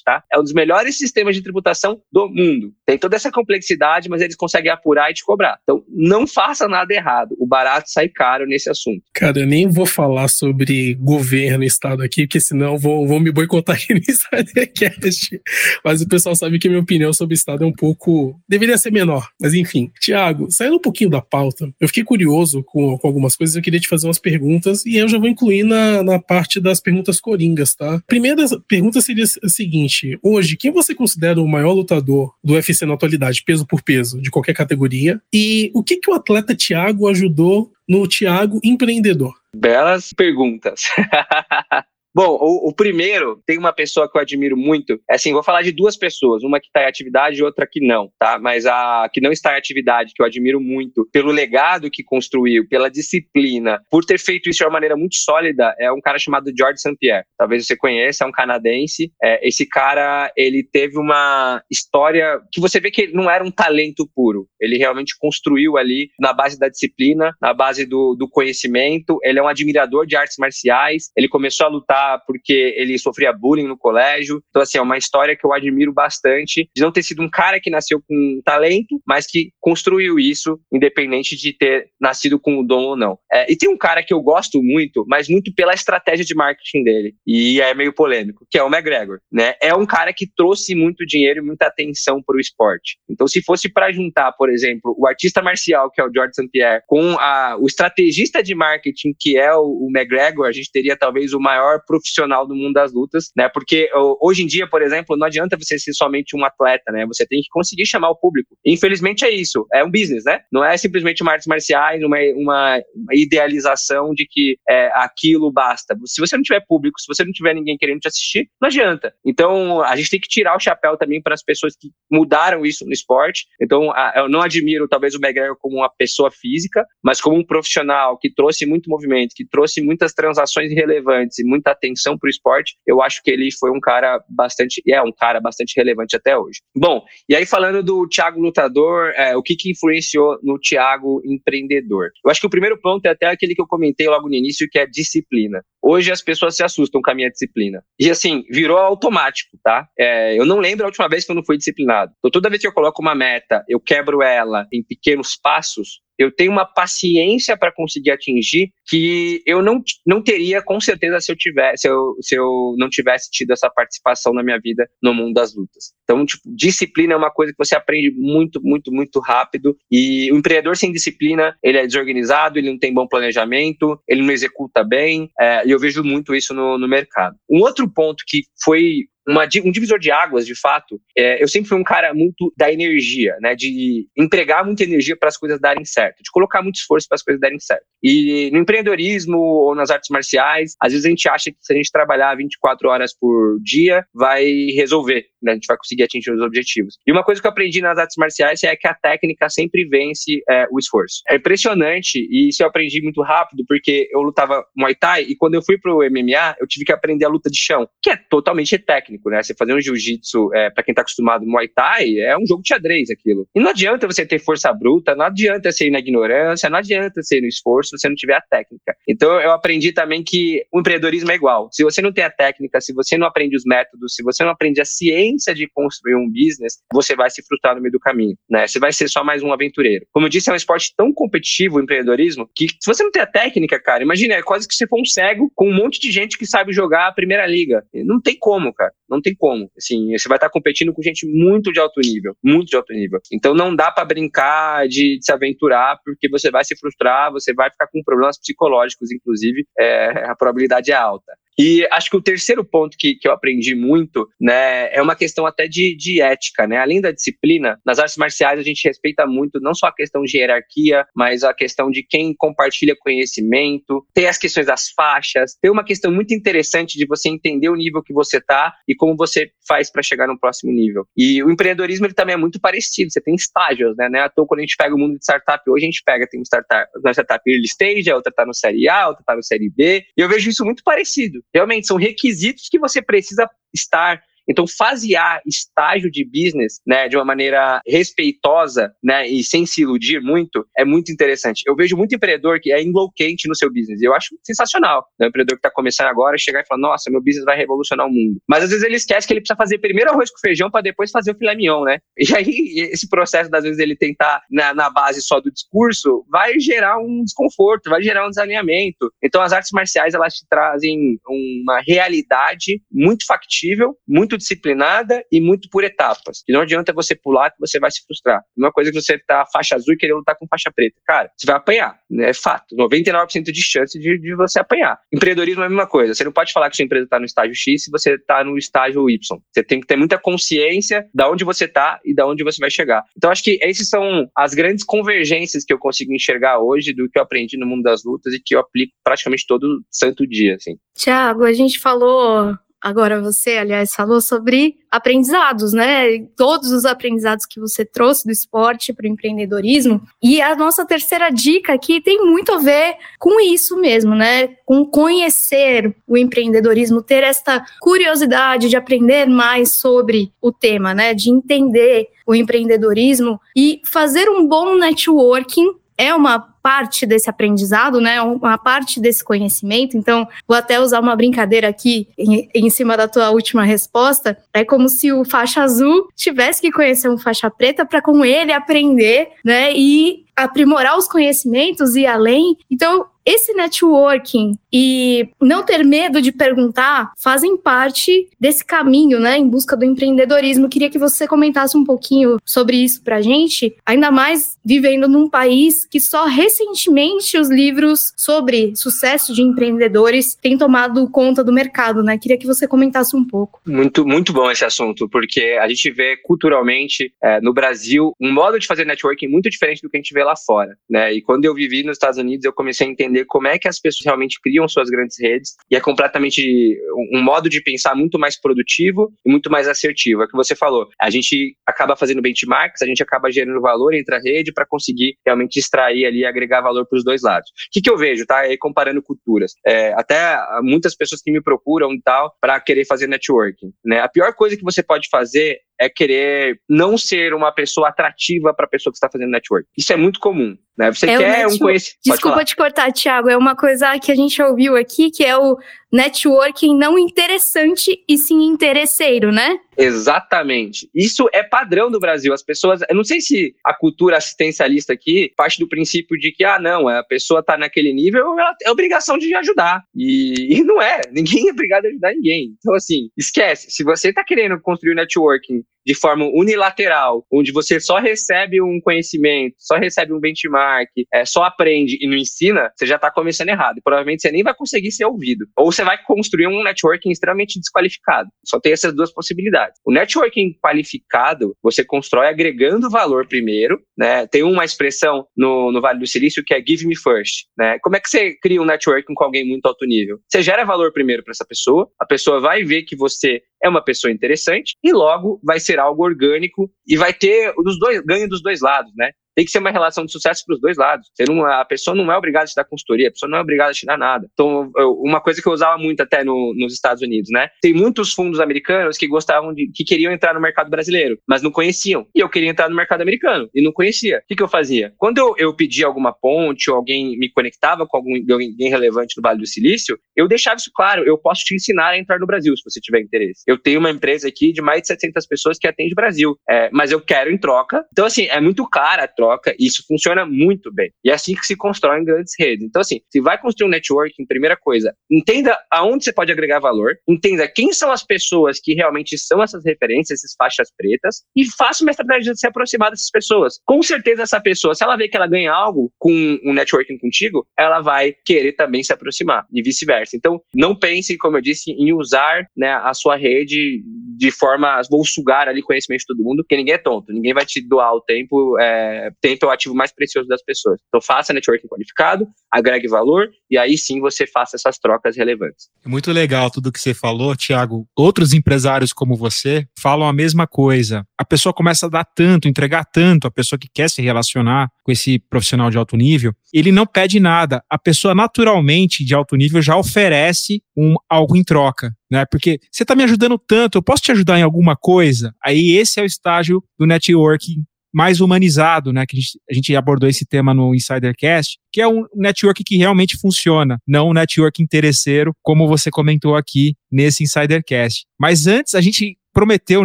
tá? 0.05 0.23
É 0.33 0.39
um 0.39 0.43
dos 0.43 0.53
melhores 0.53 0.97
sistemas 0.97 1.35
de 1.35 1.43
tributação 1.43 2.01
do 2.13 2.29
mundo. 2.29 2.73
Tem 2.87 2.99
toda 2.99 3.17
essa 3.17 3.31
complexidade, 3.31 4.09
mas 4.09 4.23
eles 4.23 4.37
conseguem 4.37 4.71
apurar 4.71 5.11
e 5.11 5.15
te 5.15 5.25
cobrar. 5.25 5.59
Então, 5.63 5.85
não 5.89 6.27
faça 6.27 6.69
nada 6.69 6.93
errado. 6.93 7.37
O 7.39 7.47
barato 7.47 7.91
sai 7.91 8.09
caro 8.09 8.47
nesse 8.47 8.71
assunto. 8.71 9.03
Cara, 9.15 9.41
eu 9.41 9.47
nem 9.47 9.69
vou 9.69 9.87
falar 9.87 10.29
sobre 10.29 10.95
governo 10.95 11.65
e 11.65 11.67
Estado 11.67 12.03
aqui, 12.03 12.27
porque 12.27 12.41
senão 12.41 12.77
vou, 12.77 13.07
vou 13.07 13.21
me 13.21 13.31
boicotar 13.31 13.77
aqui 13.77 13.95
no 13.95 14.01
Insidercast. 14.01 15.41
Mas 15.85 16.03
o 16.03 16.09
pessoal 16.09 16.35
sabe 16.35 16.59
que 16.59 16.69
minha 16.69 16.81
opinião 16.81 17.13
sobre 17.13 17.35
Estado 17.35 17.65
é 17.65 17.67
um 17.67 17.73
pouco. 17.73 18.39
deveria 18.49 18.77
ser 18.79 18.93
menor. 18.93 19.29
Mas 19.41 19.55
enfim. 19.55 19.91
Tiago, 20.01 20.51
saindo 20.51 20.77
um 20.77 20.81
pouquinho 20.81 21.11
da 21.11 21.21
pauta, 21.21 21.71
eu 21.81 21.89
fiquei 21.89 22.05
curioso 22.05 22.63
com, 22.65 22.99
com 22.99 23.07
algumas 23.09 23.37
coisas, 23.37 23.57
eu 23.57 23.63
queria 23.63 23.81
te 23.81 23.89
fazer 23.89 24.07
umas 24.07 24.19
perguntas 24.19 24.85
e 24.85 24.97
eu 24.97 25.09
já 25.09 25.19
vou 25.19 25.29
incluir 25.29 25.63
na, 25.63 26.03
na 26.03 26.19
parte 26.19 26.61
das 26.61 26.81
perguntas 26.81 27.21
coringas, 27.21 27.75
tá? 27.75 28.03
Primeira 28.07 28.45
pergunta 28.69 29.01
seria 29.01 29.25
a 29.43 29.49
seguinte: 29.49 30.19
hoje, 30.23 30.57
quem 30.57 30.71
você 30.71 30.95
considera 30.95 31.41
o 31.41 31.49
maior 31.49 31.73
lutador 31.73 32.35
do 32.43 32.55
UFC 32.55 32.87
na 32.87 32.95
atualidade, 32.95 33.43
peso 33.45 33.67
por 33.67 33.83
peso, 33.83 34.21
de 34.21 34.31
qualquer 34.31 34.55
categoria? 34.55 35.21
E 35.33 35.71
o 35.75 35.83
que, 35.83 35.97
que 35.97 36.11
o 36.11 36.15
atleta 36.15 36.55
Tiago 36.55 37.09
ajudou 37.09 37.73
no 37.89 38.07
Tiago 38.07 38.61
empreendedor? 38.65 39.35
Belas 39.55 40.13
perguntas. 40.13 40.85
Bom, 42.13 42.37
o, 42.41 42.69
o, 42.69 42.75
primeiro, 42.75 43.41
tem 43.47 43.57
uma 43.57 43.73
pessoa 43.73 44.11
que 44.11 44.19
eu 44.19 44.23
admiro 44.23 44.57
muito. 44.57 45.01
É 45.09 45.15
assim, 45.15 45.33
vou 45.33 45.45
falar 45.45 45.63
de 45.63 45.71
duas 45.71 45.97
pessoas, 45.97 46.43
uma 46.43 46.59
que 46.59 46.67
está 46.67 46.83
em 46.83 46.87
atividade 46.87 47.39
e 47.39 47.43
outra 47.43 47.69
que 47.71 47.81
não, 47.81 48.11
tá? 48.19 48.37
Mas 48.37 48.67
a 48.67 49.09
que 49.13 49.21
não 49.21 49.31
está 49.31 49.55
em 49.55 49.59
atividade, 49.59 50.13
que 50.13 50.21
eu 50.21 50.27
admiro 50.27 50.61
muito, 50.61 51.09
pelo 51.13 51.31
legado 51.31 51.91
que 51.91 52.03
construiu, 52.03 52.67
pela 52.69 52.91
disciplina, 52.91 53.81
por 53.89 54.05
ter 54.05 54.19
feito 54.19 54.49
isso 54.49 54.59
de 54.59 54.65
uma 54.65 54.73
maneira 54.73 54.97
muito 54.97 55.15
sólida, 55.15 55.73
é 55.79 55.93
um 55.93 56.01
cara 56.01 56.19
chamado 56.19 56.51
George 56.57 56.81
St. 56.81 56.97
Pierre. 56.99 57.25
Talvez 57.39 57.65
você 57.65 57.77
conheça, 57.77 58.25
é 58.25 58.27
um 58.27 58.33
canadense. 58.33 59.13
É, 59.23 59.47
esse 59.47 59.65
cara, 59.65 60.33
ele 60.37 60.65
teve 60.65 60.99
uma 60.99 61.63
história 61.71 62.41
que 62.53 62.61
você 62.61 62.81
vê 62.81 62.91
que 62.91 63.03
ele 63.03 63.13
não 63.13 63.31
era 63.31 63.45
um 63.45 63.53
talento 63.53 64.09
puro. 64.17 64.49
Ele 64.61 64.77
realmente 64.77 65.15
construiu 65.17 65.77
ali 65.77 66.11
na 66.19 66.33
base 66.33 66.59
da 66.59 66.69
disciplina, 66.69 67.33
na 67.41 67.55
base 67.55 67.87
do, 67.87 68.17
do 68.19 68.29
conhecimento. 68.29 69.21
Ele 69.23 69.39
é 69.39 69.43
um 69.43 69.49
admirador 69.49 70.07
de 70.07 70.17
artes 70.17 70.37
marciais. 70.39 71.11
Ele 71.17 71.29
começou 71.29 71.67
a 71.67 71.71
lutar 71.71 72.00
porque 72.27 72.75
ele 72.77 72.99
sofria 72.99 73.33
bullying 73.33 73.67
no 73.67 73.77
colégio. 73.77 74.43
Então, 74.51 74.63
assim, 74.63 74.79
é 74.79 74.83
uma 74.83 74.99
história 74.99 75.37
que 75.37 75.45
eu 75.45 75.53
admiro 75.53 75.93
bastante, 75.93 76.69
de 76.75 76.83
não 76.83 76.93
ter 76.93 77.03
sido 77.03 77.23
um 77.23 77.31
cara 77.31 77.61
que 77.61 77.71
nasceu 77.71 78.01
com 78.07 78.41
talento, 78.45 79.01
mas 79.07 79.27
que 79.27 79.51
construiu 79.61 80.19
isso, 80.19 80.59
independente 80.73 81.37
de 81.37 81.53
ter 81.53 81.89
nascido 82.01 82.39
com 82.39 82.59
o 82.59 82.67
dom 82.67 82.83
ou 82.83 82.97
não. 82.97 83.19
É, 83.33 83.51
e 83.51 83.57
tem 83.57 83.69
um 83.69 83.79
cara 83.79 84.03
que 84.03 84.13
eu 84.13 84.21
gosto 84.21 84.63
muito, 84.63 85.05
mas 85.09 85.29
muito 85.29 85.53
pela 85.55 85.75
estratégia 85.75 86.25
de 86.25 86.35
marketing 86.35 86.85
dele, 86.85 87.15
e 87.27 87.61
é 87.61 87.75
meio 87.75 87.93
polêmico, 87.93 88.47
que 88.51 88.59
é 88.59 88.63
o 88.63 88.69
McGregor, 88.69 89.19
né? 89.31 89.55
É 89.63 89.75
um 89.75 89.87
cara 89.87 90.13
que 90.13 90.27
trouxe 90.27 90.75
muito 90.75 91.07
dinheiro 91.07 91.41
e 91.41 91.43
muita 91.43 91.67
atenção 91.67 92.23
para 92.23 92.37
o 92.37 92.41
esporte. 92.41 92.99
Então, 93.09 93.27
se 93.27 93.43
fosse 93.43 93.69
para 93.69 93.93
juntar, 93.93 94.33
por 94.33 94.51
exemplo, 94.51 94.95
o 94.99 95.07
artista 95.07 95.43
marcial, 95.43 95.91
que 95.91 96.01
é 96.01 96.05
o 96.05 96.11
George 96.13 96.35
St. 96.35 96.49
Pierre, 96.51 96.83
com 96.87 97.17
a, 97.19 97.57
o 97.59 97.67
estrategista 97.67 98.43
de 98.43 98.55
marketing, 98.55 99.15
que 99.19 99.37
é 99.37 99.55
o, 99.55 99.87
o 99.87 99.89
McGregor, 99.95 100.47
a 100.47 100.53
gente 100.53 100.71
teria 100.73 100.97
talvez 100.97 101.33
o 101.33 101.41
maior 101.41 101.81
profissional 101.91 102.47
do 102.47 102.55
mundo 102.55 102.75
das 102.75 102.93
lutas, 102.93 103.33
né? 103.37 103.49
Porque 103.49 103.91
hoje 104.21 104.45
em 104.45 104.47
dia, 104.47 104.69
por 104.69 104.81
exemplo, 104.81 105.17
não 105.17 105.27
adianta 105.27 105.57
você 105.59 105.77
ser 105.77 105.93
somente 105.93 106.37
um 106.37 106.45
atleta, 106.45 106.93
né? 106.93 107.05
Você 107.07 107.27
tem 107.27 107.41
que 107.41 107.49
conseguir 107.51 107.85
chamar 107.85 108.11
o 108.11 108.17
público. 108.17 108.57
Infelizmente 108.65 109.25
é 109.25 109.31
isso, 109.31 109.67
é 109.75 109.83
um 109.83 109.91
business, 109.91 110.23
né? 110.25 110.41
Não 110.53 110.65
é 110.65 110.77
simplesmente 110.77 111.21
uma 111.21 111.33
artes 111.33 111.49
marciais, 111.49 112.01
uma, 112.05 112.17
uma, 112.37 112.81
idealização 113.11 114.13
de 114.15 114.25
que 114.31 114.57
é, 114.69 114.89
aquilo 114.95 115.51
basta. 115.51 115.97
Se 116.07 116.21
você 116.21 116.37
não 116.37 116.45
tiver 116.45 116.63
público, 116.69 117.01
se 117.01 117.09
você 117.09 117.25
não 117.25 117.33
tiver 117.33 117.55
ninguém 117.55 117.77
querendo 117.77 117.99
te 117.99 118.07
assistir, 118.07 118.49
não 118.63 118.69
adianta. 118.69 119.13
Então, 119.27 119.83
a 119.83 119.97
gente 119.97 120.11
tem 120.11 120.21
que 120.21 120.29
tirar 120.29 120.57
o 120.57 120.61
chapéu 120.61 120.97
também 120.97 121.21
para 121.21 121.35
as 121.35 121.43
pessoas 121.43 121.75
que 121.77 121.89
mudaram 122.09 122.65
isso 122.65 122.85
no 122.85 122.93
esporte. 122.93 123.47
Então, 123.61 123.93
eu 124.15 124.29
não 124.29 124.43
admiro 124.43 124.87
talvez 124.87 125.15
o 125.15 125.19
McGregor 125.19 125.57
como 125.59 125.79
uma 125.79 125.91
pessoa 125.91 126.31
física, 126.31 126.85
mas 127.03 127.21
como 127.21 127.37
um 127.37 127.45
profissional 127.45 128.17
que 128.17 128.33
trouxe 128.33 128.65
muito 128.65 128.89
movimento, 128.89 129.35
que 129.35 129.45
trouxe 129.45 129.83
muitas 129.83 130.13
transações 130.13 130.73
relevantes 130.73 131.39
e 131.41 131.45
muita 131.45 131.75
atenção 131.81 132.19
para 132.19 132.29
o 132.29 132.31
esporte, 132.31 132.77
eu 132.87 133.03
acho 133.03 133.23
que 133.23 133.31
ele 133.31 133.49
foi 133.59 133.71
um 133.71 133.81
cara 133.81 134.23
bastante, 134.29 134.83
é 134.89 135.01
um 135.03 135.13
cara 135.13 135.41
bastante 135.41 135.75
relevante 135.77 136.17
até 136.17 136.37
hoje. 136.37 136.61
Bom, 136.77 137.05
e 137.29 137.35
aí 137.35 137.47
falando 137.47 137.83
do 137.83 138.07
Thiago 138.09 138.41
lutador, 138.41 139.13
é, 139.17 139.37
o 139.37 139.43
que 139.43 139.57
que 139.57 139.71
influenciou 139.71 140.39
no 140.43 140.59
Thiago 140.59 141.21
empreendedor? 141.25 142.11
Eu 142.25 142.31
acho 142.31 142.41
que 142.41 142.47
o 142.47 142.51
primeiro 142.51 142.81
ponto 142.81 143.05
é 143.07 143.11
até 143.11 143.27
aquele 143.27 143.55
que 143.55 143.63
eu 143.63 143.67
comentei 143.67 144.09
logo 144.09 144.29
no 144.29 144.35
início, 144.35 144.69
que 144.71 144.79
é 144.79 144.87
disciplina. 144.87 145.63
Hoje 145.83 146.13
as 146.13 146.21
pessoas 146.21 146.57
se 146.57 146.63
assustam 146.63 147.01
com 147.01 147.11
a 147.11 147.15
minha 147.15 147.31
disciplina. 147.31 147.83
E 147.99 148.11
assim, 148.11 148.45
virou 148.51 148.79
automático, 148.79 149.59
tá? 149.63 149.89
É, 149.99 150.39
eu 150.39 150.45
não 150.45 150.59
lembro 150.59 150.85
a 150.85 150.89
última 150.89 151.09
vez 151.09 151.25
que 151.25 151.31
eu 151.31 151.37
não 151.37 151.45
fui 151.45 151.57
disciplinado. 151.57 152.13
Então, 152.19 152.31
toda 152.31 152.51
vez 152.51 152.61
que 152.61 152.67
eu 152.69 152.73
coloco 152.73 153.01
uma 153.01 153.15
meta, 153.15 153.65
eu 153.69 153.81
quebro 153.81 154.23
ela 154.23 154.67
em 154.73 154.83
pequenos 154.83 155.37
passos, 155.37 156.01
eu 156.23 156.31
tenho 156.31 156.53
uma 156.53 156.65
paciência 156.65 157.57
para 157.57 157.73
conseguir 157.73 158.11
atingir 158.11 158.73
que 158.87 159.43
eu 159.47 159.63
não, 159.63 159.83
não 160.07 160.23
teria 160.23 160.63
com 160.63 160.81
certeza 160.81 161.21
se 161.21 161.33
eu 161.33 161.37
tivesse 161.37 161.83
se 161.83 161.89
eu, 161.89 162.17
se 162.21 162.35
eu 162.35 162.75
não 162.79 162.89
tivesse 162.89 163.31
tido 163.31 163.53
essa 163.53 163.71
participação 163.71 164.33
na 164.33 164.43
minha 164.43 164.59
vida 164.59 164.89
no 165.03 165.15
mundo 165.15 165.35
das 165.35 165.55
lutas. 165.55 165.93
Então, 166.05 166.25
tipo, 166.27 166.43
disciplina 166.47 167.15
é 167.15 167.17
uma 167.17 167.31
coisa 167.31 167.53
que 167.53 167.59
você 167.59 167.75
aprende 167.75 168.11
muito, 168.11 168.61
muito, 168.63 168.93
muito 168.93 169.21
rápido 169.21 169.77
e 169.91 170.31
o 170.33 170.37
empreendedor 170.37 170.77
sem 170.77 170.93
disciplina, 170.93 171.57
ele 171.63 171.79
é 171.79 171.87
desorganizado, 171.87 172.59
ele 172.59 172.71
não 172.71 172.79
tem 172.79 172.93
bom 172.93 173.07
planejamento, 173.07 174.01
ele 174.07 174.23
não 174.23 174.33
executa 174.33 174.85
bem 174.85 175.31
é, 175.39 175.67
e 175.67 175.71
eu 175.71 175.79
vejo 175.79 176.03
muito 176.03 176.35
isso 176.35 176.53
no, 176.53 176.79
no 176.79 176.89
mercado. 176.89 177.37
Um 177.49 177.61
outro 177.61 177.89
ponto 177.91 178.25
que 178.27 178.43
foi 178.63 179.07
uma, 179.31 179.45
um 179.65 179.71
divisor 179.71 179.99
de 179.99 180.11
águas, 180.11 180.47
de 180.47 180.59
fato. 180.59 181.01
É, 181.17 181.43
eu 181.43 181.49
sempre 181.49 181.69
fui 181.69 181.79
um 181.79 181.85
cara 181.85 182.13
muito 182.13 182.53
da 182.57 182.73
energia, 182.73 183.37
né? 183.41 183.55
De 183.55 184.07
empregar 184.17 184.65
muita 184.65 184.83
energia 184.83 185.17
para 185.17 185.29
as 185.29 185.37
coisas 185.37 185.61
darem 185.61 185.85
certo, 185.85 186.23
de 186.23 186.31
colocar 186.31 186.63
muito 186.63 186.77
esforço 186.77 187.07
para 187.09 187.17
as 187.17 187.23
coisas 187.23 187.41
darem 187.41 187.59
certo. 187.61 187.85
E 188.03 188.51
no 188.53 188.59
empreendedorismo 188.59 189.39
ou 189.39 189.75
nas 189.75 189.91
artes 189.91 190.11
marciais, 190.11 190.75
às 190.83 190.93
vezes 190.93 191.07
a 191.07 191.11
gente 191.11 191.29
acha 191.29 191.51
que 191.51 191.57
se 191.61 191.73
a 191.73 191.77
gente 191.77 191.93
trabalhar 191.93 192.37
24 192.37 192.89
horas 192.89 193.17
por 193.17 193.59
dia, 193.63 194.05
vai 194.15 194.45
resolver, 194.75 195.27
né? 195.43 195.53
A 195.53 195.55
gente 195.55 195.67
vai 195.67 195.77
conseguir 195.77 196.03
atingir 196.03 196.33
os 196.33 196.43
objetivos. 196.43 196.97
E 197.07 197.13
uma 197.13 197.23
coisa 197.23 197.41
que 197.41 197.47
eu 197.47 197.51
aprendi 197.51 197.81
nas 197.81 197.99
artes 197.99 198.17
marciais 198.17 198.63
é 198.65 198.75
que 198.75 198.89
a 198.89 198.95
técnica 198.95 199.49
sempre 199.49 199.85
vence 199.85 200.43
é, 200.49 200.67
o 200.71 200.79
esforço. 200.79 201.23
É 201.29 201.37
impressionante 201.37 202.27
e 202.31 202.49
isso 202.49 202.63
eu 202.63 202.67
aprendi 202.67 203.01
muito 203.03 203.23
rápido 203.23 203.65
porque 203.67 204.09
eu 204.13 204.21
lutava 204.21 204.65
Muay 204.77 204.95
Thai 204.95 205.23
e 205.23 205.37
quando 205.37 205.55
eu 205.55 205.63
fui 205.63 205.79
pro 205.79 205.99
MMA, 205.99 206.57
eu 206.61 206.67
tive 206.67 206.85
que 206.85 206.93
aprender 206.93 207.25
a 207.25 207.29
luta 207.29 207.51
de 207.51 207.59
chão, 207.59 207.89
que 208.03 208.11
é 208.11 208.17
totalmente 208.17 208.79
técnica 208.79 209.20
técnico, 209.21 209.31
né? 209.31 209.43
Você 209.43 209.55
fazer 209.55 209.75
um 209.75 209.81
jiu-jitsu, 209.81 210.55
é, 210.55 210.71
para 210.71 210.83
quem 210.83 210.95
tá 210.95 211.03
acostumado 211.03 211.47
Muay 211.47 211.69
Thai, 211.69 212.19
é 212.19 212.37
um 212.37 212.47
jogo 212.47 212.63
de 212.63 212.69
xadrez 212.69 213.11
aquilo. 213.11 213.47
E 213.55 213.61
não 213.61 213.71
adianta 213.71 214.07
você 214.07 214.25
ter 214.25 214.39
força 214.39 214.73
bruta, 214.73 215.15
não 215.15 215.27
adianta 215.27 215.71
ser 215.71 215.91
na 215.91 215.99
ignorância, 215.99 216.69
não 216.71 216.79
adianta 216.79 217.23
ser 217.23 217.41
no 217.41 217.47
esforço 217.47 217.91
se 217.91 217.99
você 217.99 218.09
não 218.09 218.17
tiver 218.17 218.35
a 218.35 218.41
técnica. 218.41 218.97
Então 219.07 219.41
eu 219.41 219.53
aprendi 219.53 219.93
também 219.93 220.23
que 220.23 220.65
o 220.73 220.81
empreendedorismo 220.81 221.31
é 221.31 221.35
igual. 221.35 221.69
Se 221.73 221.85
você 221.85 222.01
não 222.01 222.13
tem 222.13 222.25
a 222.25 222.31
técnica, 222.31 222.81
se 222.81 222.93
você 222.93 223.19
não 223.19 223.27
aprende 223.27 223.57
os 223.57 223.65
métodos, 223.65 224.15
se 224.15 224.23
você 224.23 224.43
não 224.43 224.51
aprende 224.51 224.81
a 224.81 224.85
ciência 224.85 225.55
de 225.55 225.69
construir 225.69 226.15
um 226.15 226.29
business, 226.29 226.79
você 226.93 227.15
vai 227.15 227.31
se 227.31 227.43
frustrar 227.47 227.75
no 227.75 227.83
meio 227.83 227.93
do 227.93 228.01
caminho, 228.01 228.37
né? 228.49 228.67
Você 228.67 228.79
vai 228.79 228.93
ser 228.93 229.09
só 229.09 229.23
mais 229.23 229.43
um 229.43 229.53
aventureiro. 229.53 230.07
Como 230.13 230.27
eu 230.27 230.31
disse, 230.31 230.51
é 230.51 230.53
um 230.53 230.57
esporte 230.57 230.93
tão 230.97 231.13
competitivo 231.13 231.77
o 231.77 231.83
empreendedorismo 231.83 232.49
que 232.55 232.69
se 232.69 232.87
você 232.87 233.03
não 233.03 233.11
tem 233.11 233.23
a 233.23 233.27
técnica, 233.27 233.81
cara, 233.81 234.03
imagina, 234.03 234.35
é 234.35 234.43
quase 234.43 234.67
que 234.67 234.75
você 234.75 234.87
for 234.87 235.01
um 235.01 235.05
cego 235.05 235.51
com 235.55 235.69
um 235.69 235.75
monte 235.75 236.01
de 236.01 236.11
gente 236.11 236.39
que 236.39 236.47
sabe 236.47 236.73
jogar 236.73 237.09
a 237.09 237.13
primeira 237.13 237.47
liga. 237.47 237.85
Não 237.93 238.21
tem 238.21 238.37
como, 238.39 238.73
cara. 238.73 238.93
Não 239.11 239.21
tem 239.21 239.35
como. 239.35 239.71
Assim, 239.77 240.17
você 240.17 240.29
vai 240.29 240.37
estar 240.37 240.51
competindo 240.51 240.93
com 240.93 241.03
gente 241.03 241.27
muito 241.27 241.73
de 241.73 241.81
alto 241.81 242.01
nível, 242.01 242.37
muito 242.43 242.69
de 242.69 242.77
alto 242.77 242.93
nível. 242.93 243.21
Então 243.33 243.55
não 243.55 243.75
dá 243.75 243.91
para 243.91 244.05
brincar 244.05 244.87
de, 244.87 245.19
de, 245.19 245.25
se 245.25 245.33
aventurar, 245.33 245.99
porque 246.05 246.29
você 246.29 246.51
vai 246.51 246.65
se 246.65 246.77
frustrar, 246.77 247.33
você 247.33 247.53
vai 247.53 247.71
ficar 247.71 247.89
com 247.89 248.03
problemas 248.03 248.39
psicológicos, 248.39 249.11
inclusive, 249.11 249.67
é, 249.79 250.31
a 250.31 250.37
probabilidade 250.37 250.91
é 250.93 250.95
alta. 250.95 251.33
E 251.61 251.87
acho 251.93 252.09
que 252.09 252.17
o 252.17 252.23
terceiro 252.23 252.65
ponto 252.65 252.97
que, 252.99 253.15
que 253.17 253.29
eu 253.29 253.33
aprendi 253.33 253.75
muito, 253.75 254.27
né, 254.41 254.91
é 254.95 255.03
uma 255.03 255.15
questão 255.15 255.45
até 255.45 255.69
de, 255.69 255.95
de 255.95 256.21
ética, 256.21 256.67
né? 256.67 256.79
Além 256.79 257.03
da 257.03 257.13
disciplina, 257.13 257.79
nas 257.85 257.99
artes 257.99 258.17
marciais 258.17 258.59
a 258.59 258.63
gente 258.63 258.87
respeita 258.89 259.27
muito 259.27 259.61
não 259.61 259.75
só 259.75 259.89
a 259.89 259.95
questão 259.95 260.23
de 260.23 260.39
hierarquia, 260.39 261.05
mas 261.15 261.45
a 261.45 261.53
questão 261.53 261.91
de 261.91 262.03
quem 262.03 262.35
compartilha 262.35 262.97
conhecimento, 262.99 264.07
tem 264.15 264.27
as 264.27 264.39
questões 264.39 264.67
das 264.67 264.89
faixas, 264.97 265.55
tem 265.61 265.71
uma 265.71 265.85
questão 265.85 266.11
muito 266.11 266.33
interessante 266.33 266.97
de 266.97 267.07
você 267.07 267.29
entender 267.29 267.69
o 267.69 267.77
nível 267.77 268.03
que 268.03 268.15
você 268.15 268.41
tá 268.41 268.75
e 268.89 268.95
como 268.95 269.15
você 269.15 269.51
faz 269.69 269.91
para 269.91 270.03
chegar 270.03 270.27
no 270.27 270.39
próximo 270.39 270.73
nível. 270.73 271.07
E 271.15 271.43
o 271.43 271.51
empreendedorismo 271.51 272.07
ele 272.07 272.15
também 272.15 272.35
é 272.35 272.39
muito 272.39 272.59
parecido, 272.59 273.11
você 273.11 273.21
tem 273.21 273.35
estágios, 273.35 273.95
né? 273.99 274.09
né? 274.09 274.21
À 274.21 274.31
toa, 274.31 274.47
quando 274.47 274.61
a 274.61 274.63
gente 274.63 274.77
pega 274.77 274.95
o 274.95 274.99
mundo 274.99 275.19
de 275.19 275.25
startup, 275.25 275.63
hoje 275.69 275.85
a 275.85 275.87
gente 275.91 276.03
pega, 276.05 276.27
tem 276.27 276.41
uma 276.41 276.45
startup, 276.45 276.91
uma 276.97 277.13
startup 277.13 277.43
early 277.47 277.67
stage, 277.67 278.11
a 278.11 278.17
outra 278.17 278.33
tá 278.33 278.47
no 278.47 278.55
série 278.55 278.89
A, 278.89 279.03
a 279.03 279.09
outra 279.09 279.25
tá 279.27 279.37
no 279.37 279.43
série 279.43 279.71
B, 279.71 280.03
e 280.17 280.21
eu 280.21 280.29
vejo 280.29 280.49
isso 280.49 280.65
muito 280.65 280.83
parecido. 280.83 281.43
Realmente, 281.55 281.87
são 281.87 281.97
requisitos 281.97 282.69
que 282.69 282.79
você 282.79 283.03
precisa 283.03 283.49
estar 283.75 284.23
então, 284.49 284.67
fasear 284.67 285.41
estágio 285.47 286.11
de 286.11 286.25
business, 286.25 286.81
né, 286.87 287.09
de 287.09 287.17
uma 287.17 287.25
maneira 287.25 287.81
respeitosa, 287.87 288.93
né, 289.03 289.27
e 289.29 289.43
sem 289.43 289.67
se 289.67 289.83
iludir 289.83 290.21
muito, 290.21 290.67
é 290.77 290.85
muito 290.85 291.13
interessante. 291.13 291.63
Eu 291.67 291.77
vejo 291.77 291.97
muito 291.97 292.15
empreendedor 292.15 292.61
que 292.61 292.73
é 292.73 292.83
enlouquente 292.83 293.49
no 293.49 293.55
seu 293.55 293.73
business, 293.73 294.03
eu 294.03 294.15
acho 294.15 294.29
sensacional. 294.45 295.05
Né, 295.19 295.27
o 295.27 295.29
empreendedor 295.29 295.57
que 295.57 295.67
está 295.67 295.71
começando 295.71 296.09
agora 296.09 296.37
chegar 296.39 296.61
e 296.61 296.67
falar, 296.67 296.81
nossa, 296.81 297.11
meu 297.11 297.23
business 297.23 297.45
vai 297.45 297.57
revolucionar 297.57 298.07
o 298.07 298.11
mundo. 298.11 298.41
Mas 298.49 298.65
às 298.65 298.71
vezes 298.71 298.85
ele 298.85 298.97
esquece 298.97 299.27
que 299.27 299.33
ele 299.33 299.41
precisa 299.41 299.57
fazer 299.57 299.79
primeiro 299.79 300.11
arroz 300.11 300.31
com 300.31 300.39
feijão 300.39 300.71
para 300.71 300.83
depois 300.83 301.11
fazer 301.11 301.33
o 301.33 301.37
filé 301.37 301.55
mignon, 301.55 301.85
né? 301.85 301.99
E 302.19 302.35
aí, 302.35 302.89
esse 302.93 303.09
processo, 303.09 303.51
das 303.51 303.65
vezes, 303.65 303.79
ele 303.79 303.97
tentar 303.97 304.43
na, 304.51 304.75
na 304.75 304.91
base 304.91 305.23
só 305.23 305.41
do 305.41 305.51
discurso, 305.51 306.25
vai 306.31 306.61
gerar 306.61 306.99
um 306.99 307.25
desconforto, 307.25 307.91
vai 307.91 308.03
gerar 308.03 308.27
um 308.27 308.29
desalinhamento. 308.29 309.11
Então, 309.23 309.43
as 309.43 309.53
artes 309.53 309.71
marciais, 309.73 310.15
elas 310.15 310.35
te 310.35 310.47
trazem 310.49 311.19
uma 311.27 311.81
realidade 311.81 312.81
muito 312.91 313.25
factível, 313.27 313.97
muito 314.07 314.37
disciplinada 314.41 315.25
e 315.31 315.41
muito 315.41 315.69
por 315.71 315.85
etapas. 315.85 316.43
E 316.49 316.53
não 316.53 316.63
adianta 316.63 316.93
você 316.93 317.15
pular 317.15 317.51
que 317.51 317.61
você 317.61 317.79
vai 317.79 317.91
se 317.91 318.03
frustrar. 318.05 318.43
Uma 318.57 318.73
coisa 318.73 318.91
que 318.91 319.01
você 319.01 319.19
tá 319.19 319.45
faixa 319.53 319.77
azul 319.77 319.95
e 319.95 319.97
querer 319.97 320.15
lutar 320.15 320.37
com 320.37 320.47
faixa 320.47 320.71
preta. 320.75 320.97
Cara, 321.07 321.31
você 321.37 321.47
vai 321.47 321.57
apanhar, 321.57 321.99
né? 322.11 322.31
É 322.31 322.35
fato. 322.35 322.75
99% 322.77 323.45
de 323.45 323.63
chance 323.63 323.99
de, 323.99 324.19
de 324.19 324.35
você 324.35 324.61
apanhar. 324.61 324.99
Empreendedorismo 325.13 325.63
é 325.63 325.67
a 325.67 325.69
mesma 325.69 325.87
coisa. 325.87 326.15
Você 326.15 326.25
não 326.25 326.33
pode 326.33 326.53
falar 326.53 326.71
que 326.71 326.77
sua 326.77 326.85
empresa 326.85 327.05
está 327.05 327.19
no 327.19 327.25
estágio 327.25 327.55
X 327.55 327.85
se 327.85 327.91
você 327.91 328.15
está 328.15 328.43
no 328.45 328.57
estágio 328.57 329.09
Y. 329.09 329.39
Você 329.53 329.63
tem 329.63 329.81
que 329.81 329.87
ter 329.87 329.97
muita 329.97 330.19
consciência 330.19 331.07
da 331.15 331.31
onde 331.31 331.45
você 331.45 331.65
está 331.65 332.01
e 332.05 332.15
da 332.15 332.27
onde 332.27 332.43
você 332.43 332.59
vai 332.61 332.71
chegar. 332.71 333.03
Então, 333.17 333.31
acho 333.31 333.43
que 333.43 333.59
esses 333.63 333.89
são 333.89 334.29
as 334.37 334.55
grandes 334.55 334.85
convergências 334.85 335.65
que 335.65 335.73
eu 335.73 335.79
consigo 335.79 336.13
enxergar 336.13 336.59
hoje 336.59 336.93
do 336.93 337.09
que 337.09 337.19
eu 337.19 337.23
aprendi 337.23 337.57
no 337.57 337.67
mundo 337.67 337.83
das 337.83 338.05
lutas 338.05 338.33
e 338.33 338.41
que 338.41 338.55
eu 338.55 338.61
aplico 338.61 338.93
praticamente 339.05 339.45
todo 339.47 339.83
santo 339.91 340.27
dia, 340.27 340.55
assim. 340.55 340.77
Tiago, 340.95 341.45
a 341.45 341.53
gente 341.53 341.79
falou 341.79 342.57
agora 342.81 343.21
você, 343.21 343.59
aliás, 343.59 343.95
falou 343.95 344.21
sobre 344.21 344.77
aprendizados, 344.91 345.73
né? 345.73 346.19
Todos 346.37 346.73
os 346.73 346.85
aprendizados 346.85 347.47
que 347.47 347.61
você 347.61 347.85
trouxe 347.85 348.25
do 348.25 348.33
esporte 348.33 348.93
para 348.93 349.05
o 349.05 349.09
empreendedorismo. 349.09 350.03
E 350.23 350.41
a 350.41 350.57
nossa 350.57 350.85
terceira 350.85 351.31
dica 351.31 351.75
aqui 351.75 352.01
tem 352.01 352.25
muito 352.25 352.53
a 352.53 352.59
ver 352.59 352.97
com 353.19 353.41
isso 353.41 353.77
mesmo, 353.77 354.15
né? 354.15 354.49
Com 354.65 354.85
conhecer 354.85 355.95
o 356.07 356.17
empreendedorismo, 356.17 357.03
ter 357.03 357.23
esta 357.23 357.65
curiosidade 357.81 358.69
de 358.69 358.77
aprender 358.77 359.29
mais 359.29 359.73
sobre 359.73 360.33
o 360.41 360.51
tema, 360.51 360.95
né? 360.95 361.15
De 361.15 361.31
entender 361.31 362.09
o 362.27 362.35
empreendedorismo 362.35 363.41
e 363.55 363.81
fazer 363.85 364.29
um 364.29 364.47
bom 364.47 364.75
networking 364.77 365.75
é 366.01 366.15
uma 366.15 366.39
parte 366.63 367.07
desse 367.07 367.29
aprendizado, 367.29 368.01
né? 368.01 368.21
Uma 368.23 368.59
parte 368.59 369.01
desse 369.01 369.25
conhecimento. 369.25 369.97
Então, 369.97 370.27
vou 370.47 370.57
até 370.57 370.81
usar 370.81 371.01
uma 371.01 371.17
brincadeira 371.17 371.69
aqui 371.69 372.09
em, 372.17 372.49
em, 372.55 372.71
cima 372.71 372.97
da 372.97 373.09
tua 373.09 373.31
última 373.31 373.65
resposta. 373.65 374.37
É 374.53 374.65
como 374.65 374.89
se 374.89 375.13
o 375.13 375.25
faixa 375.25 375.63
azul 375.63 376.09
tivesse 376.17 376.61
que 376.61 376.73
conhecer 376.73 377.09
um 377.09 377.19
faixa 377.19 377.51
preta 377.51 377.85
para 377.85 378.03
com 378.03 378.25
ele 378.25 378.53
aprender, 378.53 379.29
né? 379.45 379.73
E 379.75 380.25
aprimorar 380.37 380.97
os 380.97 381.09
conhecimentos 381.09 381.95
e 381.97 382.07
além. 382.07 382.57
Então, 382.71 383.07
esse 383.25 383.53
networking 383.53 384.59
e 384.73 385.29
não 385.41 385.63
ter 385.63 385.85
medo 385.85 386.23
de 386.23 386.33
perguntar 386.33 387.13
fazem 387.19 387.57
parte 387.57 388.29
desse 388.41 388.65
caminho, 388.65 389.21
né, 389.21 389.39
em 389.39 389.49
busca 389.49 389.77
do 389.77 389.85
empreendedorismo. 389.85 390.69
Queria 390.69 390.91
que 390.91 390.99
você 390.99 391.29
comentasse 391.29 391.77
um 391.77 391.85
pouquinho 391.85 392.39
sobre 392.45 392.77
isso 392.77 393.03
pra 393.03 393.21
gente, 393.21 393.77
ainda 393.85 394.11
mais 394.11 394.57
vivendo 394.65 395.07
num 395.07 395.29
país 395.29 395.85
que 395.85 396.01
só 396.01 396.25
recentemente 396.51 397.39
os 397.39 397.49
livros 397.49 398.13
sobre 398.17 398.75
sucesso 398.75 399.33
de 399.33 399.43
empreendedores 399.43 400.35
têm 400.35 400.59
tomado 400.59 401.09
conta 401.09 401.45
do 401.45 401.53
mercado, 401.53 402.03
né? 402.03 402.19
Queria 402.19 402.37
que 402.37 402.47
você 402.47 402.67
comentasse 402.67 403.15
um 403.17 403.25
pouco. 403.25 403.61
Muito, 403.67 404.05
muito 404.05 404.33
bom 404.33 404.51
esse 404.51 404.65
assunto, 404.65 405.09
porque 405.09 405.59
a 405.61 405.69
gente 405.69 405.91
vê 405.91 406.17
culturalmente 406.17 407.13
é, 407.23 407.41
no 407.41 407.53
Brasil 407.53 408.13
um 408.21 408.33
modo 408.33 408.59
de 408.59 408.67
fazer 408.67 408.85
networking 408.85 409.29
muito 409.29 409.49
diferente 409.49 409.81
do 409.81 409.89
que 409.89 409.97
a 409.97 410.01
gente 410.01 410.13
vê 410.13 410.25
lá 410.25 410.35
fora, 410.37 410.77
né? 410.89 411.13
E 411.13 411.23
quando 411.23 411.45
eu 411.45 411.55
vivi 411.55 411.85
nos 411.85 411.97
Estados 411.97 412.19
Unidos, 412.19 412.45
eu 412.45 412.53
comecei 412.53 412.87
a 412.87 412.91
entender 412.91 413.25
como 413.27 413.47
é 413.47 413.59
que 413.59 413.69
as 413.69 413.79
pessoas 413.79 414.05
realmente 414.05 414.41
criam 414.41 414.67
suas 414.69 414.91
grandes 414.91 415.19
redes 415.21 415.55
e 415.71 415.77
é 415.77 415.81
completamente 415.81 416.77
um 417.13 417.23
modo 417.23 417.49
de 417.49 417.63
pensar 417.63 417.95
muito 417.95 418.19
mais 418.19 418.41
produtivo 418.41 419.13
e 419.25 419.31
muito 419.31 419.51
mais 419.51 419.69
assertivo. 419.69 420.23
É 420.23 420.25
o 420.25 420.29
que 420.29 420.37
você 420.37 420.57
falou. 420.57 420.89
A 421.01 421.11
gente 421.11 421.55
acaba 421.67 421.95
fazendo 421.95 422.21
benchmarks, 422.23 422.83
a 422.83 422.87
gente 422.87 423.03
acaba 423.03 423.31
gerando 423.31 423.61
valor 423.61 423.95
entre 423.95 424.15
a 424.15 424.19
rede 424.19 424.53
para 424.53 424.67
conseguir 424.67 425.17
realmente 425.25 425.59
extrair 425.59 426.07
ali, 426.07 426.25
agregar 426.41 426.61
valor 426.61 426.87
para 426.87 426.97
os 426.97 427.05
dois 427.05 427.23
lados. 427.23 427.51
O 427.51 427.55
que, 427.73 427.81
que 427.81 427.91
eu 427.91 427.97
vejo, 427.97 428.27
tá? 428.27 428.39
Aí 428.39 428.57
comparando 428.57 429.03
culturas. 429.03 429.53
É, 429.67 429.93
até 429.93 430.39
muitas 430.63 430.97
pessoas 430.97 431.21
que 431.21 431.31
me 431.31 431.43
procuram 431.43 431.93
e 431.93 432.01
tal 432.01 432.35
para 432.41 432.59
querer 432.61 432.87
fazer 432.87 433.07
networking, 433.07 433.73
né? 433.85 434.01
A 434.01 434.09
pior 434.09 434.35
coisa 434.35 434.57
que 434.57 434.65
você 434.65 434.83
pode 434.83 435.09
fazer 435.11 435.61
é 435.81 435.89
querer 435.89 436.61
não 436.69 436.99
ser 436.99 437.33
uma 437.33 437.51
pessoa 437.51 437.89
atrativa 437.89 438.53
para 438.53 438.67
a 438.67 438.69
pessoa 438.69 438.93
que 438.93 438.97
está 438.97 439.09
fazendo 439.11 439.31
network. 439.31 439.67
Isso 439.77 439.93
é 439.93 439.97
muito 439.97 440.21
comum. 440.21 440.57
Né? 440.77 440.91
Você 440.93 441.11
é 441.11 441.19
quer 441.19 441.47
um 441.47 441.59
conhecimento. 441.59 441.99
Desculpa 442.05 442.45
te 442.45 442.57
cortar, 442.57 442.93
Thiago. 442.93 443.29
É 443.29 443.37
uma 443.37 443.55
coisa 443.55 443.99
que 443.99 444.11
a 444.11 444.15
gente 444.15 444.41
ouviu 444.43 444.77
aqui 444.77 445.11
que 445.11 445.25
é 445.25 445.37
o 445.37 445.59
networking 445.93 446.77
não 446.77 446.99
interessante 446.99 448.03
e 448.09 448.17
sim 448.17 448.45
interesseiro, 448.45 449.33
né? 449.33 449.59
Exatamente. 449.77 450.89
Isso 450.95 451.29
é 451.33 451.43
padrão 451.43 451.91
do 451.91 451.99
Brasil. 451.99 452.33
As 452.33 452.43
pessoas, 452.43 452.81
eu 452.89 452.95
não 452.95 453.05
sei 453.05 453.21
se 453.21 453.55
a 453.65 453.75
cultura 453.75 454.17
assistencialista 454.17 454.93
aqui 454.93 455.33
parte 455.37 455.59
do 455.59 455.69
princípio 455.69 456.19
de 456.19 456.33
que, 456.33 456.45
ah, 456.45 456.59
não, 456.59 456.89
a 456.89 457.03
pessoa 457.03 457.41
está 457.41 457.59
naquele 457.59 457.93
nível, 457.93 458.39
ela 458.39 458.55
é 458.63 458.71
obrigação 458.71 459.19
de 459.19 459.35
ajudar. 459.35 459.83
E, 459.95 460.59
e 460.59 460.63
não 460.63 460.81
é. 460.81 461.01
Ninguém 461.13 461.49
é 461.49 461.53
obrigado 461.53 461.87
a 461.87 461.89
ajudar 461.89 462.13
ninguém. 462.13 462.55
Então, 462.59 462.75
assim, 462.75 463.11
esquece. 463.17 463.71
Se 463.71 463.83
você 463.83 464.11
está 464.11 464.25
querendo 464.25 464.61
construir 464.61 464.95
networking 464.95 465.63
de 465.87 465.95
forma 465.95 466.27
unilateral, 466.27 467.25
onde 467.33 467.53
você 467.53 467.81
só 467.81 467.99
recebe 467.99 468.61
um 468.61 468.81
conhecimento, 468.81 469.55
só 469.59 469.77
recebe 469.77 470.13
um 470.13 470.21
benchmark, 470.21 470.89
é, 471.13 471.25
só 471.25 471.45
aprende 471.45 471.99
e 472.01 472.07
não 472.07 472.17
ensina, 472.17 472.71
você 472.77 472.87
já 472.87 472.97
está 472.97 473.11
começando 473.11 473.49
errado. 473.49 473.79
E 473.79 473.83
provavelmente 473.83 474.23
você 474.23 474.31
nem 474.31 474.43
vai 474.43 474.55
conseguir 474.55 474.93
ser 474.93 475.05
ouvido. 475.05 475.47
Ou 475.57 475.73
você 475.73 475.83
vai 475.83 475.99
construir 476.05 476.47
um 476.47 476.63
networking 476.63 477.11
extremamente 477.11 477.59
desqualificado. 477.59 478.29
Só 478.45 478.61
tem 478.61 478.73
essas 478.73 478.95
duas 478.95 479.13
possibilidades. 479.13 479.81
O 479.85 479.93
networking 479.93 480.55
qualificado, 480.63 481.57
você 481.63 481.85
constrói 481.85 482.29
agregando 482.29 482.91
valor 482.91 483.27
primeiro, 483.27 483.81
né? 483.97 484.27
Tem 484.27 484.43
uma 484.43 484.65
expressão 484.65 485.27
no, 485.37 485.73
no 485.73 485.81
Vale 485.81 485.99
do 485.99 486.07
Silício 486.07 486.43
que 486.45 486.55
é 486.55 486.63
give 486.65 486.87
me 486.87 486.97
first, 486.97 487.47
né? 487.59 487.79
Como 487.83 487.97
é 487.97 488.01
que 488.01 488.09
você 488.09 488.37
cria 488.41 488.61
um 488.61 488.65
networking 488.65 489.15
com 489.15 489.25
alguém 489.25 489.47
muito 489.47 489.67
alto 489.67 489.87
nível? 489.87 490.19
Você 490.29 490.43
gera 490.43 490.65
valor 490.65 490.93
primeiro 490.93 491.25
para 491.25 491.33
essa 491.33 491.45
pessoa, 491.45 491.89
a 491.99 492.07
pessoa 492.07 492.41
vai 492.41 492.63
ver 492.63 492.83
que 492.83 492.97
você 492.97 493.41
é 493.63 493.69
uma 493.69 493.83
pessoa 493.83 494.13
interessante 494.13 494.77
e 494.83 494.93
logo 494.93 495.41
vai 495.43 495.61
ser 495.61 495.79
algo 495.79 496.05
orgânico 496.05 496.71
e 496.87 496.97
vai 496.97 497.13
ter 497.13 497.53
os 497.59 497.79
dois 497.79 498.01
ganho 498.01 498.29
dos 498.29 498.43
dois 498.43 498.61
lados, 498.61 498.93
né? 498.97 499.11
Tem 499.41 499.47
que 499.47 499.53
ser 499.53 499.59
uma 499.59 499.71
relação 499.71 500.05
de 500.05 500.13
sucesso 500.13 500.45
para 500.45 500.55
os 500.55 500.61
dois 500.61 500.77
lados. 500.77 501.09
Você 501.15 501.25
não, 501.27 501.47
a 501.47 501.65
pessoa 501.65 501.97
não 501.97 502.13
é 502.13 502.17
obrigada 502.19 502.45
a 502.45 502.49
te 502.49 502.55
dar 502.55 502.65
consultoria, 502.67 503.09
a 503.09 503.11
pessoa 503.11 503.31
não 503.31 503.39
é 503.39 503.41
obrigada 503.41 503.71
a 503.71 503.75
te 503.75 503.87
dar 503.87 503.97
nada. 503.97 504.29
Então, 504.35 504.71
eu, 504.77 504.93
uma 505.01 505.19
coisa 505.19 505.41
que 505.41 505.49
eu 505.49 505.53
usava 505.55 505.79
muito 505.79 506.03
até 506.03 506.23
no, 506.23 506.53
nos 506.55 506.75
Estados 506.75 507.03
Unidos, 507.03 507.31
né? 507.33 507.49
Tem 507.63 507.73
muitos 507.73 508.13
fundos 508.13 508.39
americanos 508.39 508.99
que 508.99 509.09
gostavam 509.09 509.55
de, 509.55 509.71
que 509.75 509.83
queriam 509.83 510.13
entrar 510.13 510.35
no 510.35 510.43
mercado 510.43 510.69
brasileiro, 510.69 511.19
mas 511.27 511.41
não 511.41 511.51
conheciam. 511.51 512.07
E 512.15 512.21
eu 512.21 512.29
queria 512.29 512.51
entrar 512.51 512.69
no 512.69 512.77
mercado 512.77 513.01
americano 513.01 513.49
e 513.55 513.63
não 513.63 513.73
conhecia. 513.73 514.19
O 514.19 514.29
que, 514.29 514.37
que 514.37 514.43
eu 514.43 514.49
fazia? 514.49 514.93
Quando 514.99 515.17
eu, 515.17 515.35
eu 515.39 515.57
pedia 515.57 515.87
alguma 515.87 516.13
ponte 516.13 516.71
ou 516.71 516.77
alguém 516.77 517.19
me 517.19 517.33
conectava 517.33 517.87
com 517.87 517.97
algum, 517.97 518.13
alguém 518.31 518.69
relevante 518.69 519.17
no 519.17 519.23
Vale 519.23 519.39
do 519.39 519.47
Silício, 519.47 519.99
eu 520.15 520.29
deixava 520.29 520.57
isso 520.57 520.71
claro. 520.75 521.03
Eu 521.07 521.17
posso 521.17 521.45
te 521.45 521.55
ensinar 521.55 521.93
a 521.93 521.99
entrar 521.99 522.19
no 522.19 522.27
Brasil, 522.27 522.55
se 522.55 522.63
você 522.63 522.79
tiver 522.79 523.01
interesse. 523.01 523.43
Eu 523.47 523.57
tenho 523.57 523.81
uma 523.81 523.91
empresa 523.91 524.29
aqui 524.29 524.53
de 524.53 524.61
mais 524.61 524.83
de 524.83 524.89
700 524.89 525.27
pessoas 525.27 525.59
que 525.59 525.67
atende 525.67 525.93
o 525.93 525.97
Brasil, 525.97 526.37
é, 526.47 526.69
mas 526.75 526.93
eu 526.93 527.01
quero 527.01 527.31
em 527.31 527.39
troca. 527.39 527.83
Então, 527.91 528.05
assim, 528.05 528.27
é 528.27 528.39
muito 528.39 528.69
cara 528.69 529.05
a 529.05 529.09
troca 529.09 529.30
troca, 529.31 529.55
e 529.59 529.67
isso 529.67 529.85
funciona 529.87 530.27
muito 530.27 530.73
bem. 530.73 530.91
E 531.05 531.11
é 531.11 531.15
assim 531.15 531.35
que 531.35 531.47
se 531.47 531.57
constroem 531.57 532.05
grandes 532.05 532.33
redes. 532.39 532.67
Então, 532.67 532.81
assim, 532.81 533.01
se 533.09 533.21
vai 533.21 533.41
construir 533.41 533.67
um 533.67 533.71
networking, 533.71 534.27
primeira 534.27 534.57
coisa, 534.57 534.95
entenda 535.11 535.57
aonde 535.71 536.05
você 536.05 536.13
pode 536.13 536.33
agregar 536.33 536.59
valor, 536.59 536.97
entenda 537.09 537.49
quem 537.49 537.73
são 537.73 537.91
as 537.91 538.05
pessoas 538.05 538.59
que 538.61 538.75
realmente 538.75 539.17
são 539.19 539.43
essas 539.43 539.65
referências, 539.65 540.21
essas 540.21 540.35
faixas 540.37 540.69
pretas, 540.77 541.23
e 541.37 541.45
faça 541.57 541.85
uma 541.85 541.91
estratégia 541.91 542.33
de 542.33 542.41
se 542.41 542.47
aproximar 542.47 542.91
dessas 542.91 543.11
pessoas. 543.11 543.61
Com 543.65 543.83
certeza, 543.83 544.23
essa 544.23 544.41
pessoa, 544.41 544.75
se 544.75 544.83
ela 544.83 544.97
vê 544.97 545.09
que 545.09 545.17
ela 545.17 545.27
ganha 545.27 545.53
algo 545.53 545.93
com 545.99 546.11
um 546.45 546.53
networking 546.53 546.99
contigo, 546.99 547.47
ela 547.59 547.81
vai 547.81 548.15
querer 548.25 548.53
também 548.53 548.83
se 548.83 548.93
aproximar, 548.93 549.47
e 549.53 549.63
vice-versa. 549.63 550.17
Então, 550.17 550.41
não 550.55 550.75
pense, 550.75 551.17
como 551.17 551.37
eu 551.37 551.41
disse, 551.41 551.71
em 551.73 551.93
usar 551.93 552.47
né, 552.57 552.73
a 552.73 552.93
sua 552.95 553.17
rede 553.17 553.83
de 554.17 554.31
forma, 554.31 554.81
vou 554.91 555.05
sugar 555.05 555.49
ali 555.49 555.63
conhecimento 555.63 556.01
de 556.01 556.07
todo 556.07 556.25
mundo, 556.25 556.43
porque 556.43 556.57
ninguém 556.57 556.75
é 556.75 556.79
tonto, 556.79 557.13
ninguém 557.13 557.33
vai 557.33 557.47
te 557.47 557.61
doar 557.67 557.95
o 557.95 558.01
tempo, 558.01 558.59
é, 558.59 559.11
tempo 559.21 559.47
é 559.47 559.49
o 559.49 559.53
ativo 559.53 559.75
mais 559.75 559.93
precioso 559.93 560.29
das 560.29 560.43
pessoas. 560.43 560.81
Então, 560.89 561.01
faça 561.01 561.33
networking 561.33 561.69
qualificado, 561.69 562.27
agregue 562.51 562.89
valor, 562.89 563.29
e 563.51 563.59
aí 563.59 563.77
sim 563.77 564.01
você 564.01 564.27
faça 564.27 564.57
essas 564.57 564.79
trocas 564.79 565.17
relevantes. 565.17 565.69
É 565.85 565.89
muito 565.89 566.11
legal 566.11 566.51
tudo 566.51 566.73
que 566.73 566.81
você 566.81 566.95
falou, 566.95 567.37
Tiago. 567.37 567.87
Outros 567.97 568.33
empresários 568.33 568.93
como 568.93 569.17
você 569.17 569.67
falam 569.79 570.09
a 570.09 570.13
mesma 570.13 570.47
coisa. 570.47 571.05
A 571.19 571.25
pessoa 571.25 571.53
começa 571.53 571.87
a 571.87 571.89
dar 571.89 572.05
tanto, 572.05 572.49
entregar 572.49 572.85
tanto, 572.85 573.27
a 573.27 573.31
pessoa 573.31 573.59
que 573.59 573.69
quer 573.73 573.89
se 573.91 574.03
relacionar 574.03 574.69
com 574.83 574.93
esse 574.93 575.19
profissional 575.19 575.71
de 575.71 575.79
alto 575.79 575.97
nível, 575.97 576.33
ele 576.53 576.73
não 576.73 576.87
pede 576.87 577.21
nada. 577.21 577.63
A 577.69 577.79
pessoa 577.79 578.15
naturalmente 578.15 579.05
de 579.05 579.15
alto 579.15 579.37
nível 579.37 579.63
já 579.63 579.77
oferece 579.77 580.63
um, 580.77 580.95
algo 581.09 581.37
em 581.37 581.45
troca. 581.45 581.95
Né? 582.11 582.25
Porque 582.29 582.59
você 582.71 582.83
está 582.83 582.97
me 582.97 583.05
ajudando 583.05 583.39
tanto, 583.39 583.79
eu 583.79 583.83
posso 583.83 584.03
te 584.03 584.11
ajudar 584.11 584.39
em 584.39 584.43
alguma 584.43 584.77
coisa? 584.77 585.33
Aí 585.45 585.77
esse 585.77 586.01
é 586.01 586.03
o 586.03 586.07
estágio 586.07 586.63
do 586.77 586.87
networking 586.87 587.65
mais 587.93 588.21
humanizado, 588.21 588.93
né? 588.93 589.05
Que 589.07 589.17
a 589.17 589.21
gente, 589.21 589.41
a 589.51 589.55
gente, 589.55 589.77
abordou 589.77 590.09
esse 590.09 590.25
tema 590.25 590.55
no 590.55 590.75
Insidercast, 590.75 591.59
que 591.73 591.81
é 591.81 591.89
um 591.89 592.05
network 592.15 592.63
que 592.65 592.77
realmente 592.77 593.17
funciona, 593.19 593.79
não 593.87 594.11
um 594.11 594.13
network 594.13 594.63
interesseiro, 594.63 595.33
como 595.43 595.69
você 595.69 595.91
comentou 595.91 596.37
aqui 596.37 596.75
nesse 596.91 597.23
Insidercast. 597.23 598.07
Mas 598.19 598.47
antes, 598.47 598.75
a 598.75 598.81
gente 598.81 599.17
prometeu 599.33 599.85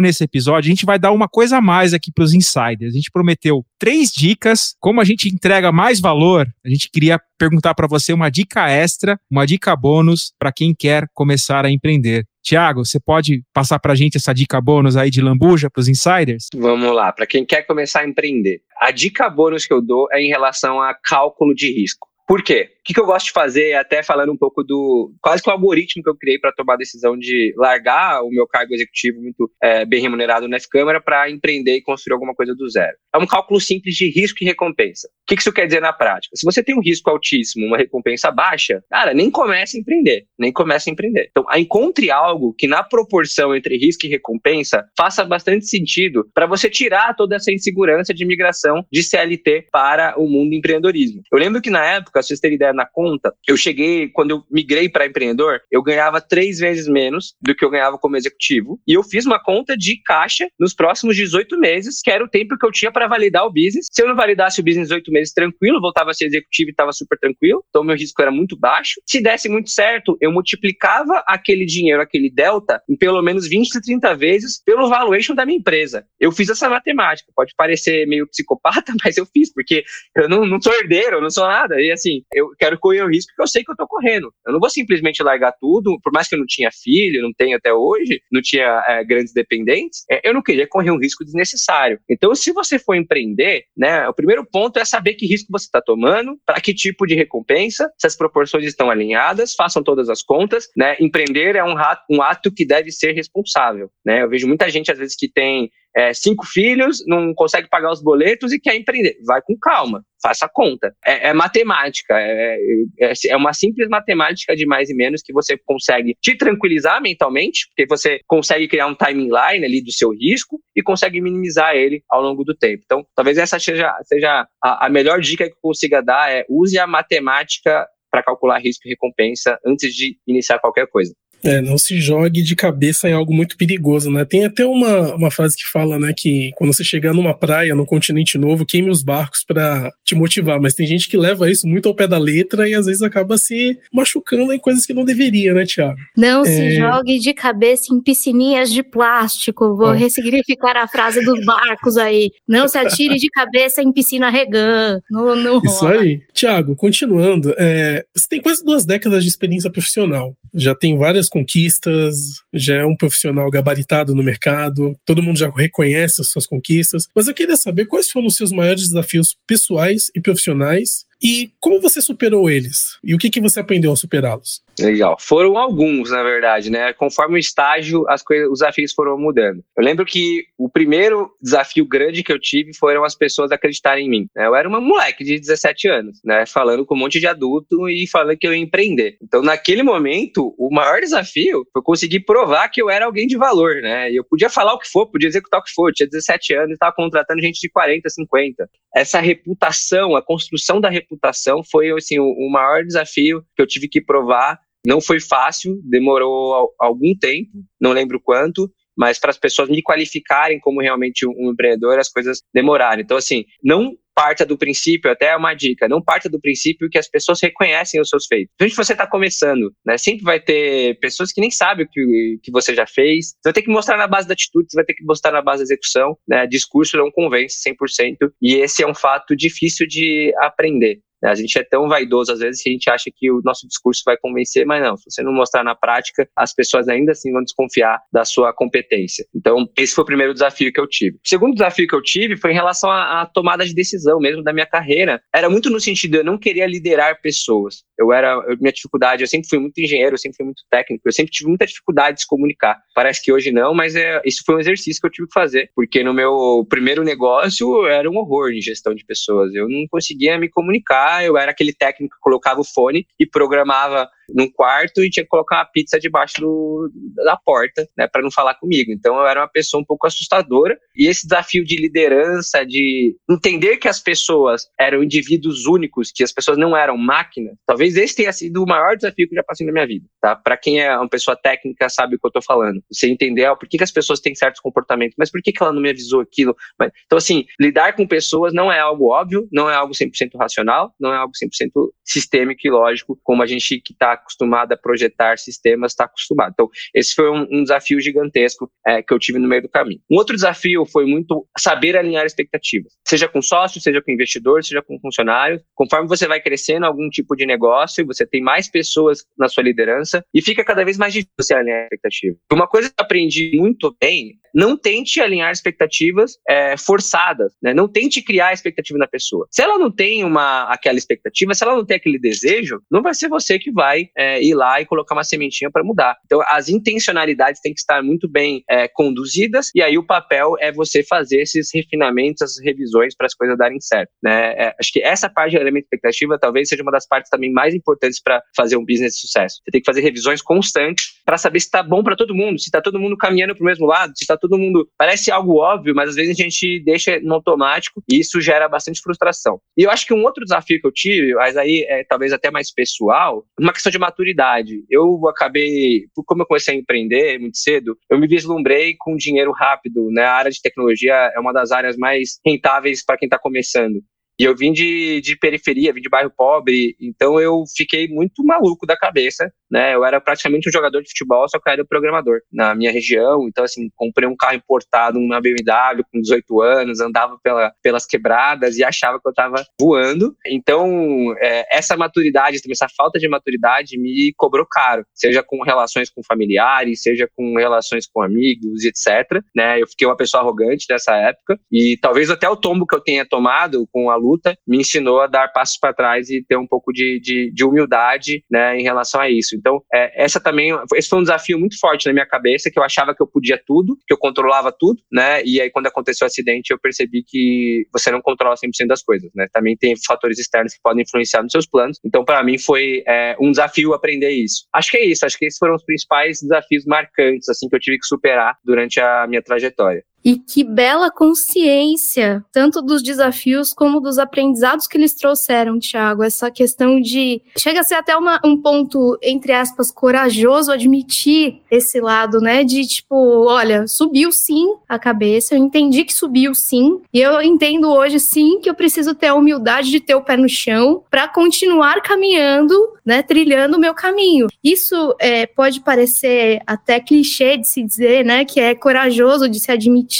nesse 0.00 0.24
episódio, 0.24 0.68
a 0.68 0.70
gente 0.74 0.86
vai 0.86 0.98
dar 0.98 1.12
uma 1.12 1.28
coisa 1.28 1.58
a 1.58 1.60
mais 1.60 1.94
aqui 1.94 2.10
para 2.12 2.24
os 2.24 2.34
insiders. 2.34 2.92
A 2.92 2.96
gente 2.96 3.10
prometeu 3.10 3.64
três 3.78 4.10
dicas, 4.10 4.74
como 4.80 5.00
a 5.00 5.04
gente 5.04 5.28
entrega 5.28 5.72
mais 5.72 6.00
valor, 6.00 6.46
a 6.64 6.68
gente 6.68 6.90
queria 6.90 7.20
perguntar 7.38 7.74
para 7.74 7.86
você 7.86 8.12
uma 8.12 8.30
dica 8.30 8.68
extra, 8.68 9.18
uma 9.30 9.46
dica 9.46 9.74
bônus 9.76 10.32
para 10.38 10.52
quem 10.52 10.74
quer 10.74 11.06
começar 11.14 11.64
a 11.64 11.70
empreender. 11.70 12.24
Tiago, 12.42 12.84
você 12.84 13.00
pode 13.00 13.42
passar 13.52 13.78
para 13.78 13.92
a 13.92 13.96
gente 13.96 14.16
essa 14.16 14.32
dica 14.32 14.60
bônus 14.60 14.96
aí 14.96 15.10
de 15.10 15.20
lambuja 15.20 15.68
para 15.68 15.80
os 15.80 15.88
insiders? 15.88 16.46
Vamos 16.54 16.94
lá, 16.94 17.12
para 17.12 17.26
quem 17.26 17.44
quer 17.44 17.62
começar 17.62 18.00
a 18.00 18.08
empreender. 18.08 18.60
A 18.80 18.90
dica 18.90 19.28
bônus 19.28 19.66
que 19.66 19.72
eu 19.72 19.82
dou 19.82 20.06
é 20.12 20.20
em 20.20 20.28
relação 20.28 20.80
a 20.80 20.94
cálculo 20.94 21.54
de 21.54 21.72
risco. 21.72 22.06
Por 22.26 22.42
quê? 22.42 22.70
O 22.88 22.94
que, 22.94 23.00
eu 23.00 23.06
gosto 23.06 23.26
de 23.26 23.32
fazer, 23.32 23.74
até 23.74 24.00
falando 24.00 24.32
um 24.32 24.36
pouco 24.36 24.62
do 24.62 25.12
quase 25.20 25.42
que 25.42 25.50
o 25.50 25.52
algoritmo 25.52 26.04
que 26.04 26.08
eu 26.08 26.16
criei 26.16 26.38
para 26.38 26.52
tomar 26.52 26.74
a 26.74 26.76
decisão 26.76 27.18
de 27.18 27.52
largar 27.56 28.22
o 28.22 28.30
meu 28.30 28.46
cargo 28.46 28.72
executivo 28.72 29.20
muito 29.20 29.50
é, 29.60 29.84
bem 29.84 30.00
remunerado 30.00 30.46
na 30.46 30.56
F-Câmara 30.56 31.00
para 31.00 31.28
empreender 31.28 31.74
e 31.76 31.82
construir 31.82 32.14
alguma 32.14 32.32
coisa 32.32 32.54
do 32.54 32.68
zero. 32.68 32.96
É 33.12 33.18
um 33.18 33.26
cálculo 33.26 33.60
simples 33.60 33.96
de 33.96 34.08
risco 34.08 34.38
e 34.42 34.46
recompensa. 34.46 35.08
O 35.08 35.26
que, 35.26 35.34
que 35.34 35.42
isso 35.42 35.52
quer 35.52 35.66
dizer 35.66 35.80
na 35.80 35.92
prática? 35.92 36.36
Se 36.36 36.44
você 36.44 36.62
tem 36.62 36.76
um 36.76 36.80
risco 36.80 37.10
altíssimo, 37.10 37.66
uma 37.66 37.76
recompensa 37.76 38.30
baixa, 38.30 38.80
cara, 38.88 39.12
nem 39.12 39.32
comece 39.32 39.76
a 39.76 39.80
empreender, 39.80 40.24
nem 40.38 40.52
comece 40.52 40.88
a 40.88 40.92
empreender. 40.92 41.28
Então, 41.30 41.44
encontre 41.56 42.12
algo 42.12 42.54
que 42.56 42.68
na 42.68 42.84
proporção 42.84 43.56
entre 43.56 43.76
risco 43.76 44.06
e 44.06 44.08
recompensa 44.08 44.86
faça 44.96 45.24
bastante 45.24 45.66
sentido 45.66 46.30
para 46.32 46.46
você 46.46 46.70
tirar 46.70 47.16
toda 47.16 47.34
essa 47.34 47.50
insegurança 47.50 48.14
de 48.14 48.24
migração 48.24 48.86
de 48.92 49.02
CLT 49.02 49.66
para 49.72 50.14
o 50.16 50.28
mundo 50.28 50.54
empreendedorismo. 50.54 51.22
Eu 51.32 51.38
lembro 51.38 51.60
que 51.60 51.70
na 51.70 51.84
época, 51.84 52.22
se 52.22 52.28
vocês 52.28 52.40
terem 52.40 52.54
ideia 52.54 52.75
na 52.76 52.86
conta, 52.86 53.34
eu 53.48 53.56
cheguei, 53.56 54.08
quando 54.08 54.30
eu 54.30 54.44
migrei 54.50 54.88
para 54.88 55.06
empreendedor, 55.06 55.60
eu 55.70 55.82
ganhava 55.82 56.20
três 56.20 56.58
vezes 56.58 56.86
menos 56.86 57.34
do 57.40 57.54
que 57.54 57.64
eu 57.64 57.70
ganhava 57.70 57.98
como 57.98 58.16
executivo. 58.16 58.78
E 58.86 58.92
eu 58.92 59.02
fiz 59.02 59.26
uma 59.26 59.42
conta 59.42 59.76
de 59.76 60.00
caixa 60.04 60.48
nos 60.58 60.74
próximos 60.74 61.16
18 61.16 61.58
meses, 61.58 62.00
que 62.02 62.10
era 62.10 62.24
o 62.24 62.28
tempo 62.28 62.56
que 62.58 62.66
eu 62.66 62.70
tinha 62.70 62.92
para 62.92 63.08
validar 63.08 63.44
o 63.44 63.52
business. 63.52 63.86
Se 63.90 64.02
eu 64.02 64.08
não 64.08 64.14
validasse 64.14 64.60
o 64.60 64.64
business 64.64 64.88
18 64.88 65.10
meses 65.10 65.32
tranquilo, 65.32 65.80
voltava 65.80 66.10
a 66.10 66.14
ser 66.14 66.26
executivo 66.26 66.70
e 66.70 66.72
estava 66.72 66.92
super 66.92 67.18
tranquilo, 67.18 67.64
então 67.68 67.82
meu 67.82 67.96
risco 67.96 68.20
era 68.20 68.30
muito 68.30 68.58
baixo. 68.58 69.00
Se 69.06 69.20
desse 69.20 69.48
muito 69.48 69.70
certo, 69.70 70.16
eu 70.20 70.30
multiplicava 70.30 71.22
aquele 71.26 71.64
dinheiro, 71.64 72.02
aquele 72.02 72.30
delta, 72.30 72.82
em 72.88 72.96
pelo 72.96 73.22
menos 73.22 73.48
20, 73.48 73.80
30 73.80 74.14
vezes 74.14 74.62
pelo 74.64 74.88
valuation 74.88 75.34
da 75.34 75.46
minha 75.46 75.58
empresa. 75.58 76.04
Eu 76.20 76.32
fiz 76.32 76.48
essa 76.48 76.68
matemática. 76.68 77.30
Pode 77.34 77.52
parecer 77.56 78.06
meio 78.06 78.26
psicopata, 78.28 78.92
mas 79.04 79.16
eu 79.16 79.26
fiz, 79.26 79.52
porque 79.52 79.84
eu 80.16 80.28
não, 80.28 80.44
não 80.44 80.60
sou 80.60 80.72
herdeiro, 80.74 81.16
eu 81.16 81.22
não 81.22 81.30
sou 81.30 81.46
nada. 81.46 81.80
E 81.80 81.90
assim, 81.90 82.22
eu 82.32 82.50
quero 82.58 82.65
correr 82.78 83.02
o 83.02 83.08
risco 83.08 83.32
que 83.34 83.42
eu 83.42 83.46
sei 83.46 83.62
que 83.62 83.70
eu 83.70 83.76
tô 83.76 83.86
correndo. 83.86 84.32
Eu 84.46 84.52
não 84.52 84.60
vou 84.60 84.70
simplesmente 84.70 85.22
largar 85.22 85.52
tudo, 85.60 85.98
por 86.02 86.12
mais 86.12 86.28
que 86.28 86.34
eu 86.34 86.38
não 86.38 86.46
tinha 86.46 86.70
filho, 86.72 87.22
não 87.22 87.32
tenho 87.32 87.56
até 87.56 87.72
hoje, 87.72 88.20
não 88.32 88.40
tinha 88.42 88.82
é, 88.88 89.04
grandes 89.04 89.32
dependentes, 89.32 90.04
é, 90.10 90.28
eu 90.28 90.34
não 90.34 90.42
queria 90.42 90.66
correr 90.66 90.90
um 90.90 90.98
risco 90.98 91.24
desnecessário. 91.24 92.00
Então, 92.08 92.34
se 92.34 92.52
você 92.52 92.78
for 92.78 92.94
empreender, 92.94 93.64
né, 93.76 94.08
o 94.08 94.14
primeiro 94.14 94.44
ponto 94.44 94.78
é 94.78 94.84
saber 94.84 95.14
que 95.14 95.26
risco 95.26 95.48
você 95.50 95.66
está 95.66 95.80
tomando, 95.80 96.38
para 96.44 96.60
que 96.60 96.74
tipo 96.74 97.06
de 97.06 97.14
recompensa, 97.14 97.90
se 97.98 98.06
as 98.06 98.16
proporções 98.16 98.64
estão 98.64 98.90
alinhadas, 98.90 99.54
façam 99.54 99.82
todas 99.82 100.08
as 100.08 100.22
contas, 100.22 100.68
né? 100.76 100.96
Empreender 101.00 101.56
é 101.56 101.64
um, 101.64 101.74
rato, 101.74 102.02
um 102.10 102.22
ato 102.22 102.52
que 102.52 102.64
deve 102.64 102.90
ser 102.90 103.12
responsável, 103.12 103.90
né? 104.04 104.22
Eu 104.22 104.28
vejo 104.28 104.46
muita 104.46 104.68
gente 104.70 104.90
às 104.90 104.98
vezes 104.98 105.16
que 105.16 105.30
tem 105.30 105.70
é, 105.96 106.12
cinco 106.12 106.44
filhos, 106.46 107.02
não 107.06 107.32
consegue 107.34 107.68
pagar 107.68 107.90
os 107.90 108.02
boletos 108.02 108.52
e 108.52 108.60
quer 108.60 108.76
empreender. 108.76 109.16
Vai 109.24 109.40
com 109.40 109.56
calma, 109.58 110.04
faça 110.22 110.44
a 110.44 110.48
conta. 110.48 110.94
É, 111.04 111.30
é 111.30 111.32
matemática, 111.32 112.14
é, 112.18 112.58
é, 113.00 113.12
é, 113.28 113.36
uma 113.36 113.54
simples 113.54 113.88
matemática 113.88 114.54
de 114.54 114.66
mais 114.66 114.90
e 114.90 114.94
menos 114.94 115.22
que 115.22 115.32
você 115.32 115.56
consegue 115.64 116.14
te 116.20 116.36
tranquilizar 116.36 117.00
mentalmente, 117.00 117.66
porque 117.68 117.86
você 117.88 118.20
consegue 118.26 118.68
criar 118.68 118.88
um 118.88 118.94
timeline 118.94 119.64
ali 119.64 119.82
do 119.82 119.90
seu 119.90 120.10
risco 120.10 120.60
e 120.76 120.82
consegue 120.82 121.18
minimizar 121.18 121.74
ele 121.74 122.02
ao 122.10 122.20
longo 122.20 122.44
do 122.44 122.54
tempo. 122.54 122.82
Então, 122.84 123.06
talvez 123.14 123.38
essa 123.38 123.58
seja, 123.58 123.90
seja 124.04 124.46
a, 124.62 124.86
a 124.86 124.90
melhor 124.90 125.18
dica 125.20 125.46
que 125.46 125.54
eu 125.54 125.60
consiga 125.62 126.02
dar, 126.02 126.30
é 126.30 126.44
use 126.50 126.78
a 126.78 126.86
matemática 126.86 127.88
para 128.10 128.22
calcular 128.22 128.58
risco 128.58 128.86
e 128.86 128.90
recompensa 128.90 129.58
antes 129.66 129.94
de 129.94 130.18
iniciar 130.26 130.58
qualquer 130.58 130.86
coisa. 130.88 131.14
É, 131.44 131.60
não 131.60 131.78
se 131.78 132.00
jogue 132.00 132.42
de 132.42 132.56
cabeça 132.56 133.08
em 133.08 133.12
algo 133.12 133.32
muito 133.32 133.56
perigoso, 133.56 134.10
né? 134.10 134.24
Tem 134.24 134.44
até 134.44 134.64
uma, 134.64 135.14
uma 135.14 135.30
frase 135.30 135.56
que 135.56 135.64
fala, 135.70 135.98
né, 135.98 136.12
que 136.16 136.50
quando 136.56 136.74
você 136.74 136.82
chegar 136.82 137.14
numa 137.14 137.34
praia, 137.34 137.74
num 137.74 137.84
continente 137.84 138.36
novo, 138.36 138.66
queime 138.66 138.90
os 138.90 139.02
barcos 139.02 139.44
para 139.44 139.92
te 140.04 140.14
motivar. 140.14 140.60
Mas 140.60 140.74
tem 140.74 140.86
gente 140.86 141.08
que 141.08 141.16
leva 141.16 141.50
isso 141.50 141.66
muito 141.66 141.88
ao 141.88 141.94
pé 141.94 142.08
da 142.08 142.18
letra 142.18 142.68
e 142.68 142.74
às 142.74 142.86
vezes 142.86 143.02
acaba 143.02 143.38
se 143.38 143.78
machucando 143.92 144.52
em 144.52 144.58
coisas 144.58 144.84
que 144.84 144.94
não 144.94 145.04
deveria, 145.04 145.54
né, 145.54 145.64
Tiago? 145.64 145.96
Não 146.16 146.42
é... 146.42 146.44
se 146.44 146.76
jogue 146.76 147.18
de 147.18 147.32
cabeça 147.32 147.94
em 147.94 148.00
piscininhas 148.00 148.72
de 148.72 148.82
plástico. 148.82 149.76
Vou 149.76 149.92
ressignificar 149.92 150.76
a 150.76 150.88
frase 150.88 151.24
dos 151.24 151.44
barcos 151.44 151.96
aí. 151.96 152.30
Não 152.46 152.66
se 152.66 152.78
atire 152.78 153.16
de 153.16 153.28
cabeça 153.28 153.82
em 153.82 153.92
piscina 153.92 154.30
regã. 154.30 155.00
Não, 155.10 155.36
não 155.36 155.60
Isso 155.64 155.86
aí. 155.86 156.20
Tiago, 156.32 156.74
continuando, 156.74 157.54
é, 157.58 158.04
você 158.14 158.28
tem 158.28 158.40
quase 158.40 158.64
duas 158.64 158.84
décadas 158.84 159.22
de 159.22 159.28
experiência 159.28 159.70
profissional. 159.70 160.34
Já 160.54 160.74
tem 160.74 160.96
várias 160.96 161.25
conquistas, 161.28 162.42
já 162.52 162.76
é 162.76 162.84
um 162.84 162.96
profissional 162.96 163.50
gabaritado 163.50 164.14
no 164.14 164.22
mercado, 164.22 164.96
todo 165.04 165.22
mundo 165.22 165.38
já 165.38 165.50
reconhece 165.50 166.20
as 166.20 166.28
suas 166.28 166.46
conquistas. 166.46 167.08
Mas 167.14 167.26
eu 167.26 167.34
queria 167.34 167.56
saber 167.56 167.86
quais 167.86 168.10
foram 168.10 168.26
os 168.26 168.36
seus 168.36 168.52
maiores 168.52 168.88
desafios 168.88 169.36
pessoais 169.46 170.10
e 170.14 170.20
profissionais 170.20 171.06
e 171.22 171.50
como 171.60 171.80
você 171.80 172.00
superou 172.00 172.50
eles? 172.50 172.98
E 173.02 173.14
o 173.14 173.18
que, 173.18 173.30
que 173.30 173.40
você 173.40 173.60
aprendeu 173.60 173.90
ao 173.90 173.96
superá-los? 173.96 174.62
Legal. 174.78 175.16
Foram 175.18 175.56
alguns, 175.56 176.10
na 176.10 176.22
verdade, 176.22 176.70
né? 176.70 176.92
Conforme 176.92 177.36
o 177.36 177.38
estágio, 177.38 178.04
as 178.08 178.22
coisas, 178.22 178.48
os 178.50 178.58
desafios 178.58 178.92
foram 178.92 179.18
mudando. 179.18 179.64
Eu 179.76 179.82
lembro 179.82 180.04
que 180.04 180.44
o 180.58 180.68
primeiro 180.68 181.30
desafio 181.40 181.86
grande 181.86 182.22
que 182.22 182.32
eu 182.32 182.38
tive 182.38 182.74
foram 182.74 183.04
as 183.04 183.14
pessoas 183.14 183.50
acreditarem 183.50 184.06
em 184.06 184.10
mim. 184.10 184.28
Né? 184.34 184.46
Eu 184.46 184.54
era 184.54 184.68
uma 184.68 184.80
moleque 184.80 185.24
de 185.24 185.38
17 185.38 185.88
anos, 185.88 186.20
né? 186.24 186.44
Falando 186.46 186.84
com 186.84 186.94
um 186.94 186.98
monte 186.98 187.18
de 187.18 187.26
adulto 187.26 187.88
e 187.88 188.06
falando 188.06 188.36
que 188.36 188.46
eu 188.46 188.52
ia 188.52 188.60
empreender. 188.60 189.16
Então, 189.22 189.42
naquele 189.42 189.82
momento, 189.82 190.54
o 190.58 190.72
maior 190.72 191.00
desafio 191.00 191.66
foi 191.72 191.82
conseguir 191.82 192.20
provar 192.20 192.68
que 192.68 192.82
eu 192.82 192.90
era 192.90 193.06
alguém 193.06 193.26
de 193.26 193.36
valor, 193.36 193.76
né? 193.76 194.10
E 194.10 194.16
eu 194.16 194.24
podia 194.24 194.50
falar 194.50 194.74
o 194.74 194.78
que 194.78 194.88
for, 194.88 195.06
podia 195.06 195.28
executar 195.28 195.60
o 195.60 195.62
que 195.62 195.72
for. 195.72 195.88
Eu 195.88 195.94
tinha 195.94 196.08
17 196.08 196.54
anos 196.54 196.70
e 196.70 196.72
estava 196.74 196.94
contratando 196.94 197.40
gente 197.40 197.60
de 197.60 197.70
40, 197.70 198.08
50. 198.08 198.68
Essa 198.94 199.20
reputação, 199.20 200.16
a 200.16 200.22
construção 200.22 200.80
da 200.80 200.90
reputação 200.90 201.62
foi 201.62 201.90
assim, 201.92 202.18
o 202.18 202.48
maior 202.50 202.84
desafio 202.84 203.44
que 203.54 203.62
eu 203.62 203.66
tive 203.66 203.88
que 203.88 204.00
provar. 204.00 204.58
Não 204.86 205.00
foi 205.00 205.18
fácil, 205.18 205.80
demorou 205.82 206.72
algum 206.78 207.12
tempo, 207.18 207.50
não 207.80 207.92
lembro 207.92 208.20
quanto, 208.20 208.70
mas 208.96 209.18
para 209.18 209.30
as 209.30 209.38
pessoas 209.38 209.68
me 209.68 209.82
qualificarem 209.82 210.60
como 210.60 210.80
realmente 210.80 211.26
um 211.26 211.50
empreendedor, 211.50 211.98
as 211.98 212.08
coisas 212.08 212.42
demoraram. 212.54 213.02
Então, 213.02 213.16
assim, 213.16 213.44
não 213.62 213.94
parta 214.14 214.46
do 214.46 214.56
princípio, 214.56 215.10
até 215.10 215.26
é 215.26 215.36
uma 215.36 215.52
dica, 215.52 215.86
não 215.86 216.00
parta 216.00 216.26
do 216.26 216.40
princípio 216.40 216.88
que 216.88 216.96
as 216.96 217.06
pessoas 217.06 217.38
reconhecem 217.42 218.00
os 218.00 218.08
seus 218.08 218.26
feitos. 218.26 218.54
Principalmente 218.56 218.86
você 218.86 218.92
está 218.94 219.06
começando, 219.06 219.70
né? 219.84 219.98
Sempre 219.98 220.24
vai 220.24 220.40
ter 220.40 220.98
pessoas 221.00 221.32
que 221.32 221.40
nem 221.40 221.50
sabem 221.50 221.84
o 221.84 221.88
que, 221.90 222.38
que 222.42 222.50
você 222.50 222.74
já 222.74 222.86
fez. 222.86 223.26
Você 223.26 223.40
vai 223.44 223.52
ter 223.52 223.62
que 223.62 223.70
mostrar 223.70 223.98
na 223.98 224.06
base 224.06 224.26
da 224.26 224.32
atitude, 224.32 224.68
você 224.70 224.76
vai 224.76 224.86
ter 224.86 224.94
que 224.94 225.04
mostrar 225.04 225.32
na 225.32 225.42
base 225.42 225.62
da 225.62 225.64
execução, 225.64 226.16
né? 226.26 226.46
Discurso 226.46 226.96
não 226.96 227.10
convence 227.10 227.58
100%, 227.68 228.30
e 228.40 228.54
esse 228.54 228.82
é 228.82 228.86
um 228.86 228.94
fato 228.94 229.36
difícil 229.36 229.86
de 229.86 230.32
aprender. 230.38 231.00
A 231.24 231.34
gente 231.34 231.58
é 231.58 231.64
tão 231.64 231.88
vaidoso 231.88 232.32
às 232.32 232.38
vezes 232.38 232.62
que 232.62 232.68
a 232.68 232.72
gente 232.72 232.90
acha 232.90 233.10
que 233.14 233.30
o 233.30 233.40
nosso 233.44 233.66
discurso 233.66 234.02
vai 234.04 234.16
convencer, 234.16 234.66
mas 234.66 234.82
não. 234.82 234.96
Se 234.96 235.10
você 235.10 235.22
não 235.22 235.32
mostrar 235.32 235.64
na 235.64 235.74
prática, 235.74 236.28
as 236.36 236.54
pessoas 236.54 236.88
ainda 236.88 237.12
assim 237.12 237.32
vão 237.32 237.42
desconfiar 237.42 238.00
da 238.12 238.24
sua 238.24 238.52
competência. 238.52 239.24
Então, 239.34 239.68
esse 239.78 239.94
foi 239.94 240.02
o 240.02 240.06
primeiro 240.06 240.32
desafio 240.32 240.72
que 240.72 240.80
eu 240.80 240.86
tive. 240.86 241.16
O 241.16 241.28
segundo 241.28 241.54
desafio 241.54 241.86
que 241.86 241.94
eu 241.94 242.02
tive 242.02 242.36
foi 242.36 242.52
em 242.52 242.54
relação 242.54 242.90
à, 242.90 243.22
à 243.22 243.26
tomada 243.26 243.64
de 243.64 243.74
decisão 243.74 244.18
mesmo 244.18 244.42
da 244.42 244.52
minha 244.52 244.66
carreira. 244.66 245.20
Era 245.34 245.48
muito 245.48 245.70
no 245.70 245.80
sentido 245.80 246.12
de 246.12 246.18
eu 246.18 246.24
não 246.24 246.38
queria 246.38 246.66
liderar 246.66 247.20
pessoas. 247.20 247.84
Eu 247.98 248.12
era, 248.12 248.32
eu, 248.48 248.56
minha 248.58 248.72
dificuldade, 248.72 249.22
eu 249.22 249.28
sempre 249.28 249.48
fui 249.48 249.58
muito 249.58 249.80
engenheiro, 249.80 250.14
eu 250.14 250.18
sempre 250.18 250.36
fui 250.36 250.44
muito 250.44 250.62
técnico, 250.70 251.02
eu 251.06 251.12
sempre 251.12 251.32
tive 251.32 251.48
muita 251.48 251.66
dificuldade 251.66 252.16
de 252.16 252.22
se 252.22 252.26
comunicar. 252.26 252.78
Parece 252.94 253.22
que 253.22 253.32
hoje 253.32 253.50
não, 253.50 253.74
mas 253.74 253.96
é, 253.96 254.20
isso 254.24 254.42
foi 254.44 254.56
um 254.56 254.60
exercício 254.60 255.00
que 255.00 255.06
eu 255.06 255.10
tive 255.10 255.28
que 255.28 255.34
fazer, 255.34 255.70
porque 255.74 256.02
no 256.02 256.12
meu 256.12 256.66
primeiro 256.68 257.02
negócio 257.02 257.86
era 257.86 258.10
um 258.10 258.16
horror 258.16 258.50
em 258.50 258.60
gestão 258.60 258.94
de 258.94 259.04
pessoas. 259.04 259.54
Eu 259.54 259.68
não 259.68 259.86
conseguia 259.90 260.38
me 260.38 260.48
comunicar, 260.48 261.05
eu 261.24 261.36
era 261.36 261.50
aquele 261.50 261.72
técnico 261.72 262.16
que 262.16 262.20
colocava 262.20 262.60
o 262.60 262.64
fone 262.64 263.06
e 263.18 263.26
programava 263.26 264.08
num 264.34 264.50
quarto 264.50 265.02
e 265.02 265.10
tinha 265.10 265.24
que 265.24 265.30
colocar 265.30 265.56
uma 265.56 265.64
pizza 265.64 265.98
debaixo 265.98 266.40
do, 266.40 266.90
da 267.16 267.36
porta, 267.36 267.88
né, 267.96 268.06
para 268.06 268.22
não 268.22 268.30
falar 268.30 268.54
comigo. 268.54 268.92
Então 268.92 269.18
eu 269.18 269.26
era 269.26 269.40
uma 269.40 269.48
pessoa 269.48 269.80
um 269.80 269.84
pouco 269.84 270.06
assustadora 270.06 270.78
e 270.94 271.06
esse 271.06 271.26
desafio 271.26 271.64
de 271.64 271.76
liderança, 271.76 272.64
de 272.64 273.16
entender 273.28 273.76
que 273.76 273.88
as 273.88 274.00
pessoas 274.00 274.68
eram 274.78 275.02
indivíduos 275.02 275.66
únicos, 275.66 276.10
que 276.12 276.22
as 276.22 276.32
pessoas 276.32 276.58
não 276.58 276.76
eram 276.76 276.96
máquinas, 276.96 277.54
talvez 277.66 277.96
esse 277.96 278.14
tenha 278.14 278.32
sido 278.32 278.62
o 278.62 278.66
maior 278.66 278.96
desafio 278.96 279.28
que 279.28 279.34
eu 279.34 279.36
já 279.36 279.44
passei 279.44 279.66
na 279.66 279.72
minha 279.72 279.86
vida, 279.86 280.06
tá? 280.20 280.36
Para 280.36 280.56
quem 280.56 280.80
é 280.80 280.96
uma 280.96 281.08
pessoa 281.08 281.36
técnica 281.36 281.88
sabe 281.88 282.16
o 282.16 282.18
que 282.18 282.26
eu 282.26 282.30
tô 282.30 282.42
falando. 282.42 282.82
Você 282.90 283.08
entender 283.08 283.46
por 283.56 283.68
que, 283.68 283.78
que 283.78 283.84
as 283.84 283.90
pessoas 283.90 284.20
têm 284.20 284.34
certos 284.34 284.60
comportamentos, 284.60 285.14
mas 285.18 285.30
por 285.30 285.40
que, 285.42 285.52
que 285.52 285.62
ela 285.62 285.72
não 285.72 285.80
me 285.80 285.90
avisou 285.90 286.20
aquilo? 286.20 286.56
Mas, 286.78 286.90
então 287.04 287.18
assim, 287.18 287.44
lidar 287.60 287.94
com 287.94 288.06
pessoas 288.06 288.52
não 288.52 288.70
é 288.70 288.80
algo 288.80 289.10
óbvio, 289.10 289.48
não 289.52 289.70
é 289.70 289.74
algo 289.74 289.94
100% 289.94 290.36
racional, 290.38 290.94
não 290.98 291.12
é 291.12 291.16
algo 291.16 291.32
100% 291.32 291.70
sistêmico 292.04 292.60
e 292.64 292.70
lógico, 292.70 293.18
como 293.22 293.42
a 293.42 293.46
gente 293.46 293.80
que 293.80 293.92
está 293.92 294.15
acostumado 294.16 294.72
a 294.72 294.76
projetar 294.76 295.38
sistemas 295.38 295.92
está 295.92 296.04
acostumado. 296.04 296.52
Então, 296.52 296.68
esse 296.94 297.14
foi 297.14 297.30
um, 297.30 297.46
um 297.50 297.62
desafio 297.62 298.00
gigantesco 298.00 298.70
é, 298.86 299.02
que 299.02 299.12
eu 299.12 299.18
tive 299.18 299.38
no 299.38 299.48
meio 299.48 299.62
do 299.62 299.68
caminho. 299.68 300.00
Um 300.10 300.16
outro 300.16 300.34
desafio 300.34 300.84
foi 300.84 301.06
muito 301.06 301.46
saber 301.58 301.96
alinhar 301.96 302.26
expectativas, 302.26 302.92
seja 303.06 303.28
com 303.28 303.40
sócio, 303.40 303.80
seja 303.80 304.02
com 304.02 304.10
investidor, 304.10 304.64
seja 304.64 304.82
com 304.82 304.98
funcionário. 305.00 305.60
Conforme 305.74 306.08
você 306.08 306.26
vai 306.26 306.40
crescendo 306.40 306.86
algum 306.86 307.08
tipo 307.08 307.34
de 307.36 307.46
negócio, 307.46 308.06
você 308.06 308.26
tem 308.26 308.42
mais 308.42 308.70
pessoas 308.70 309.24
na 309.38 309.48
sua 309.48 309.62
liderança 309.62 310.24
e 310.34 310.42
fica 310.42 310.64
cada 310.64 310.84
vez 310.84 310.98
mais 310.98 311.12
difícil 311.12 311.32
você 311.38 311.54
alinhar 311.54 311.84
expectativas. 311.84 312.38
Uma 312.52 312.66
coisa 312.66 312.88
que 312.88 312.94
eu 312.98 313.04
aprendi 313.04 313.56
muito 313.56 313.94
bem 314.00 314.38
não 314.56 314.74
tente 314.74 315.20
alinhar 315.20 315.52
expectativas 315.52 316.38
é, 316.48 316.78
forçadas, 316.78 317.52
né? 317.62 317.74
Não 317.74 317.86
tente 317.86 318.22
criar 318.22 318.54
expectativa 318.54 318.98
na 318.98 319.06
pessoa. 319.06 319.46
Se 319.50 319.60
ela 319.60 319.78
não 319.78 319.90
tem 319.90 320.24
uma 320.24 320.62
aquela 320.72 320.96
expectativa, 320.96 321.54
se 321.54 321.62
ela 321.62 321.76
não 321.76 321.84
tem 321.84 321.98
aquele 321.98 322.18
desejo, 322.18 322.80
não 322.90 323.02
vai 323.02 323.14
ser 323.14 323.28
você 323.28 323.58
que 323.58 323.70
vai 323.70 324.05
é, 324.16 324.42
ir 324.42 324.54
lá 324.54 324.80
e 324.80 324.86
colocar 324.86 325.14
uma 325.14 325.24
sementinha 325.24 325.70
para 325.70 325.84
mudar. 325.84 326.16
Então, 326.24 326.42
as 326.48 326.68
intencionalidades 326.68 327.60
têm 327.60 327.72
que 327.72 327.80
estar 327.80 328.02
muito 328.02 328.28
bem 328.28 328.62
é, 328.68 328.88
conduzidas 328.88 329.70
e 329.74 329.82
aí 329.82 329.98
o 329.98 330.06
papel 330.06 330.56
é 330.60 330.72
você 330.72 331.02
fazer 331.02 331.40
esses 331.40 331.70
refinamentos, 331.72 332.42
essas 332.42 332.64
revisões 332.64 333.14
para 333.16 333.26
as 333.26 333.34
coisas 333.34 333.56
darem 333.56 333.80
certo, 333.80 334.10
né? 334.22 334.52
É, 334.56 334.74
acho 334.78 334.92
que 334.92 335.02
essa 335.02 335.28
parte 335.28 335.52
de 335.52 335.56
elemento 335.56 335.84
expectativa 335.84 336.38
talvez 336.38 336.68
seja 336.68 336.82
uma 336.82 336.92
das 336.92 337.06
partes 337.06 337.30
também 337.30 337.52
mais 337.52 337.74
importantes 337.74 338.20
para 338.22 338.42
fazer 338.56 338.76
um 338.76 338.84
business 338.84 339.14
de 339.14 339.20
sucesso. 339.20 339.56
Você 339.64 339.70
tem 339.70 339.80
que 339.80 339.86
fazer 339.86 340.00
revisões 340.00 340.42
constantes 340.42 341.20
para 341.24 341.38
saber 341.38 341.60
se 341.60 341.66
está 341.66 341.82
bom 341.82 342.02
para 342.02 342.16
todo 342.16 342.34
mundo, 342.34 342.58
se 342.58 342.66
está 342.66 342.80
todo 342.80 342.98
mundo 342.98 343.16
caminhando 343.16 343.54
para 343.54 343.62
o 343.62 343.66
mesmo 343.66 343.86
lado, 343.86 344.12
se 344.16 344.24
está 344.24 344.36
todo 344.36 344.58
mundo. 344.58 344.88
Parece 344.96 345.30
algo 345.30 345.56
óbvio, 345.56 345.94
mas 345.94 346.10
às 346.10 346.14
vezes 346.14 346.38
a 346.38 346.42
gente 346.42 346.80
deixa 346.84 347.18
no 347.20 347.34
automático 347.34 348.02
e 348.10 348.20
isso 348.20 348.40
gera 348.40 348.68
bastante 348.68 349.00
frustração. 349.00 349.60
E 349.76 349.82
eu 349.82 349.90
acho 349.90 350.06
que 350.06 350.14
um 350.14 350.22
outro 350.24 350.44
desafio 350.44 350.80
que 350.80 350.86
eu 350.86 350.92
tive, 350.92 351.34
mas 351.34 351.56
aí 351.56 351.84
é 351.88 352.04
talvez 352.04 352.32
até 352.32 352.50
mais 352.50 352.72
pessoal, 352.72 353.44
uma 353.58 353.72
questão 353.72 353.90
de 353.90 353.95
maturidade. 353.98 354.84
Eu 354.90 355.28
acabei, 355.28 356.04
como 356.26 356.42
eu 356.42 356.46
comecei 356.46 356.74
a 356.74 356.78
empreender 356.78 357.38
muito 357.38 357.58
cedo, 357.58 357.96
eu 358.10 358.18
me 358.18 358.26
vislumbrei 358.26 358.94
com 358.98 359.16
dinheiro 359.16 359.52
rápido, 359.52 360.08
né? 360.10 360.24
A 360.24 360.34
área 360.34 360.50
de 360.50 360.60
tecnologia 360.60 361.14
é 361.34 361.38
uma 361.38 361.52
das 361.52 361.72
áreas 361.72 361.96
mais 361.96 362.38
rentáveis 362.44 363.04
para 363.04 363.16
quem 363.16 363.26
está 363.26 363.38
começando. 363.38 364.02
E 364.38 364.44
eu 364.44 364.54
vim 364.54 364.70
de, 364.70 365.20
de 365.22 365.34
periferia, 365.38 365.94
vim 365.94 366.02
de 366.02 366.10
bairro 366.10 366.30
pobre, 366.30 366.94
então 367.00 367.40
eu 367.40 367.64
fiquei 367.74 368.06
muito 368.06 368.44
maluco 368.44 368.86
da 368.86 368.94
cabeça, 368.94 369.50
né? 369.70 369.94
Eu 369.94 370.04
era 370.04 370.20
praticamente 370.20 370.68
um 370.68 370.72
jogador 370.72 371.02
de 371.02 371.08
futebol, 371.08 371.48
só 371.48 371.58
que 371.58 371.68
eu 371.68 371.72
era 371.72 371.84
programador 371.84 372.40
na 372.52 372.74
minha 372.74 372.92
região. 372.92 373.46
Então, 373.48 373.64
assim, 373.64 373.88
comprei 373.94 374.28
um 374.28 374.36
carro 374.36 374.56
importado, 374.56 375.18
uma 375.18 375.40
BMW 375.40 376.04
com 376.10 376.20
18 376.20 376.60
anos, 376.62 377.00
andava 377.00 377.38
pela, 377.42 377.72
pelas 377.82 378.06
quebradas 378.06 378.76
e 378.76 378.84
achava 378.84 379.20
que 379.20 379.28
eu 379.28 379.30
estava 379.30 379.64
voando. 379.80 380.34
Então, 380.46 381.34
é, 381.40 381.76
essa 381.76 381.96
maturidade, 381.96 382.58
essa 382.70 382.86
falta 382.96 383.18
de 383.18 383.28
maturidade 383.28 383.98
me 383.98 384.32
cobrou 384.36 384.66
caro, 384.66 385.04
seja 385.14 385.42
com 385.42 385.62
relações 385.62 386.10
com 386.10 386.22
familiares, 386.22 387.02
seja 387.02 387.28
com 387.34 387.56
relações 387.56 388.06
com 388.06 388.22
amigos, 388.22 388.84
etc. 388.84 389.42
Né? 389.54 389.80
Eu 389.80 389.86
fiquei 389.86 390.06
uma 390.06 390.16
pessoa 390.16 390.42
arrogante 390.42 390.86
nessa 390.90 391.14
época 391.16 391.58
e 391.70 391.96
talvez 392.00 392.30
até 392.30 392.48
o 392.48 392.56
tombo 392.56 392.86
que 392.86 392.94
eu 392.94 393.00
tenha 393.00 393.26
tomado 393.26 393.86
com 393.92 394.10
a 394.10 394.16
luta 394.16 394.56
me 394.66 394.78
ensinou 394.78 395.20
a 395.20 395.26
dar 395.26 395.48
passos 395.48 395.78
para 395.78 395.94
trás 395.94 396.28
e 396.30 396.44
ter 396.46 396.56
um 396.56 396.66
pouco 396.66 396.92
de, 396.92 397.20
de, 397.20 397.50
de, 397.52 397.64
humildade 397.64 398.42
né, 398.50 398.78
em 398.78 398.82
relação 398.82 399.20
a 399.20 399.30
isso. 399.30 399.55
Então, 399.56 399.82
é, 399.92 400.24
essa 400.24 400.40
também, 400.40 400.70
esse 400.94 401.08
foi 401.08 401.18
um 401.18 401.22
desafio 401.22 401.58
muito 401.58 401.78
forte 401.78 402.06
na 402.06 402.12
minha 402.12 402.26
cabeça, 402.26 402.70
que 402.70 402.78
eu 402.78 402.82
achava 402.82 403.14
que 403.14 403.22
eu 403.22 403.26
podia 403.26 403.60
tudo, 403.66 403.96
que 404.06 404.12
eu 404.12 404.18
controlava 404.18 404.72
tudo, 404.76 405.00
né? 405.10 405.42
E 405.44 405.60
aí, 405.60 405.70
quando 405.70 405.86
aconteceu 405.86 406.24
o 406.24 406.28
acidente, 406.28 406.72
eu 406.72 406.78
percebi 406.78 407.22
que 407.26 407.86
você 407.92 408.10
não 408.10 408.20
controla 408.20 408.54
100% 408.54 408.86
das 408.86 409.02
coisas, 409.02 409.30
né? 409.34 409.46
Também 409.52 409.76
tem 409.76 409.94
fatores 410.06 410.38
externos 410.38 410.74
que 410.74 410.80
podem 410.82 411.02
influenciar 411.02 411.42
nos 411.42 411.52
seus 411.52 411.66
planos. 411.66 411.98
Então, 412.04 412.24
para 412.24 412.42
mim, 412.42 412.58
foi 412.58 413.02
é, 413.06 413.36
um 413.40 413.50
desafio 413.50 413.94
aprender 413.94 414.30
isso. 414.30 414.66
Acho 414.74 414.90
que 414.90 414.98
é 414.98 415.04
isso, 415.04 415.24
acho 415.24 415.38
que 415.38 415.46
esses 415.46 415.58
foram 415.58 415.74
os 415.74 415.84
principais 415.84 416.38
desafios 416.40 416.84
marcantes, 416.86 417.48
assim, 417.48 417.68
que 417.68 417.76
eu 417.76 417.80
tive 417.80 417.98
que 417.98 418.06
superar 418.06 418.56
durante 418.64 419.00
a 419.00 419.26
minha 419.26 419.42
trajetória. 419.42 420.02
E 420.26 420.36
que 420.36 420.64
bela 420.64 421.08
consciência, 421.08 422.44
tanto 422.52 422.82
dos 422.82 423.00
desafios 423.00 423.72
como 423.72 424.00
dos 424.00 424.18
aprendizados 424.18 424.88
que 424.88 424.98
eles 424.98 425.14
trouxeram, 425.14 425.78
Thiago. 425.78 426.24
Essa 426.24 426.50
questão 426.50 427.00
de. 427.00 427.40
Chega 427.56 427.78
a 427.78 427.84
ser 427.84 427.94
até 427.94 428.16
uma, 428.16 428.40
um 428.44 428.60
ponto, 428.60 429.16
entre 429.22 429.52
aspas, 429.52 429.92
corajoso 429.92 430.72
admitir 430.72 431.60
esse 431.70 432.00
lado, 432.00 432.40
né? 432.40 432.64
De 432.64 432.84
tipo, 432.84 433.14
olha, 433.44 433.86
subiu 433.86 434.32
sim 434.32 434.74
a 434.88 434.98
cabeça, 434.98 435.54
eu 435.54 435.58
entendi 435.58 436.02
que 436.02 436.12
subiu 436.12 436.56
sim, 436.56 437.00
e 437.12 437.20
eu 437.20 437.40
entendo 437.40 437.88
hoje 437.88 438.18
sim 438.18 438.58
que 438.60 438.68
eu 438.68 438.74
preciso 438.74 439.14
ter 439.14 439.28
a 439.28 439.34
humildade 439.36 439.92
de 439.92 440.00
ter 440.00 440.16
o 440.16 440.22
pé 440.22 440.36
no 440.36 440.48
chão 440.48 441.04
para 441.08 441.28
continuar 441.28 442.02
caminhando, 442.02 442.74
né? 443.04 443.22
Trilhando 443.22 443.76
o 443.76 443.80
meu 443.80 443.94
caminho. 443.94 444.48
Isso 444.64 445.14
é, 445.20 445.46
pode 445.46 445.82
parecer 445.82 446.60
até 446.66 446.98
clichê 446.98 447.56
de 447.56 447.68
se 447.68 447.80
dizer, 447.80 448.24
né? 448.24 448.44
Que 448.44 448.58
é 448.58 448.74
corajoso 448.74 449.48
de 449.48 449.60
se 449.60 449.70
admitir 449.70 450.15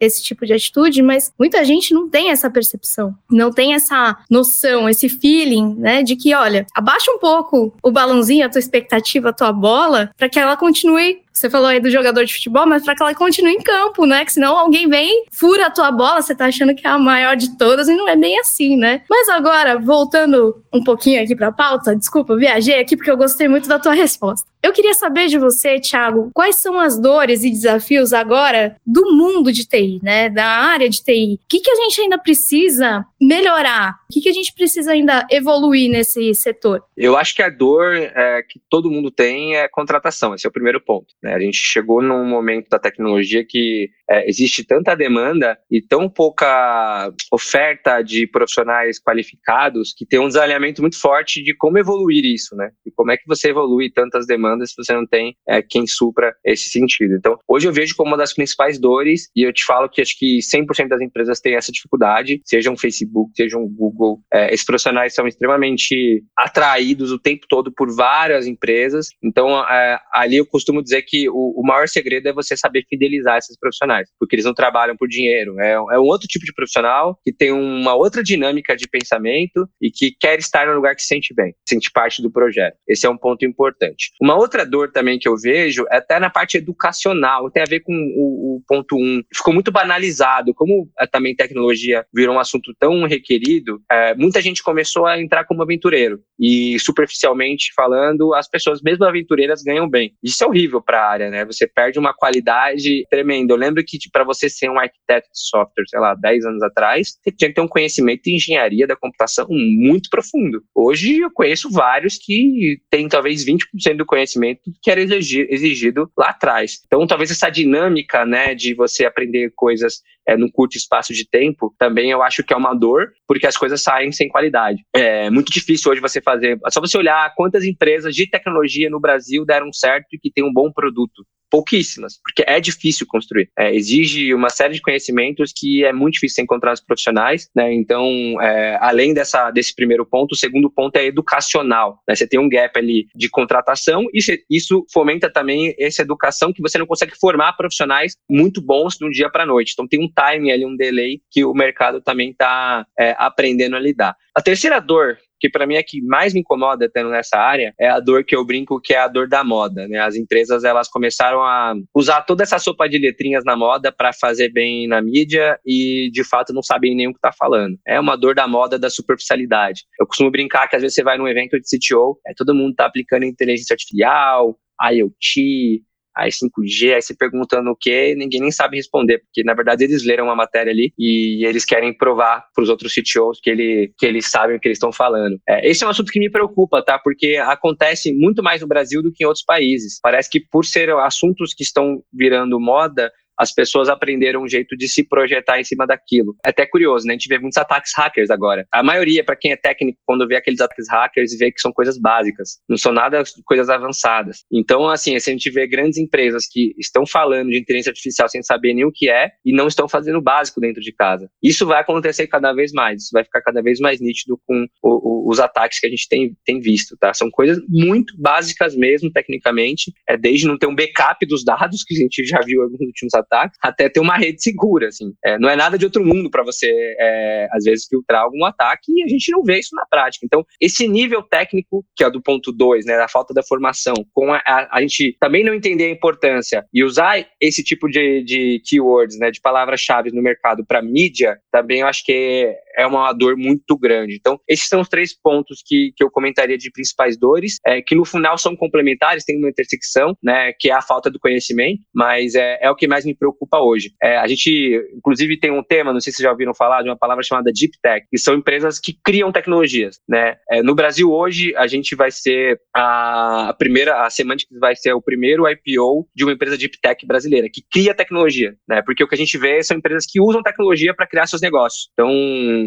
esse 0.00 0.22
tipo 0.22 0.46
de 0.46 0.52
atitude, 0.52 1.02
mas 1.02 1.32
muita 1.38 1.64
gente 1.64 1.92
não 1.92 2.08
tem 2.08 2.30
essa 2.30 2.50
percepção, 2.50 3.14
não 3.30 3.50
tem 3.50 3.74
essa 3.74 4.16
noção, 4.30 4.88
esse 4.88 5.08
feeling, 5.08 5.74
né, 5.76 6.02
de 6.02 6.16
que, 6.16 6.34
olha, 6.34 6.66
abaixa 6.74 7.10
um 7.10 7.18
pouco 7.18 7.74
o 7.82 7.90
balãozinho, 7.90 8.46
a 8.46 8.48
tua 8.48 8.58
expectativa, 8.58 9.30
a 9.30 9.32
tua 9.32 9.52
bola, 9.52 10.10
para 10.16 10.28
que 10.28 10.38
ela 10.38 10.56
continue 10.56 11.22
você 11.38 11.48
falou 11.48 11.68
aí 11.68 11.80
do 11.80 11.90
jogador 11.90 12.24
de 12.24 12.34
futebol, 12.34 12.66
mas 12.66 12.84
para 12.84 12.94
que 12.94 13.02
ela 13.02 13.14
continue 13.14 13.52
em 13.52 13.62
campo, 13.62 14.04
né? 14.06 14.24
Que 14.24 14.32
senão 14.32 14.56
alguém 14.56 14.88
vem, 14.88 15.24
fura 15.30 15.66
a 15.66 15.70
tua 15.70 15.90
bola, 15.90 16.20
você 16.20 16.34
tá 16.34 16.46
achando 16.46 16.74
que 16.74 16.86
é 16.86 16.90
a 16.90 16.98
maior 16.98 17.36
de 17.36 17.56
todas 17.56 17.88
e 17.88 17.94
não 17.94 18.08
é 18.08 18.16
bem 18.16 18.38
assim, 18.38 18.76
né? 18.76 19.02
Mas 19.08 19.28
agora, 19.28 19.78
voltando 19.78 20.62
um 20.72 20.82
pouquinho 20.82 21.22
aqui 21.22 21.36
para 21.36 21.48
a 21.48 21.52
pauta, 21.52 21.94
desculpa, 21.94 22.36
viajei 22.36 22.80
aqui 22.80 22.96
porque 22.96 23.10
eu 23.10 23.16
gostei 23.16 23.48
muito 23.48 23.68
da 23.68 23.78
tua 23.78 23.94
resposta. 23.94 24.48
Eu 24.60 24.72
queria 24.72 24.94
saber 24.94 25.28
de 25.28 25.38
você, 25.38 25.78
Thiago, 25.78 26.30
quais 26.34 26.56
são 26.56 26.80
as 26.80 26.98
dores 26.98 27.44
e 27.44 27.50
desafios 27.50 28.12
agora 28.12 28.76
do 28.84 29.14
mundo 29.14 29.52
de 29.52 29.64
TI, 29.64 30.00
né? 30.02 30.28
Da 30.28 30.46
área 30.46 30.88
de 30.88 31.02
TI. 31.02 31.34
O 31.34 31.48
que, 31.48 31.60
que 31.60 31.70
a 31.70 31.76
gente 31.76 32.00
ainda 32.00 32.18
precisa 32.18 33.06
melhorar? 33.20 33.94
O 34.10 34.12
que, 34.12 34.20
que 34.20 34.28
a 34.28 34.32
gente 34.32 34.52
precisa 34.52 34.92
ainda 34.92 35.24
evoluir 35.30 35.88
nesse 35.88 36.34
setor? 36.34 36.82
Eu 36.96 37.16
acho 37.16 37.36
que 37.36 37.42
a 37.42 37.48
dor 37.48 37.94
é, 37.94 38.42
que 38.42 38.60
todo 38.68 38.90
mundo 38.90 39.10
tem 39.10 39.56
é 39.56 39.68
contratação, 39.68 40.34
esse 40.34 40.46
é 40.46 40.50
o 40.50 40.52
primeiro 40.52 40.80
ponto. 40.80 41.14
Né? 41.22 41.27
A 41.34 41.40
gente 41.40 41.58
chegou 41.58 42.02
num 42.02 42.24
momento 42.24 42.68
da 42.68 42.78
tecnologia 42.78 43.44
que 43.44 43.90
é, 44.08 44.28
existe 44.28 44.64
tanta 44.64 44.94
demanda 44.94 45.58
e 45.70 45.82
tão 45.82 46.08
pouca 46.08 47.12
oferta 47.30 48.02
de 48.02 48.26
profissionais 48.26 48.98
qualificados 48.98 49.94
que 49.96 50.06
tem 50.06 50.18
um 50.18 50.28
desalinhamento 50.28 50.80
muito 50.80 50.98
forte 50.98 51.42
de 51.42 51.54
como 51.54 51.78
evoluir 51.78 52.24
isso, 52.24 52.56
né? 52.56 52.70
E 52.86 52.90
como 52.90 53.10
é 53.10 53.16
que 53.16 53.26
você 53.26 53.50
evolui 53.50 53.90
tantas 53.90 54.26
demandas 54.26 54.70
se 54.70 54.76
você 54.76 54.94
não 54.94 55.06
tem 55.06 55.36
é, 55.46 55.62
quem 55.62 55.86
supra 55.86 56.34
esse 56.44 56.70
sentido. 56.70 57.14
Então, 57.14 57.38
hoje 57.46 57.68
eu 57.68 57.72
vejo 57.72 57.94
como 57.96 58.10
uma 58.10 58.16
das 58.16 58.32
principais 58.32 58.78
dores, 58.78 59.28
e 59.36 59.42
eu 59.42 59.52
te 59.52 59.64
falo 59.64 59.88
que 59.88 60.00
acho 60.00 60.16
que 60.18 60.38
100% 60.38 60.88
das 60.88 61.00
empresas 61.00 61.40
têm 61.40 61.54
essa 61.54 61.70
dificuldade, 61.70 62.40
seja 62.44 62.70
um 62.70 62.76
Facebook, 62.76 63.32
seja 63.36 63.58
um 63.58 63.68
Google, 63.68 64.20
é, 64.32 64.52
esses 64.52 64.64
profissionais 64.64 65.14
são 65.14 65.26
extremamente 65.26 66.24
atraídos 66.36 67.12
o 67.12 67.18
tempo 67.18 67.46
todo 67.48 67.72
por 67.72 67.94
várias 67.94 68.46
empresas, 68.46 69.08
então 69.22 69.60
é, 69.68 69.98
ali 70.12 70.36
eu 70.36 70.46
costumo 70.46 70.82
dizer 70.82 71.02
que 71.02 71.28
o, 71.28 71.60
o 71.60 71.66
maior 71.66 71.88
segredo 71.88 72.28
é 72.28 72.32
você 72.32 72.56
saber 72.56 72.84
fidelizar 72.88 73.38
esses 73.38 73.58
profissionais 73.58 73.97
porque 74.18 74.36
eles 74.36 74.44
não 74.44 74.54
trabalham 74.54 74.96
por 74.96 75.08
dinheiro. 75.08 75.58
É, 75.60 75.72
é 75.72 75.98
um 75.98 76.04
outro 76.04 76.26
tipo 76.26 76.44
de 76.44 76.52
profissional 76.52 77.18
que 77.24 77.32
tem 77.32 77.52
uma 77.52 77.94
outra 77.94 78.22
dinâmica 78.22 78.76
de 78.76 78.88
pensamento 78.88 79.68
e 79.80 79.90
que 79.90 80.12
quer 80.18 80.38
estar 80.38 80.66
no 80.66 80.74
lugar 80.74 80.94
que 80.94 81.02
se 81.02 81.08
sente 81.08 81.34
bem, 81.34 81.54
sente 81.68 81.90
parte 81.90 82.22
do 82.22 82.30
projeto. 82.30 82.76
Esse 82.86 83.06
é 83.06 83.10
um 83.10 83.16
ponto 83.16 83.44
importante. 83.44 84.10
Uma 84.20 84.36
outra 84.36 84.64
dor 84.64 84.90
também 84.92 85.18
que 85.18 85.28
eu 85.28 85.36
vejo 85.36 85.84
é 85.90 85.98
até 85.98 86.18
na 86.18 86.30
parte 86.30 86.56
educacional, 86.56 87.50
tem 87.50 87.62
a 87.62 87.68
ver 87.68 87.80
com 87.80 87.92
o, 87.92 88.56
o 88.56 88.62
ponto 88.66 88.96
um. 88.96 89.22
Ficou 89.34 89.52
muito 89.52 89.70
banalizado, 89.70 90.54
como 90.54 90.88
a, 90.98 91.06
também 91.06 91.34
tecnologia 91.34 92.04
virou 92.14 92.36
um 92.36 92.40
assunto 92.40 92.74
tão 92.78 93.04
requerido, 93.06 93.80
é, 93.90 94.14
muita 94.14 94.40
gente 94.40 94.62
começou 94.62 95.06
a 95.06 95.20
entrar 95.20 95.44
como 95.44 95.62
aventureiro. 95.62 96.20
E 96.38 96.78
superficialmente 96.78 97.72
falando, 97.74 98.32
as 98.34 98.48
pessoas, 98.48 98.80
mesmo 98.80 99.04
aventureiras, 99.04 99.62
ganham 99.62 99.88
bem. 99.88 100.14
Isso 100.22 100.42
é 100.42 100.46
horrível 100.46 100.80
para 100.80 101.00
a 101.00 101.10
área, 101.10 101.30
né? 101.30 101.44
Você 101.44 101.66
perde 101.66 101.98
uma 101.98 102.14
qualidade 102.14 103.04
tremenda. 103.10 103.52
Eu 103.52 103.56
lembro 103.56 103.84
que 103.88 104.10
para 104.10 104.24
você 104.24 104.48
ser 104.50 104.70
um 104.70 104.78
arquiteto 104.78 105.28
de 105.32 105.40
software, 105.48 105.84
sei 105.88 106.00
lá, 106.00 106.14
10 106.14 106.44
anos 106.44 106.62
atrás, 106.62 107.18
você 107.22 107.32
tinha 107.32 107.48
que 107.48 107.54
ter 107.54 107.60
um 107.60 107.68
conhecimento 107.68 108.22
de 108.22 108.34
engenharia 108.34 108.86
da 108.86 108.96
computação 108.96 109.46
muito 109.48 110.10
profundo. 110.10 110.62
Hoje 110.74 111.18
eu 111.18 111.30
conheço 111.30 111.70
vários 111.70 112.18
que 112.18 112.80
têm 112.90 113.08
talvez 113.08 113.44
20% 113.44 113.96
do 113.96 114.06
conhecimento 114.06 114.60
que 114.82 114.90
era 114.90 115.00
exigido 115.00 116.10
lá 116.16 116.30
atrás. 116.30 116.80
Então, 116.86 117.06
talvez 117.06 117.30
essa 117.30 117.50
dinâmica, 117.50 118.24
né, 118.24 118.54
de 118.54 118.74
você 118.74 119.04
aprender 119.04 119.52
coisas 119.56 120.02
é, 120.28 120.36
num 120.36 120.50
curto 120.50 120.76
espaço 120.76 121.14
de 121.14 121.26
tempo, 121.28 121.74
também 121.78 122.10
eu 122.10 122.22
acho 122.22 122.44
que 122.44 122.52
é 122.52 122.56
uma 122.56 122.74
dor, 122.74 123.10
porque 123.26 123.46
as 123.46 123.56
coisas 123.56 123.82
saem 123.82 124.12
sem 124.12 124.28
qualidade. 124.28 124.84
É 124.94 125.30
muito 125.30 125.50
difícil 125.50 125.90
hoje 125.90 126.00
você 126.00 126.20
fazer. 126.20 126.58
É 126.66 126.70
só 126.70 126.80
você 126.80 126.98
olhar 126.98 127.34
quantas 127.34 127.64
empresas 127.64 128.14
de 128.14 128.28
tecnologia 128.28 128.90
no 128.90 129.00
Brasil 129.00 129.44
deram 129.46 129.72
certo 129.72 130.06
e 130.12 130.18
que 130.18 130.30
tem 130.30 130.44
um 130.44 130.52
bom 130.52 130.70
produto 130.70 131.24
pouquíssimas, 131.50 132.18
porque 132.22 132.44
é 132.46 132.60
difícil 132.60 133.06
construir. 133.08 133.50
É, 133.58 133.74
exige 133.74 134.32
uma 134.34 134.50
série 134.50 134.74
de 134.74 134.80
conhecimentos 134.80 135.52
que 135.54 135.84
é 135.84 135.92
muito 135.92 136.14
difícil 136.14 136.44
encontrar 136.44 136.72
os 136.72 136.80
profissionais, 136.80 137.48
né? 137.54 137.72
Então, 137.72 138.06
é, 138.40 138.78
além 138.80 139.14
dessa, 139.14 139.50
desse 139.50 139.74
primeiro 139.74 140.06
ponto, 140.06 140.32
o 140.32 140.36
segundo 140.36 140.70
ponto 140.70 140.96
é 140.96 141.06
educacional. 141.06 141.98
Né? 142.06 142.14
Você 142.14 142.26
tem 142.26 142.38
um 142.38 142.48
gap 142.48 142.78
ali 142.78 143.06
de 143.14 143.28
contratação 143.28 144.04
e 144.12 144.20
isso 144.50 144.84
fomenta 144.92 145.30
também 145.30 145.74
essa 145.78 146.02
educação 146.02 146.52
que 146.52 146.62
você 146.62 146.78
não 146.78 146.86
consegue 146.86 147.12
formar 147.18 147.54
profissionais 147.54 148.16
muito 148.30 148.60
bons 148.60 148.96
de 148.96 149.06
um 149.06 149.10
dia 149.10 149.30
para 149.30 149.46
noite. 149.46 149.72
Então, 149.72 149.88
tem 149.88 150.02
um 150.02 150.10
time 150.18 150.50
ali, 150.50 150.64
um 150.64 150.76
delay 150.76 151.20
que 151.30 151.44
o 151.44 151.54
mercado 151.54 152.00
também 152.00 152.30
está 152.30 152.86
é, 152.98 153.14
aprendendo 153.18 153.76
a 153.76 153.80
lidar. 153.80 154.16
A 154.34 154.42
terceira 154.42 154.80
dor 154.80 155.18
que 155.40 155.48
para 155.48 155.66
mim 155.66 155.76
é 155.76 155.82
que 155.82 156.02
mais 156.02 156.34
me 156.34 156.40
incomoda 156.40 156.90
tendo 156.92 157.10
nessa 157.10 157.38
área 157.38 157.72
é 157.78 157.88
a 157.88 158.00
dor 158.00 158.24
que 158.24 158.34
eu 158.34 158.44
brinco 158.44 158.80
que 158.80 158.92
é 158.92 158.98
a 158.98 159.08
dor 159.08 159.28
da 159.28 159.44
moda, 159.44 159.86
né? 159.86 159.98
As 160.00 160.16
empresas 160.16 160.64
elas 160.64 160.88
começaram 160.88 161.42
a 161.42 161.74
usar 161.94 162.22
toda 162.22 162.42
essa 162.42 162.58
sopa 162.58 162.88
de 162.88 162.98
letrinhas 162.98 163.44
na 163.44 163.56
moda 163.56 163.92
para 163.92 164.12
fazer 164.12 164.50
bem 164.50 164.88
na 164.88 165.00
mídia 165.00 165.58
e 165.64 166.10
de 166.12 166.24
fato 166.24 166.52
não 166.52 166.62
sabem 166.62 166.94
nem 166.94 167.08
o 167.08 167.14
que 167.14 167.20
tá 167.20 167.32
falando. 167.32 167.78
É 167.86 168.00
uma 168.00 168.16
dor 168.16 168.34
da 168.34 168.48
moda 168.48 168.78
da 168.78 168.90
superficialidade. 168.90 169.82
Eu 170.00 170.06
costumo 170.06 170.30
brincar 170.30 170.68
que 170.68 170.76
às 170.76 170.82
vezes 170.82 170.94
você 170.94 171.02
vai 171.02 171.16
num 171.16 171.28
evento 171.28 171.58
de 171.58 171.66
CTO, 171.66 172.18
é, 172.26 172.32
todo 172.34 172.54
mundo 172.54 172.74
tá 172.74 172.86
aplicando 172.86 173.24
inteligência 173.24 173.74
artificial, 173.74 174.58
IoT, 174.80 175.82
aí 176.18 176.30
5G, 176.30 176.94
aí 176.94 177.02
você 177.02 177.14
perguntando 177.14 177.70
o 177.70 177.76
que, 177.76 178.14
ninguém 178.14 178.40
nem 178.40 178.50
sabe 178.50 178.76
responder, 178.76 179.18
porque 179.18 179.42
na 179.44 179.54
verdade 179.54 179.84
eles 179.84 180.04
leram 180.04 180.24
uma 180.24 180.36
matéria 180.36 180.72
ali 180.72 180.92
e 180.98 181.44
eles 181.46 181.64
querem 181.64 181.96
provar 181.96 182.44
para 182.54 182.62
os 182.62 182.68
outros 182.68 182.92
CTOs 182.92 183.40
que, 183.42 183.48
ele, 183.50 183.92
que 183.96 184.04
eles 184.04 184.30
sabem 184.30 184.56
o 184.56 184.60
que 184.60 184.68
eles 184.68 184.76
estão 184.76 184.92
falando. 184.92 185.38
É, 185.48 185.68
esse 185.68 185.84
é 185.84 185.86
um 185.86 185.90
assunto 185.90 186.10
que 186.10 186.18
me 186.18 186.30
preocupa, 186.30 186.82
tá? 186.82 186.98
Porque 186.98 187.36
acontece 187.36 188.12
muito 188.12 188.42
mais 188.42 188.60
no 188.60 188.66
Brasil 188.66 189.02
do 189.02 189.12
que 189.12 189.24
em 189.24 189.26
outros 189.26 189.44
países. 189.44 189.98
Parece 190.02 190.28
que 190.28 190.40
por 190.40 190.64
ser 190.64 190.90
assuntos 190.90 191.54
que 191.54 191.62
estão 191.62 192.02
virando 192.12 192.60
moda, 192.60 193.10
as 193.38 193.52
pessoas 193.52 193.88
aprenderam 193.88 194.42
um 194.42 194.48
jeito 194.48 194.76
de 194.76 194.88
se 194.88 195.02
projetar 195.04 195.60
em 195.60 195.64
cima 195.64 195.86
daquilo. 195.86 196.36
É 196.44 196.50
até 196.50 196.66
curioso, 196.66 197.06
né? 197.06 197.12
A 197.12 197.16
gente 197.16 197.28
vê 197.28 197.38
muitos 197.38 197.58
ataques 197.58 197.92
hackers 197.94 198.30
agora. 198.30 198.66
A 198.72 198.82
maioria, 198.82 199.24
para 199.24 199.36
quem 199.36 199.52
é 199.52 199.56
técnico, 199.56 199.98
quando 200.04 200.26
vê 200.26 200.36
aqueles 200.36 200.60
ataques 200.60 200.88
hackers, 200.88 201.36
vê 201.38 201.52
que 201.52 201.60
são 201.60 201.72
coisas 201.72 201.98
básicas, 201.98 202.58
não 202.68 202.76
são 202.76 202.92
nada 202.92 203.22
coisas 203.44 203.68
avançadas. 203.68 204.44
Então, 204.50 204.88
assim, 204.88 205.18
se 205.18 205.30
a 205.30 205.32
gente 205.32 205.50
vê 205.50 205.66
grandes 205.66 205.98
empresas 205.98 206.46
que 206.46 206.74
estão 206.78 207.06
falando 207.06 207.50
de 207.50 207.58
inteligência 207.58 207.90
artificial 207.90 208.28
sem 208.28 208.42
saber 208.42 208.74
nem 208.74 208.84
o 208.84 208.92
que 208.92 209.08
é 209.08 209.30
e 209.44 209.52
não 209.52 209.68
estão 209.68 209.88
fazendo 209.88 210.18
o 210.18 210.22
básico 210.22 210.60
dentro 210.60 210.80
de 210.80 210.92
casa. 210.92 211.30
Isso 211.42 211.66
vai 211.66 211.80
acontecer 211.80 212.26
cada 212.26 212.52
vez 212.52 212.72
mais, 212.72 213.04
isso 213.04 213.10
vai 213.12 213.24
ficar 213.24 213.42
cada 213.42 213.62
vez 213.62 213.78
mais 213.78 214.00
nítido 214.00 214.40
com 214.46 214.66
o, 214.82 215.28
o, 215.28 215.30
os 215.30 215.38
ataques 215.40 215.78
que 215.78 215.86
a 215.86 215.90
gente 215.90 216.08
tem, 216.08 216.36
tem 216.44 216.60
visto, 216.60 216.96
tá? 216.96 217.12
São 217.14 217.30
coisas 217.30 217.62
muito 217.68 218.14
básicas 218.18 218.74
mesmo, 218.74 219.10
tecnicamente, 219.10 219.92
é 220.08 220.16
desde 220.16 220.46
não 220.46 220.58
ter 220.58 220.66
um 220.66 220.74
backup 220.74 221.24
dos 221.26 221.44
dados, 221.44 221.84
que 221.84 221.94
a 221.94 221.98
gente 221.98 222.24
já 222.24 222.40
viu 222.40 222.62
alguns 222.62 222.80
últimos 222.80 223.14
ataques, 223.14 223.27
ataque, 223.28 223.56
até 223.62 223.88
ter 223.88 224.00
uma 224.00 224.16
rede 224.16 224.42
segura, 224.42 224.88
assim. 224.88 225.12
É, 225.24 225.38
não 225.38 225.48
é 225.48 225.56
nada 225.56 225.78
de 225.78 225.84
outro 225.84 226.04
mundo 226.04 226.30
para 226.30 226.42
você, 226.42 226.68
é, 226.98 227.48
às 227.52 227.64
vezes, 227.64 227.86
filtrar 227.86 228.22
algum 228.22 228.44
ataque 228.44 228.92
e 228.92 229.02
a 229.02 229.08
gente 229.08 229.30
não 229.30 229.42
vê 229.42 229.58
isso 229.58 229.74
na 229.74 229.84
prática. 229.88 230.24
Então, 230.24 230.44
esse 230.60 230.88
nível 230.88 231.22
técnico, 231.22 231.84
que 231.94 232.04
é 232.04 232.10
do 232.10 232.22
ponto 232.22 232.52
2, 232.52 232.86
né, 232.86 232.96
da 232.96 233.08
falta 233.08 233.34
da 233.34 233.42
formação, 233.42 233.94
com 234.12 234.32
a, 234.32 234.38
a, 234.38 234.78
a, 234.78 234.80
gente 234.80 235.16
também 235.20 235.44
não 235.44 235.54
entender 235.54 235.86
a 235.86 235.90
importância 235.90 236.64
e 236.72 236.82
usar 236.82 237.26
esse 237.40 237.62
tipo 237.62 237.88
de, 237.88 238.22
de 238.24 238.62
keywords, 238.64 239.18
né, 239.18 239.30
de 239.30 239.40
palavras-chave 239.40 240.10
no 240.10 240.22
mercado 240.22 240.64
para 240.66 240.82
mídia, 240.82 241.38
também 241.52 241.80
eu 241.80 241.86
acho 241.86 242.04
que 242.04 242.54
é 242.76 242.86
uma 242.86 243.12
dor 243.12 243.36
muito 243.36 243.76
grande. 243.76 244.14
Então, 244.14 244.38
esses 244.48 244.68
são 244.68 244.80
os 244.80 244.88
três 244.88 245.12
pontos 245.12 245.62
que, 245.66 245.92
que 245.96 246.02
eu 246.02 246.10
comentaria 246.10 246.56
de 246.56 246.70
principais 246.70 247.18
dores, 247.18 247.56
é, 247.66 247.82
que 247.82 247.94
no 247.94 248.04
final 248.04 248.38
são 248.38 248.56
complementares, 248.56 249.24
tem 249.24 249.36
uma 249.36 249.48
intersecção, 249.48 250.16
né, 250.22 250.52
que 250.58 250.70
é 250.70 250.74
a 250.74 250.82
falta 250.82 251.10
do 251.10 251.18
conhecimento, 251.18 251.80
mas 251.94 252.34
é, 252.34 252.58
é 252.62 252.70
o 252.70 252.76
que 252.76 252.86
mais 252.86 253.04
me 253.04 253.14
preocupa 253.18 253.58
hoje. 253.60 253.92
É, 254.02 254.16
a 254.18 254.26
gente, 254.26 254.80
inclusive, 254.94 255.38
tem 255.38 255.50
um 255.50 255.62
tema, 255.62 255.92
não 255.92 256.00
sei 256.00 256.12
se 256.12 256.18
vocês 256.18 256.24
já 256.24 256.30
ouviram 256.30 256.54
falar, 256.54 256.82
de 256.82 256.88
uma 256.88 256.96
palavra 256.96 257.22
chamada 257.22 257.52
Deep 257.52 257.78
Tech, 257.82 258.06
que 258.10 258.18
são 258.18 258.34
empresas 258.34 258.78
que 258.78 258.96
criam 259.04 259.32
tecnologias, 259.32 260.00
né. 260.08 260.36
É, 260.50 260.62
no 260.62 260.74
Brasil, 260.74 261.10
hoje, 261.10 261.54
a 261.56 261.66
gente 261.66 261.94
vai 261.94 262.10
ser 262.10 262.60
a, 262.74 263.54
primeira, 263.58 264.04
a 264.04 264.10
Semantics 264.10 264.58
vai 264.58 264.76
ser 264.76 264.92
o 264.92 265.02
primeiro 265.02 265.44
IPO 265.48 266.08
de 266.14 266.24
uma 266.24 266.32
empresa 266.32 266.56
Deep 266.56 266.78
Tech 266.80 267.06
brasileira, 267.06 267.48
que 267.52 267.62
cria 267.70 267.94
tecnologia, 267.94 268.54
né, 268.68 268.82
porque 268.82 269.02
o 269.02 269.08
que 269.08 269.14
a 269.14 269.18
gente 269.18 269.36
vê 269.38 269.62
são 269.62 269.76
empresas 269.76 270.06
que 270.06 270.20
usam 270.20 270.42
tecnologia 270.42 270.94
para 270.94 271.06
criar 271.06 271.26
seus 271.26 271.42
negócios. 271.42 271.88
Então, 271.92 272.10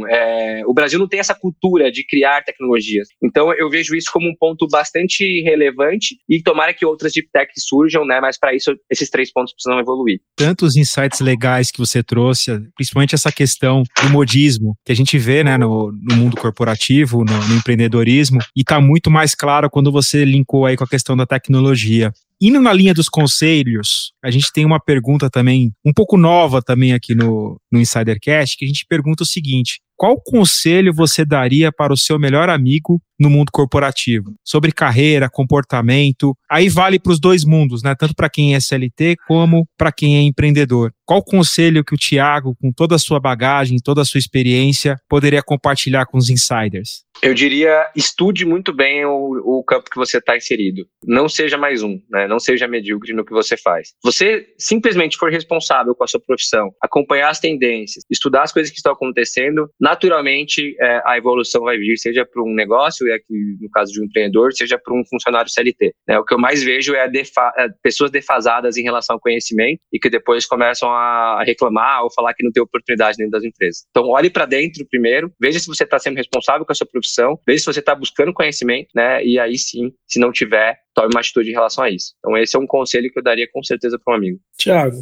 é, 0.08 0.64
o 0.66 0.74
Brasil 0.74 1.00
não 1.00 1.08
tem 1.08 1.20
essa 1.20 1.36
cultura 1.36 1.92
de 1.92 2.06
criar 2.06 2.44
tecnologias. 2.44 3.08
Então, 3.24 3.54
eu 3.54 3.70
vejo 3.70 3.96
isso 3.96 4.12
como 4.12 4.28
um 4.28 4.36
ponto 4.36 4.68
bastante 4.68 5.42
relevante 5.42 6.18
e 6.30 6.42
tomara 6.42 6.74
que 6.74 6.86
outras 6.86 7.14
deep 7.14 7.30
techs 7.32 7.64
surjam, 7.68 8.06
né? 8.06 8.20
Mas 8.20 8.38
para 8.38 8.54
isso, 8.54 8.76
esses 8.90 9.10
três 9.10 9.32
pontos 9.32 9.54
precisam 9.54 9.80
evoluir. 9.80 10.20
Tantos 10.42 10.76
insights 10.76 11.20
legais 11.20 11.70
que 11.72 11.78
você 11.78 12.02
trouxe, 12.02 12.60
principalmente 12.76 13.16
essa 13.16 13.32
questão 13.32 13.84
do 14.02 14.10
modismo, 14.10 14.76
que 14.84 14.92
a 14.92 14.96
gente 14.96 15.18
vê 15.18 15.44
né, 15.44 15.58
no, 15.58 15.92
no 15.92 16.16
mundo 16.16 16.36
corporativo, 16.36 17.24
no, 17.24 17.48
no 17.48 17.56
empreendedorismo, 17.56 18.40
e 18.56 18.62
está 18.62 18.82
muito 18.82 19.12
mais 19.12 19.36
claro 19.36 19.70
quando 19.70 19.92
você 19.92 20.26
linkou 20.26 20.66
aí 20.66 20.76
com 20.76 20.84
a 20.84 20.88
questão 20.88 21.16
da 21.16 21.26
tecnologia. 21.26 22.12
Indo 22.42 22.60
na 22.60 22.74
linha 22.74 22.92
dos 22.92 23.08
conselhos, 23.08 24.14
a 24.24 24.32
gente 24.32 24.52
tem 24.52 24.66
uma 24.66 24.80
pergunta 24.80 25.30
também, 25.30 25.72
um 25.86 25.94
pouco 25.94 26.18
nova 26.18 26.60
também 26.60 26.92
aqui 26.92 27.14
no, 27.14 27.62
no 27.72 27.80
Insidercast, 27.80 28.58
que 28.58 28.66
a 28.66 28.68
gente 28.68 28.84
pergunta 28.90 29.22
o 29.22 29.28
seguinte: 29.28 29.80
qual 30.02 30.20
conselho 30.20 30.92
você 30.92 31.24
daria 31.24 31.72
para 31.72 31.94
o 31.94 31.96
seu 31.96 32.18
melhor 32.18 32.50
amigo 32.50 33.00
no 33.20 33.30
mundo 33.30 33.52
corporativo? 33.52 34.34
Sobre 34.44 34.72
carreira, 34.72 35.30
comportamento. 35.30 36.36
Aí 36.50 36.70
vale 36.70 37.00
para 37.00 37.12
os 37.12 37.20
dois 37.20 37.46
mundos, 37.46 37.84
né? 37.84 37.94
Tanto 37.94 38.16
para 38.16 38.28
quem 38.28 38.56
é 38.56 38.58
SLT 38.58 39.18
como 39.28 39.68
para 39.78 39.92
quem 39.92 40.18
é 40.18 40.22
empreendedor. 40.22 40.92
Qual 41.06 41.24
conselho 41.24 41.84
que 41.84 41.94
o 41.94 41.98
Tiago, 41.98 42.56
com 42.60 42.72
toda 42.72 42.96
a 42.96 42.98
sua 42.98 43.20
bagagem, 43.20 43.78
toda 43.78 44.02
a 44.02 44.06
sua 44.06 44.18
experiência, 44.18 44.98
poderia 45.08 45.44
compartilhar 45.44 46.08
com 46.08 46.18
os 46.18 46.32
insiders? 46.32 47.04
Eu 47.22 47.36
diria, 47.36 47.88
estude 47.96 48.46
muito 48.46 48.74
bem 48.74 49.06
o, 49.06 49.60
o 49.60 49.64
campo 49.64 49.90
que 49.92 49.98
você 49.98 50.18
está 50.18 50.36
inserido. 50.36 50.88
Não 51.06 51.30
seja 51.30 51.56
mais 51.56 51.84
um, 51.84 52.02
né? 52.10 52.28
não 52.28 52.40
seja 52.40 52.68
medíocre 52.68 53.14
no 53.14 53.24
que 53.24 53.32
você 53.32 53.56
faz. 53.56 53.90
Você 54.04 54.48
simplesmente 54.58 55.18
for 55.18 55.30
responsável 55.30 55.94
com 55.94 56.04
a 56.04 56.08
sua 56.08 56.20
profissão, 56.20 56.72
acompanhar 56.82 57.30
as 57.30 57.40
tendências, 57.40 58.04
estudar 58.10 58.44
as 58.44 58.52
coisas 58.52 58.72
que 58.72 58.78
estão 58.78 58.94
acontecendo, 58.94 59.70
na 59.80 59.91
naturalmente 59.92 60.76
é, 60.80 61.02
a 61.06 61.18
evolução 61.18 61.64
vai 61.64 61.78
vir, 61.78 61.98
seja 61.98 62.26
para 62.26 62.42
um 62.42 62.54
negócio, 62.54 63.08
e 63.08 63.12
aqui 63.12 63.58
no 63.60 63.70
caso 63.70 63.92
de 63.92 64.02
um 64.02 64.06
empreendedor, 64.06 64.54
seja 64.54 64.78
para 64.78 64.94
um 64.94 65.04
funcionário 65.06 65.52
CLT. 65.52 65.94
Né? 66.08 66.18
O 66.18 66.24
que 66.24 66.34
eu 66.34 66.40
mais 66.40 66.64
vejo 66.64 66.96
é, 66.96 67.10
defa 67.10 67.54
é, 67.58 67.68
pessoas 67.84 68.10
defasadas 68.10 68.78
em 68.78 68.84
relação 68.84 69.16
ao 69.16 69.20
conhecimento 69.20 69.82
e 69.92 70.00
que 70.00 70.10
depois 70.10 70.46
começam 70.46 70.90
a 70.90 71.44
reclamar 71.44 72.04
ou 72.04 72.14
falar 72.14 72.34
que 72.34 72.44
não 72.44 72.52
tem 72.52 72.64
oportunidade 72.64 73.18
dentro 73.18 73.32
das 73.32 73.44
empresas. 73.44 73.84
Então, 73.90 74.08
olhe 74.08 74.30
para 74.30 74.46
dentro 74.46 74.86
primeiro, 74.90 75.32
veja 75.40 75.60
se 75.60 75.68
você 75.68 75.84
está 75.84 76.00
sendo 76.00 76.16
responsável 76.16 76.66
com 76.66 76.72
a 76.72 76.76
sua 76.76 76.88
profissão, 76.88 77.38
veja 77.46 77.60
se 77.60 77.66
você 77.66 77.80
está 77.80 77.94
buscando 77.94 78.34
conhecimento, 78.34 78.90
né? 78.96 79.24
E 79.26 79.38
aí 79.38 79.58
sim, 79.58 79.92
se 80.08 80.20
não 80.20 80.32
tiver, 80.32 80.78
tome 80.94 81.10
uma 81.14 81.20
atitude 81.20 81.50
em 81.50 81.54
relação 81.54 81.84
a 81.84 81.90
isso. 81.90 82.14
Então, 82.20 82.38
esse 82.38 82.56
é 82.56 82.60
um 82.60 82.68
conselho 82.68 83.12
que 83.12 83.20
eu 83.20 83.24
daria 83.24 83.48
com 83.52 83.64
certeza 83.64 84.00
para 84.04 84.14
um 84.14 84.18
amigo. 84.18 84.40
Tiago, 84.58 84.98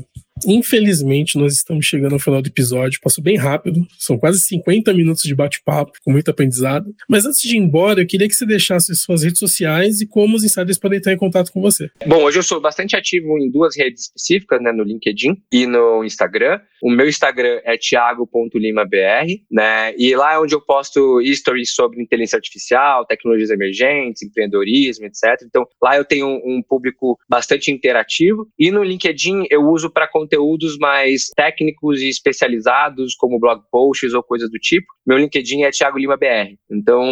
Infelizmente, 0.46 1.38
nós 1.38 1.54
estamos 1.54 1.86
chegando 1.86 2.14
ao 2.14 2.20
final 2.20 2.42
do 2.42 2.48
episódio. 2.48 3.00
Passou 3.02 3.24
bem 3.24 3.38
rápido, 3.38 3.86
são 3.98 4.18
quase 4.18 4.40
50 4.42 4.94
minutos 4.94 5.24
de 5.24 5.36
bate-papo, 5.36 5.94
com 6.04 6.12
muito 6.12 6.32
aprendizado. 6.32 6.94
Mas 7.08 7.26
antes 7.26 7.42
de 7.42 7.56
ir 7.56 7.60
embora, 7.60 8.02
eu 8.02 8.08
queria 8.08 8.28
que 8.28 8.36
você 8.36 8.46
deixasse 8.46 8.94
suas 8.96 9.24
redes 9.24 9.40
sociais 9.40 10.02
e 10.02 10.08
como 10.08 10.36
os 10.36 10.44
insiders 10.44 10.78
podem 10.78 11.00
entrar 11.00 11.14
em 11.14 11.18
contato 11.18 11.52
com 11.52 11.62
você. 11.62 11.90
Bom, 12.06 12.24
hoje 12.24 12.40
eu 12.40 12.44
sou 12.44 12.62
bastante 12.62 12.96
ativo 12.96 13.38
em 13.38 13.50
duas 13.50 13.76
redes 13.78 14.06
específicas, 14.06 14.62
né, 14.62 14.72
no 14.72 14.84
LinkedIn 14.84 15.42
e 15.52 15.66
no 15.66 16.04
Instagram. 16.04 16.60
O 16.82 16.90
meu 16.90 17.08
Instagram 17.08 17.60
é 17.66 17.78
thiago.limabr, 17.78 19.42
né, 19.52 19.94
e 19.98 20.16
lá 20.16 20.34
é 20.34 20.40
onde 20.40 20.56
eu 20.56 20.62
posto 20.62 21.20
stories 21.34 21.72
sobre 21.72 22.02
inteligência 22.02 22.38
artificial, 22.38 23.06
tecnologias 23.06 23.50
emergentes, 23.50 24.22
empreendedorismo, 24.22 25.06
etc. 25.06 25.44
Então, 25.46 25.68
lá 25.82 25.98
eu 25.98 26.06
tenho 26.06 26.28
um 26.28 26.62
público 26.62 27.20
bastante 27.28 27.72
interativo. 27.72 28.48
E 28.58 28.72
no 28.72 28.84
LinkedIn 28.84 29.46
eu 29.50 29.68
uso 29.68 29.90
para 29.90 30.08
conteúdos 30.30 30.78
mais 30.78 31.30
técnicos 31.36 32.02
e 32.02 32.10
especializados, 32.10 33.16
como 33.16 33.40
blog 33.40 33.64
posts 33.72 34.14
ou 34.14 34.22
coisas 34.22 34.50
do 34.52 34.60
tipo. 34.60 34.88
Meu 35.10 35.18
LinkedIn 35.18 35.64
é 35.64 35.72
Thiago 35.72 35.98
Lima 35.98 36.16
BR. 36.16 36.54
Então, 36.70 37.04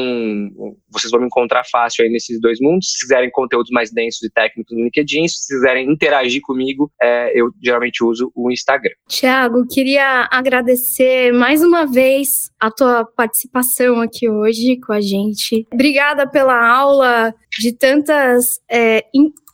vocês 0.87 1.09
vão 1.09 1.19
me 1.19 1.25
encontrar 1.25 1.63
fácil 1.63 2.05
aí 2.05 2.11
nesses 2.11 2.39
dois 2.39 2.59
mundos. 2.61 2.91
Se 2.91 2.99
quiserem 2.99 3.31
conteúdos 3.31 3.71
mais 3.71 3.91
densos 3.91 4.21
e 4.21 4.29
técnicos 4.29 4.77
no 4.77 4.83
LinkedIn, 4.83 5.27
se 5.27 5.47
quiserem 5.51 5.91
interagir 5.91 6.41
comigo, 6.43 6.91
é, 7.01 7.31
eu 7.33 7.49
geralmente 7.59 8.03
uso 8.03 8.31
o 8.35 8.51
Instagram. 8.51 8.93
Thiago, 9.09 9.65
queria 9.67 10.29
agradecer 10.31 11.31
mais 11.33 11.63
uma 11.63 11.87
vez 11.87 12.51
a 12.59 12.69
tua 12.69 13.03
participação 13.03 13.99
aqui 13.99 14.29
hoje 14.29 14.79
com 14.79 14.93
a 14.93 15.01
gente. 15.01 15.65
Obrigada 15.73 16.29
pela 16.29 16.67
aula 16.69 17.33
de 17.57 17.71
tantas 17.71 18.59
é, 18.69 19.03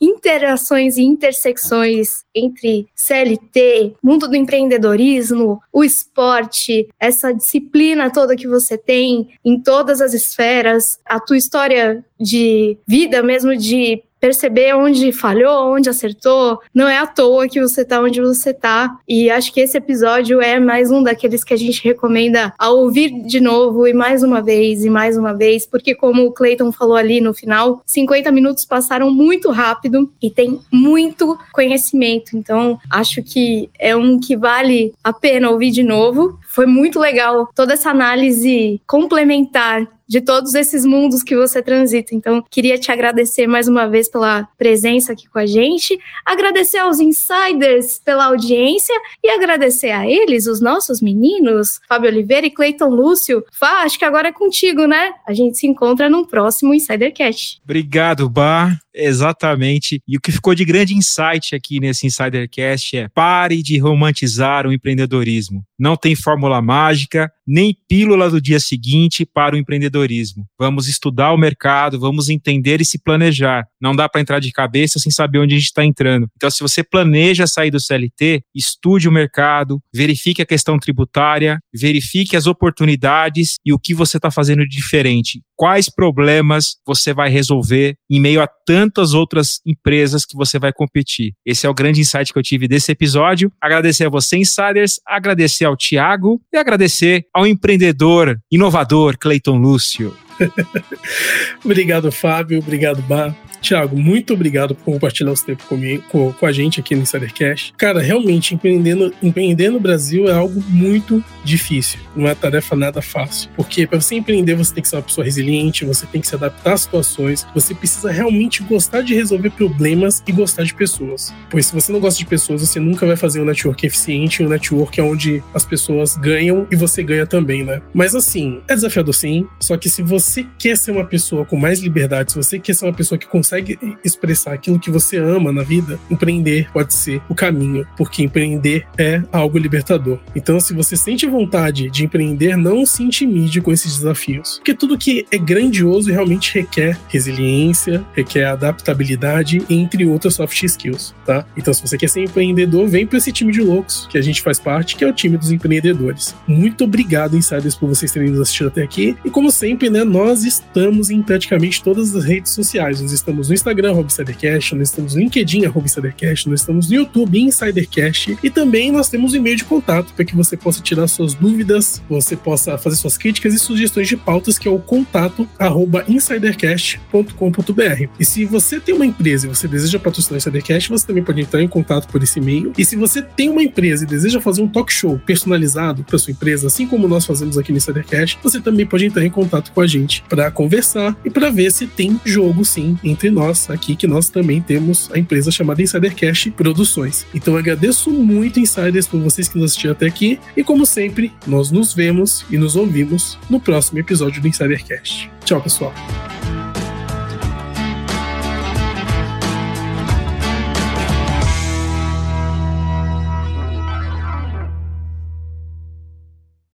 interações 0.00 0.96
e 0.98 1.02
intersecções 1.02 2.24
entre 2.34 2.86
CLT, 2.94 3.94
mundo 4.02 4.28
do 4.28 4.36
empreendedorismo, 4.36 5.60
o 5.72 5.82
esporte, 5.82 6.88
essa 7.00 7.32
disciplina 7.32 8.12
toda 8.12 8.33
que 8.36 8.48
você 8.48 8.76
tem 8.76 9.28
em 9.44 9.60
todas 9.60 10.00
as 10.00 10.14
esferas, 10.14 10.98
a 11.04 11.20
tua 11.20 11.36
história 11.36 12.04
de 12.18 12.78
vida 12.86 13.22
mesmo 13.22 13.56
de 13.56 14.02
perceber 14.24 14.74
onde 14.74 15.12
falhou, 15.12 15.74
onde 15.74 15.90
acertou. 15.90 16.58
Não 16.74 16.88
é 16.88 16.96
à 16.96 17.06
toa 17.06 17.46
que 17.46 17.60
você 17.60 17.84
tá 17.84 18.00
onde 18.00 18.22
você 18.22 18.54
tá. 18.54 18.96
E 19.06 19.28
acho 19.28 19.52
que 19.52 19.60
esse 19.60 19.76
episódio 19.76 20.40
é 20.40 20.58
mais 20.58 20.90
um 20.90 21.02
daqueles 21.02 21.44
que 21.44 21.52
a 21.52 21.58
gente 21.58 21.84
recomenda 21.84 22.54
a 22.58 22.70
ouvir 22.70 23.10
de 23.26 23.38
novo 23.38 23.86
e 23.86 23.92
mais 23.92 24.22
uma 24.22 24.40
vez 24.40 24.82
e 24.82 24.88
mais 24.88 25.18
uma 25.18 25.34
vez, 25.34 25.66
porque 25.66 25.94
como 25.94 26.24
o 26.24 26.32
Clayton 26.32 26.72
falou 26.72 26.96
ali 26.96 27.20
no 27.20 27.34
final, 27.34 27.82
50 27.84 28.32
minutos 28.32 28.64
passaram 28.64 29.10
muito 29.10 29.50
rápido 29.50 30.10
e 30.22 30.30
tem 30.30 30.58
muito 30.72 31.38
conhecimento. 31.52 32.34
Então, 32.34 32.78
acho 32.88 33.22
que 33.22 33.68
é 33.78 33.94
um 33.94 34.18
que 34.18 34.38
vale 34.38 34.94
a 35.04 35.12
pena 35.12 35.50
ouvir 35.50 35.70
de 35.70 35.82
novo. 35.82 36.38
Foi 36.54 36.66
muito 36.66 37.00
legal 37.00 37.48
toda 37.52 37.72
essa 37.72 37.90
análise 37.90 38.80
complementar 38.86 39.88
de 40.06 40.20
todos 40.20 40.54
esses 40.54 40.84
mundos 40.84 41.22
que 41.22 41.36
você 41.36 41.62
transita. 41.62 42.14
Então, 42.14 42.44
queria 42.50 42.78
te 42.78 42.92
agradecer 42.92 43.46
mais 43.46 43.68
uma 43.68 43.88
vez 43.88 44.08
pela 44.08 44.46
presença 44.56 45.12
aqui 45.12 45.28
com 45.28 45.38
a 45.38 45.46
gente, 45.46 45.98
agradecer 46.24 46.78
aos 46.78 47.00
insiders 47.00 48.00
pela 48.04 48.26
audiência 48.26 48.94
e 49.22 49.30
agradecer 49.30 49.90
a 49.90 50.08
eles, 50.08 50.46
os 50.46 50.60
nossos 50.60 51.00
meninos, 51.00 51.80
Fábio 51.88 52.10
Oliveira 52.10 52.46
e 52.46 52.50
Cleiton 52.50 52.90
Lúcio. 52.90 53.44
Fá, 53.52 53.82
acho 53.82 53.98
que 53.98 54.04
agora 54.04 54.28
é 54.28 54.32
contigo, 54.32 54.86
né? 54.86 55.12
A 55.26 55.32
gente 55.32 55.58
se 55.58 55.66
encontra 55.66 56.08
no 56.08 56.26
próximo 56.26 56.74
Insidercast. 56.74 57.60
Obrigado, 57.64 58.28
Bar. 58.28 58.78
Exatamente. 58.94 60.00
E 60.06 60.16
o 60.16 60.20
que 60.20 60.30
ficou 60.30 60.54
de 60.54 60.64
grande 60.64 60.94
insight 60.94 61.54
aqui 61.54 61.80
nesse 61.80 62.06
Insidercast 62.06 62.96
é: 62.96 63.08
pare 63.08 63.60
de 63.60 63.76
romantizar 63.78 64.66
o 64.66 64.72
empreendedorismo. 64.72 65.64
Não 65.76 65.96
tem 65.96 66.14
fórmula 66.14 66.43
mágica, 66.62 67.32
nem 67.46 67.76
pílula 67.88 68.30
do 68.30 68.40
dia 68.40 68.60
seguinte 68.60 69.24
para 69.26 69.54
o 69.54 69.58
empreendedorismo. 69.58 70.46
Vamos 70.58 70.88
estudar 70.88 71.32
o 71.32 71.38
mercado, 71.38 71.98
vamos 71.98 72.28
entender 72.28 72.80
e 72.80 72.84
se 72.84 72.98
planejar. 72.98 73.66
Não 73.80 73.94
dá 73.94 74.08
para 74.08 74.20
entrar 74.20 74.40
de 74.40 74.52
cabeça 74.52 74.98
sem 74.98 75.10
saber 75.10 75.38
onde 75.38 75.54
a 75.54 75.58
gente 75.58 75.66
está 75.66 75.84
entrando. 75.84 76.28
Então, 76.36 76.50
se 76.50 76.60
você 76.60 76.82
planeja 76.82 77.46
sair 77.46 77.70
do 77.70 77.80
CLT, 77.80 78.42
estude 78.54 79.08
o 79.08 79.12
mercado, 79.12 79.80
verifique 79.92 80.42
a 80.42 80.46
questão 80.46 80.78
tributária, 80.78 81.58
verifique 81.72 82.36
as 82.36 82.46
oportunidades 82.46 83.56
e 83.64 83.72
o 83.72 83.78
que 83.78 83.94
você 83.94 84.16
está 84.16 84.30
fazendo 84.30 84.66
de 84.66 84.76
diferente. 84.76 85.42
Quais 85.56 85.88
problemas 85.88 86.76
você 86.86 87.14
vai 87.14 87.30
resolver 87.30 87.96
em 88.10 88.20
meio 88.20 88.42
a 88.42 88.46
tantas 88.46 89.14
outras 89.14 89.60
empresas 89.64 90.24
que 90.24 90.36
você 90.36 90.58
vai 90.58 90.72
competir. 90.72 91.34
Esse 91.44 91.66
é 91.66 91.70
o 91.70 91.74
grande 91.74 92.00
insight 92.00 92.32
que 92.32 92.38
eu 92.38 92.42
tive 92.42 92.66
desse 92.66 92.90
episódio. 92.92 93.52
Agradecer 93.60 94.06
a 94.06 94.10
você, 94.10 94.36
insiders, 94.36 95.00
agradecer 95.06 95.64
ao 95.64 95.76
Tiago 95.76 96.40
e 96.52 96.56
agradecer 96.56 97.26
ao 97.34 97.46
empreendedor 97.46 98.38
inovador 98.50 99.18
Cleiton 99.18 99.58
Lúcio. 99.58 100.14
obrigado, 101.64 102.10
Fábio. 102.10 102.58
Obrigado, 102.58 103.02
Bar. 103.02 103.34
Tiago, 103.64 103.96
muito 103.96 104.34
obrigado 104.34 104.74
por 104.74 104.84
compartilhar 104.84 105.32
esse 105.32 105.46
tempo 105.46 105.64
comigo, 105.64 106.04
com, 106.10 106.30
com 106.34 106.44
a 106.44 106.52
gente 106.52 106.80
aqui 106.80 106.94
no 106.94 107.00
Insidercast. 107.00 107.72
Cara, 107.78 108.02
realmente, 108.02 108.54
empreender, 108.54 109.14
empreender 109.22 109.70
no 109.70 109.80
Brasil 109.80 110.28
é 110.28 110.34
algo 110.34 110.62
muito 110.68 111.24
difícil. 111.42 111.98
Não 112.14 112.28
é 112.28 112.34
tarefa 112.34 112.76
nada 112.76 113.00
fácil. 113.00 113.48
Porque 113.56 113.86
para 113.86 113.98
você 113.98 114.16
empreender, 114.16 114.54
você 114.54 114.74
tem 114.74 114.82
que 114.82 114.88
ser 114.88 114.96
uma 114.96 115.02
pessoa 115.02 115.24
resiliente, 115.24 115.86
você 115.86 116.04
tem 116.04 116.20
que 116.20 116.26
se 116.26 116.34
adaptar 116.34 116.74
às 116.74 116.82
situações, 116.82 117.46
você 117.54 117.74
precisa 117.74 118.10
realmente 118.10 118.62
gostar 118.62 119.00
de 119.00 119.14
resolver 119.14 119.48
problemas 119.48 120.22
e 120.26 120.32
gostar 120.32 120.64
de 120.64 120.74
pessoas. 120.74 121.32
Pois 121.48 121.64
se 121.64 121.74
você 121.74 121.90
não 121.90 122.00
gosta 122.00 122.18
de 122.18 122.26
pessoas, 122.26 122.60
você 122.60 122.78
nunca 122.78 123.06
vai 123.06 123.16
fazer 123.16 123.40
um 123.40 123.46
network 123.46 123.86
eficiente, 123.86 124.42
um 124.42 124.48
network 124.48 125.00
onde 125.00 125.42
as 125.54 125.64
pessoas 125.64 126.18
ganham 126.18 126.66
e 126.70 126.76
você 126.76 127.02
ganha 127.02 127.26
também, 127.26 127.64
né? 127.64 127.80
Mas 127.94 128.14
assim, 128.14 128.60
é 128.68 128.74
desafiador 128.74 129.14
sim, 129.14 129.46
só 129.58 129.78
que 129.78 129.88
se 129.88 130.02
você 130.02 130.23
quer 130.58 130.76
ser 130.76 130.90
uma 130.90 131.04
pessoa 131.04 131.44
com 131.44 131.56
mais 131.56 131.80
liberdade, 131.80 132.32
se 132.32 132.36
você 132.36 132.58
quer 132.58 132.74
ser 132.74 132.84
uma 132.84 132.92
pessoa 132.92 133.18
que 133.18 133.26
consegue 133.26 133.54
consegue 133.54 133.78
expressar 134.04 134.52
aquilo 134.52 134.78
que 134.78 134.90
você 134.90 135.16
ama 135.16 135.52
na 135.52 135.62
vida, 135.62 135.98
empreender 136.10 136.68
pode 136.72 136.94
ser 136.94 137.22
o 137.28 137.34
caminho, 137.34 137.86
porque 137.96 138.22
empreender 138.22 138.86
é 138.98 139.22
algo 139.32 139.58
libertador. 139.58 140.18
Então, 140.34 140.58
se 140.58 140.74
você 140.74 140.96
sente 140.96 141.26
vontade 141.26 141.90
de 141.90 142.04
empreender, 142.04 142.56
não 142.56 142.84
se 142.84 143.02
intimide 143.02 143.60
com 143.60 143.72
esses 143.72 143.96
desafios, 143.96 144.56
porque 144.56 144.74
tudo 144.74 144.98
que 144.98 145.26
é 145.30 145.38
grandioso 145.38 146.10
realmente 146.10 146.54
requer 146.54 146.98
resiliência, 147.08 148.04
requer 148.14 148.44
adaptabilidade, 148.46 149.62
entre 149.70 150.04
outras 150.06 150.34
soft 150.34 150.62
skills, 150.62 151.14
tá? 151.24 151.46
Então, 151.56 151.72
se 151.72 151.82
você 151.82 151.96
quer 151.96 152.08
ser 152.08 152.22
empreendedor, 152.22 152.88
vem 152.88 153.06
para 153.06 153.18
esse 153.18 153.32
time 153.32 153.52
de 153.52 153.60
loucos 153.60 154.06
que 154.10 154.18
a 154.18 154.22
gente 154.22 154.42
faz 154.42 154.58
parte, 154.58 154.96
que 154.96 155.04
é 155.04 155.08
o 155.08 155.12
time 155.12 155.36
dos 155.36 155.52
empreendedores. 155.52 156.34
Muito 156.46 156.84
obrigado, 156.84 157.36
insiders, 157.36 157.74
por 157.74 157.88
vocês 157.88 158.10
terem 158.10 158.30
nos 158.30 158.40
assistido 158.40 158.68
até 158.68 158.82
aqui. 158.82 159.16
E 159.24 159.30
como 159.30 159.50
sempre, 159.50 159.90
né, 159.90 160.02
nós 160.14 160.44
estamos 160.44 161.10
em 161.10 161.20
praticamente 161.20 161.82
todas 161.82 162.14
as 162.14 162.24
redes 162.24 162.52
sociais. 162.52 163.00
Nós 163.00 163.10
estamos 163.10 163.48
no 163.48 163.54
Instagram, 163.54 164.00
Insidercast, 164.00 164.76
nós 164.76 164.90
estamos 164.90 165.16
no 165.16 165.20
LinkedIn, 165.20 165.64
Insidercast, 165.64 166.48
nós 166.48 166.60
estamos 166.60 166.88
no 166.88 166.94
YouTube, 166.94 167.40
Insidercast, 167.40 168.38
e 168.40 168.48
também 168.48 168.92
nós 168.92 169.08
temos 169.08 169.34
um 169.34 169.38
e-mail 169.38 169.56
de 169.56 169.64
contato 169.64 170.14
para 170.14 170.24
que 170.24 170.36
você 170.36 170.56
possa 170.56 170.80
tirar 170.80 171.08
suas 171.08 171.34
dúvidas, 171.34 172.00
você 172.08 172.36
possa 172.36 172.78
fazer 172.78 172.94
suas 172.94 173.18
críticas 173.18 173.54
e 173.54 173.58
sugestões 173.58 174.06
de 174.06 174.16
pautas, 174.16 174.56
que 174.56 174.68
é 174.68 174.70
o 174.70 174.78
contato 174.78 175.48
arroba 175.58 176.04
insidercast.com.br. 176.06 178.08
E 178.16 178.24
se 178.24 178.44
você 178.44 178.78
tem 178.78 178.94
uma 178.94 179.04
empresa 179.04 179.46
e 179.46 179.48
você 179.48 179.66
deseja 179.66 179.98
patrocinar 179.98 180.34
o 180.34 180.36
Insidercast, 180.36 180.90
você 180.90 181.04
também 181.04 181.24
pode 181.24 181.40
entrar 181.40 181.60
em 181.60 181.66
contato 181.66 182.06
por 182.06 182.22
esse 182.22 182.38
e-mail. 182.38 182.72
E 182.78 182.84
se 182.84 182.94
você 182.94 183.20
tem 183.20 183.50
uma 183.50 183.64
empresa 183.64 184.04
e 184.04 184.06
deseja 184.06 184.40
fazer 184.40 184.62
um 184.62 184.68
talk 184.68 184.92
show 184.92 185.20
personalizado 185.26 186.04
para 186.04 186.20
sua 186.20 186.30
empresa, 186.30 186.68
assim 186.68 186.86
como 186.86 187.08
nós 187.08 187.26
fazemos 187.26 187.58
aqui 187.58 187.72
no 187.72 187.78
Insidercast, 187.78 188.38
você 188.40 188.60
também 188.60 188.86
pode 188.86 189.04
entrar 189.04 189.24
em 189.24 189.30
contato 189.30 189.72
com 189.72 189.80
a 189.80 189.86
gente 190.04 190.22
para 190.28 190.50
conversar 190.50 191.16
e 191.24 191.30
para 191.30 191.50
ver 191.50 191.72
se 191.72 191.86
tem 191.86 192.20
jogo 192.24 192.64
sim 192.64 192.98
entre 193.02 193.30
nós 193.30 193.68
aqui, 193.70 193.96
que 193.96 194.06
nós 194.06 194.28
também 194.28 194.60
temos 194.60 195.10
a 195.12 195.18
empresa 195.18 195.50
chamada 195.50 195.82
Insidercast 195.82 196.50
Produções. 196.50 197.26
Então 197.34 197.56
agradeço 197.56 198.10
muito, 198.10 198.60
Insiders, 198.60 199.06
por 199.06 199.20
vocês 199.20 199.48
que 199.48 199.56
nos 199.56 199.72
assistiram 199.72 199.92
até 199.92 200.06
aqui. 200.06 200.38
E 200.56 200.62
como 200.62 200.84
sempre, 200.84 201.32
nós 201.46 201.70
nos 201.70 201.94
vemos 201.94 202.44
e 202.50 202.58
nos 202.58 202.76
ouvimos 202.76 203.38
no 203.48 203.58
próximo 203.58 203.98
episódio 203.98 204.40
do 204.40 204.48
Insidercast. 204.48 205.30
Tchau, 205.44 205.60
pessoal. 205.60 205.94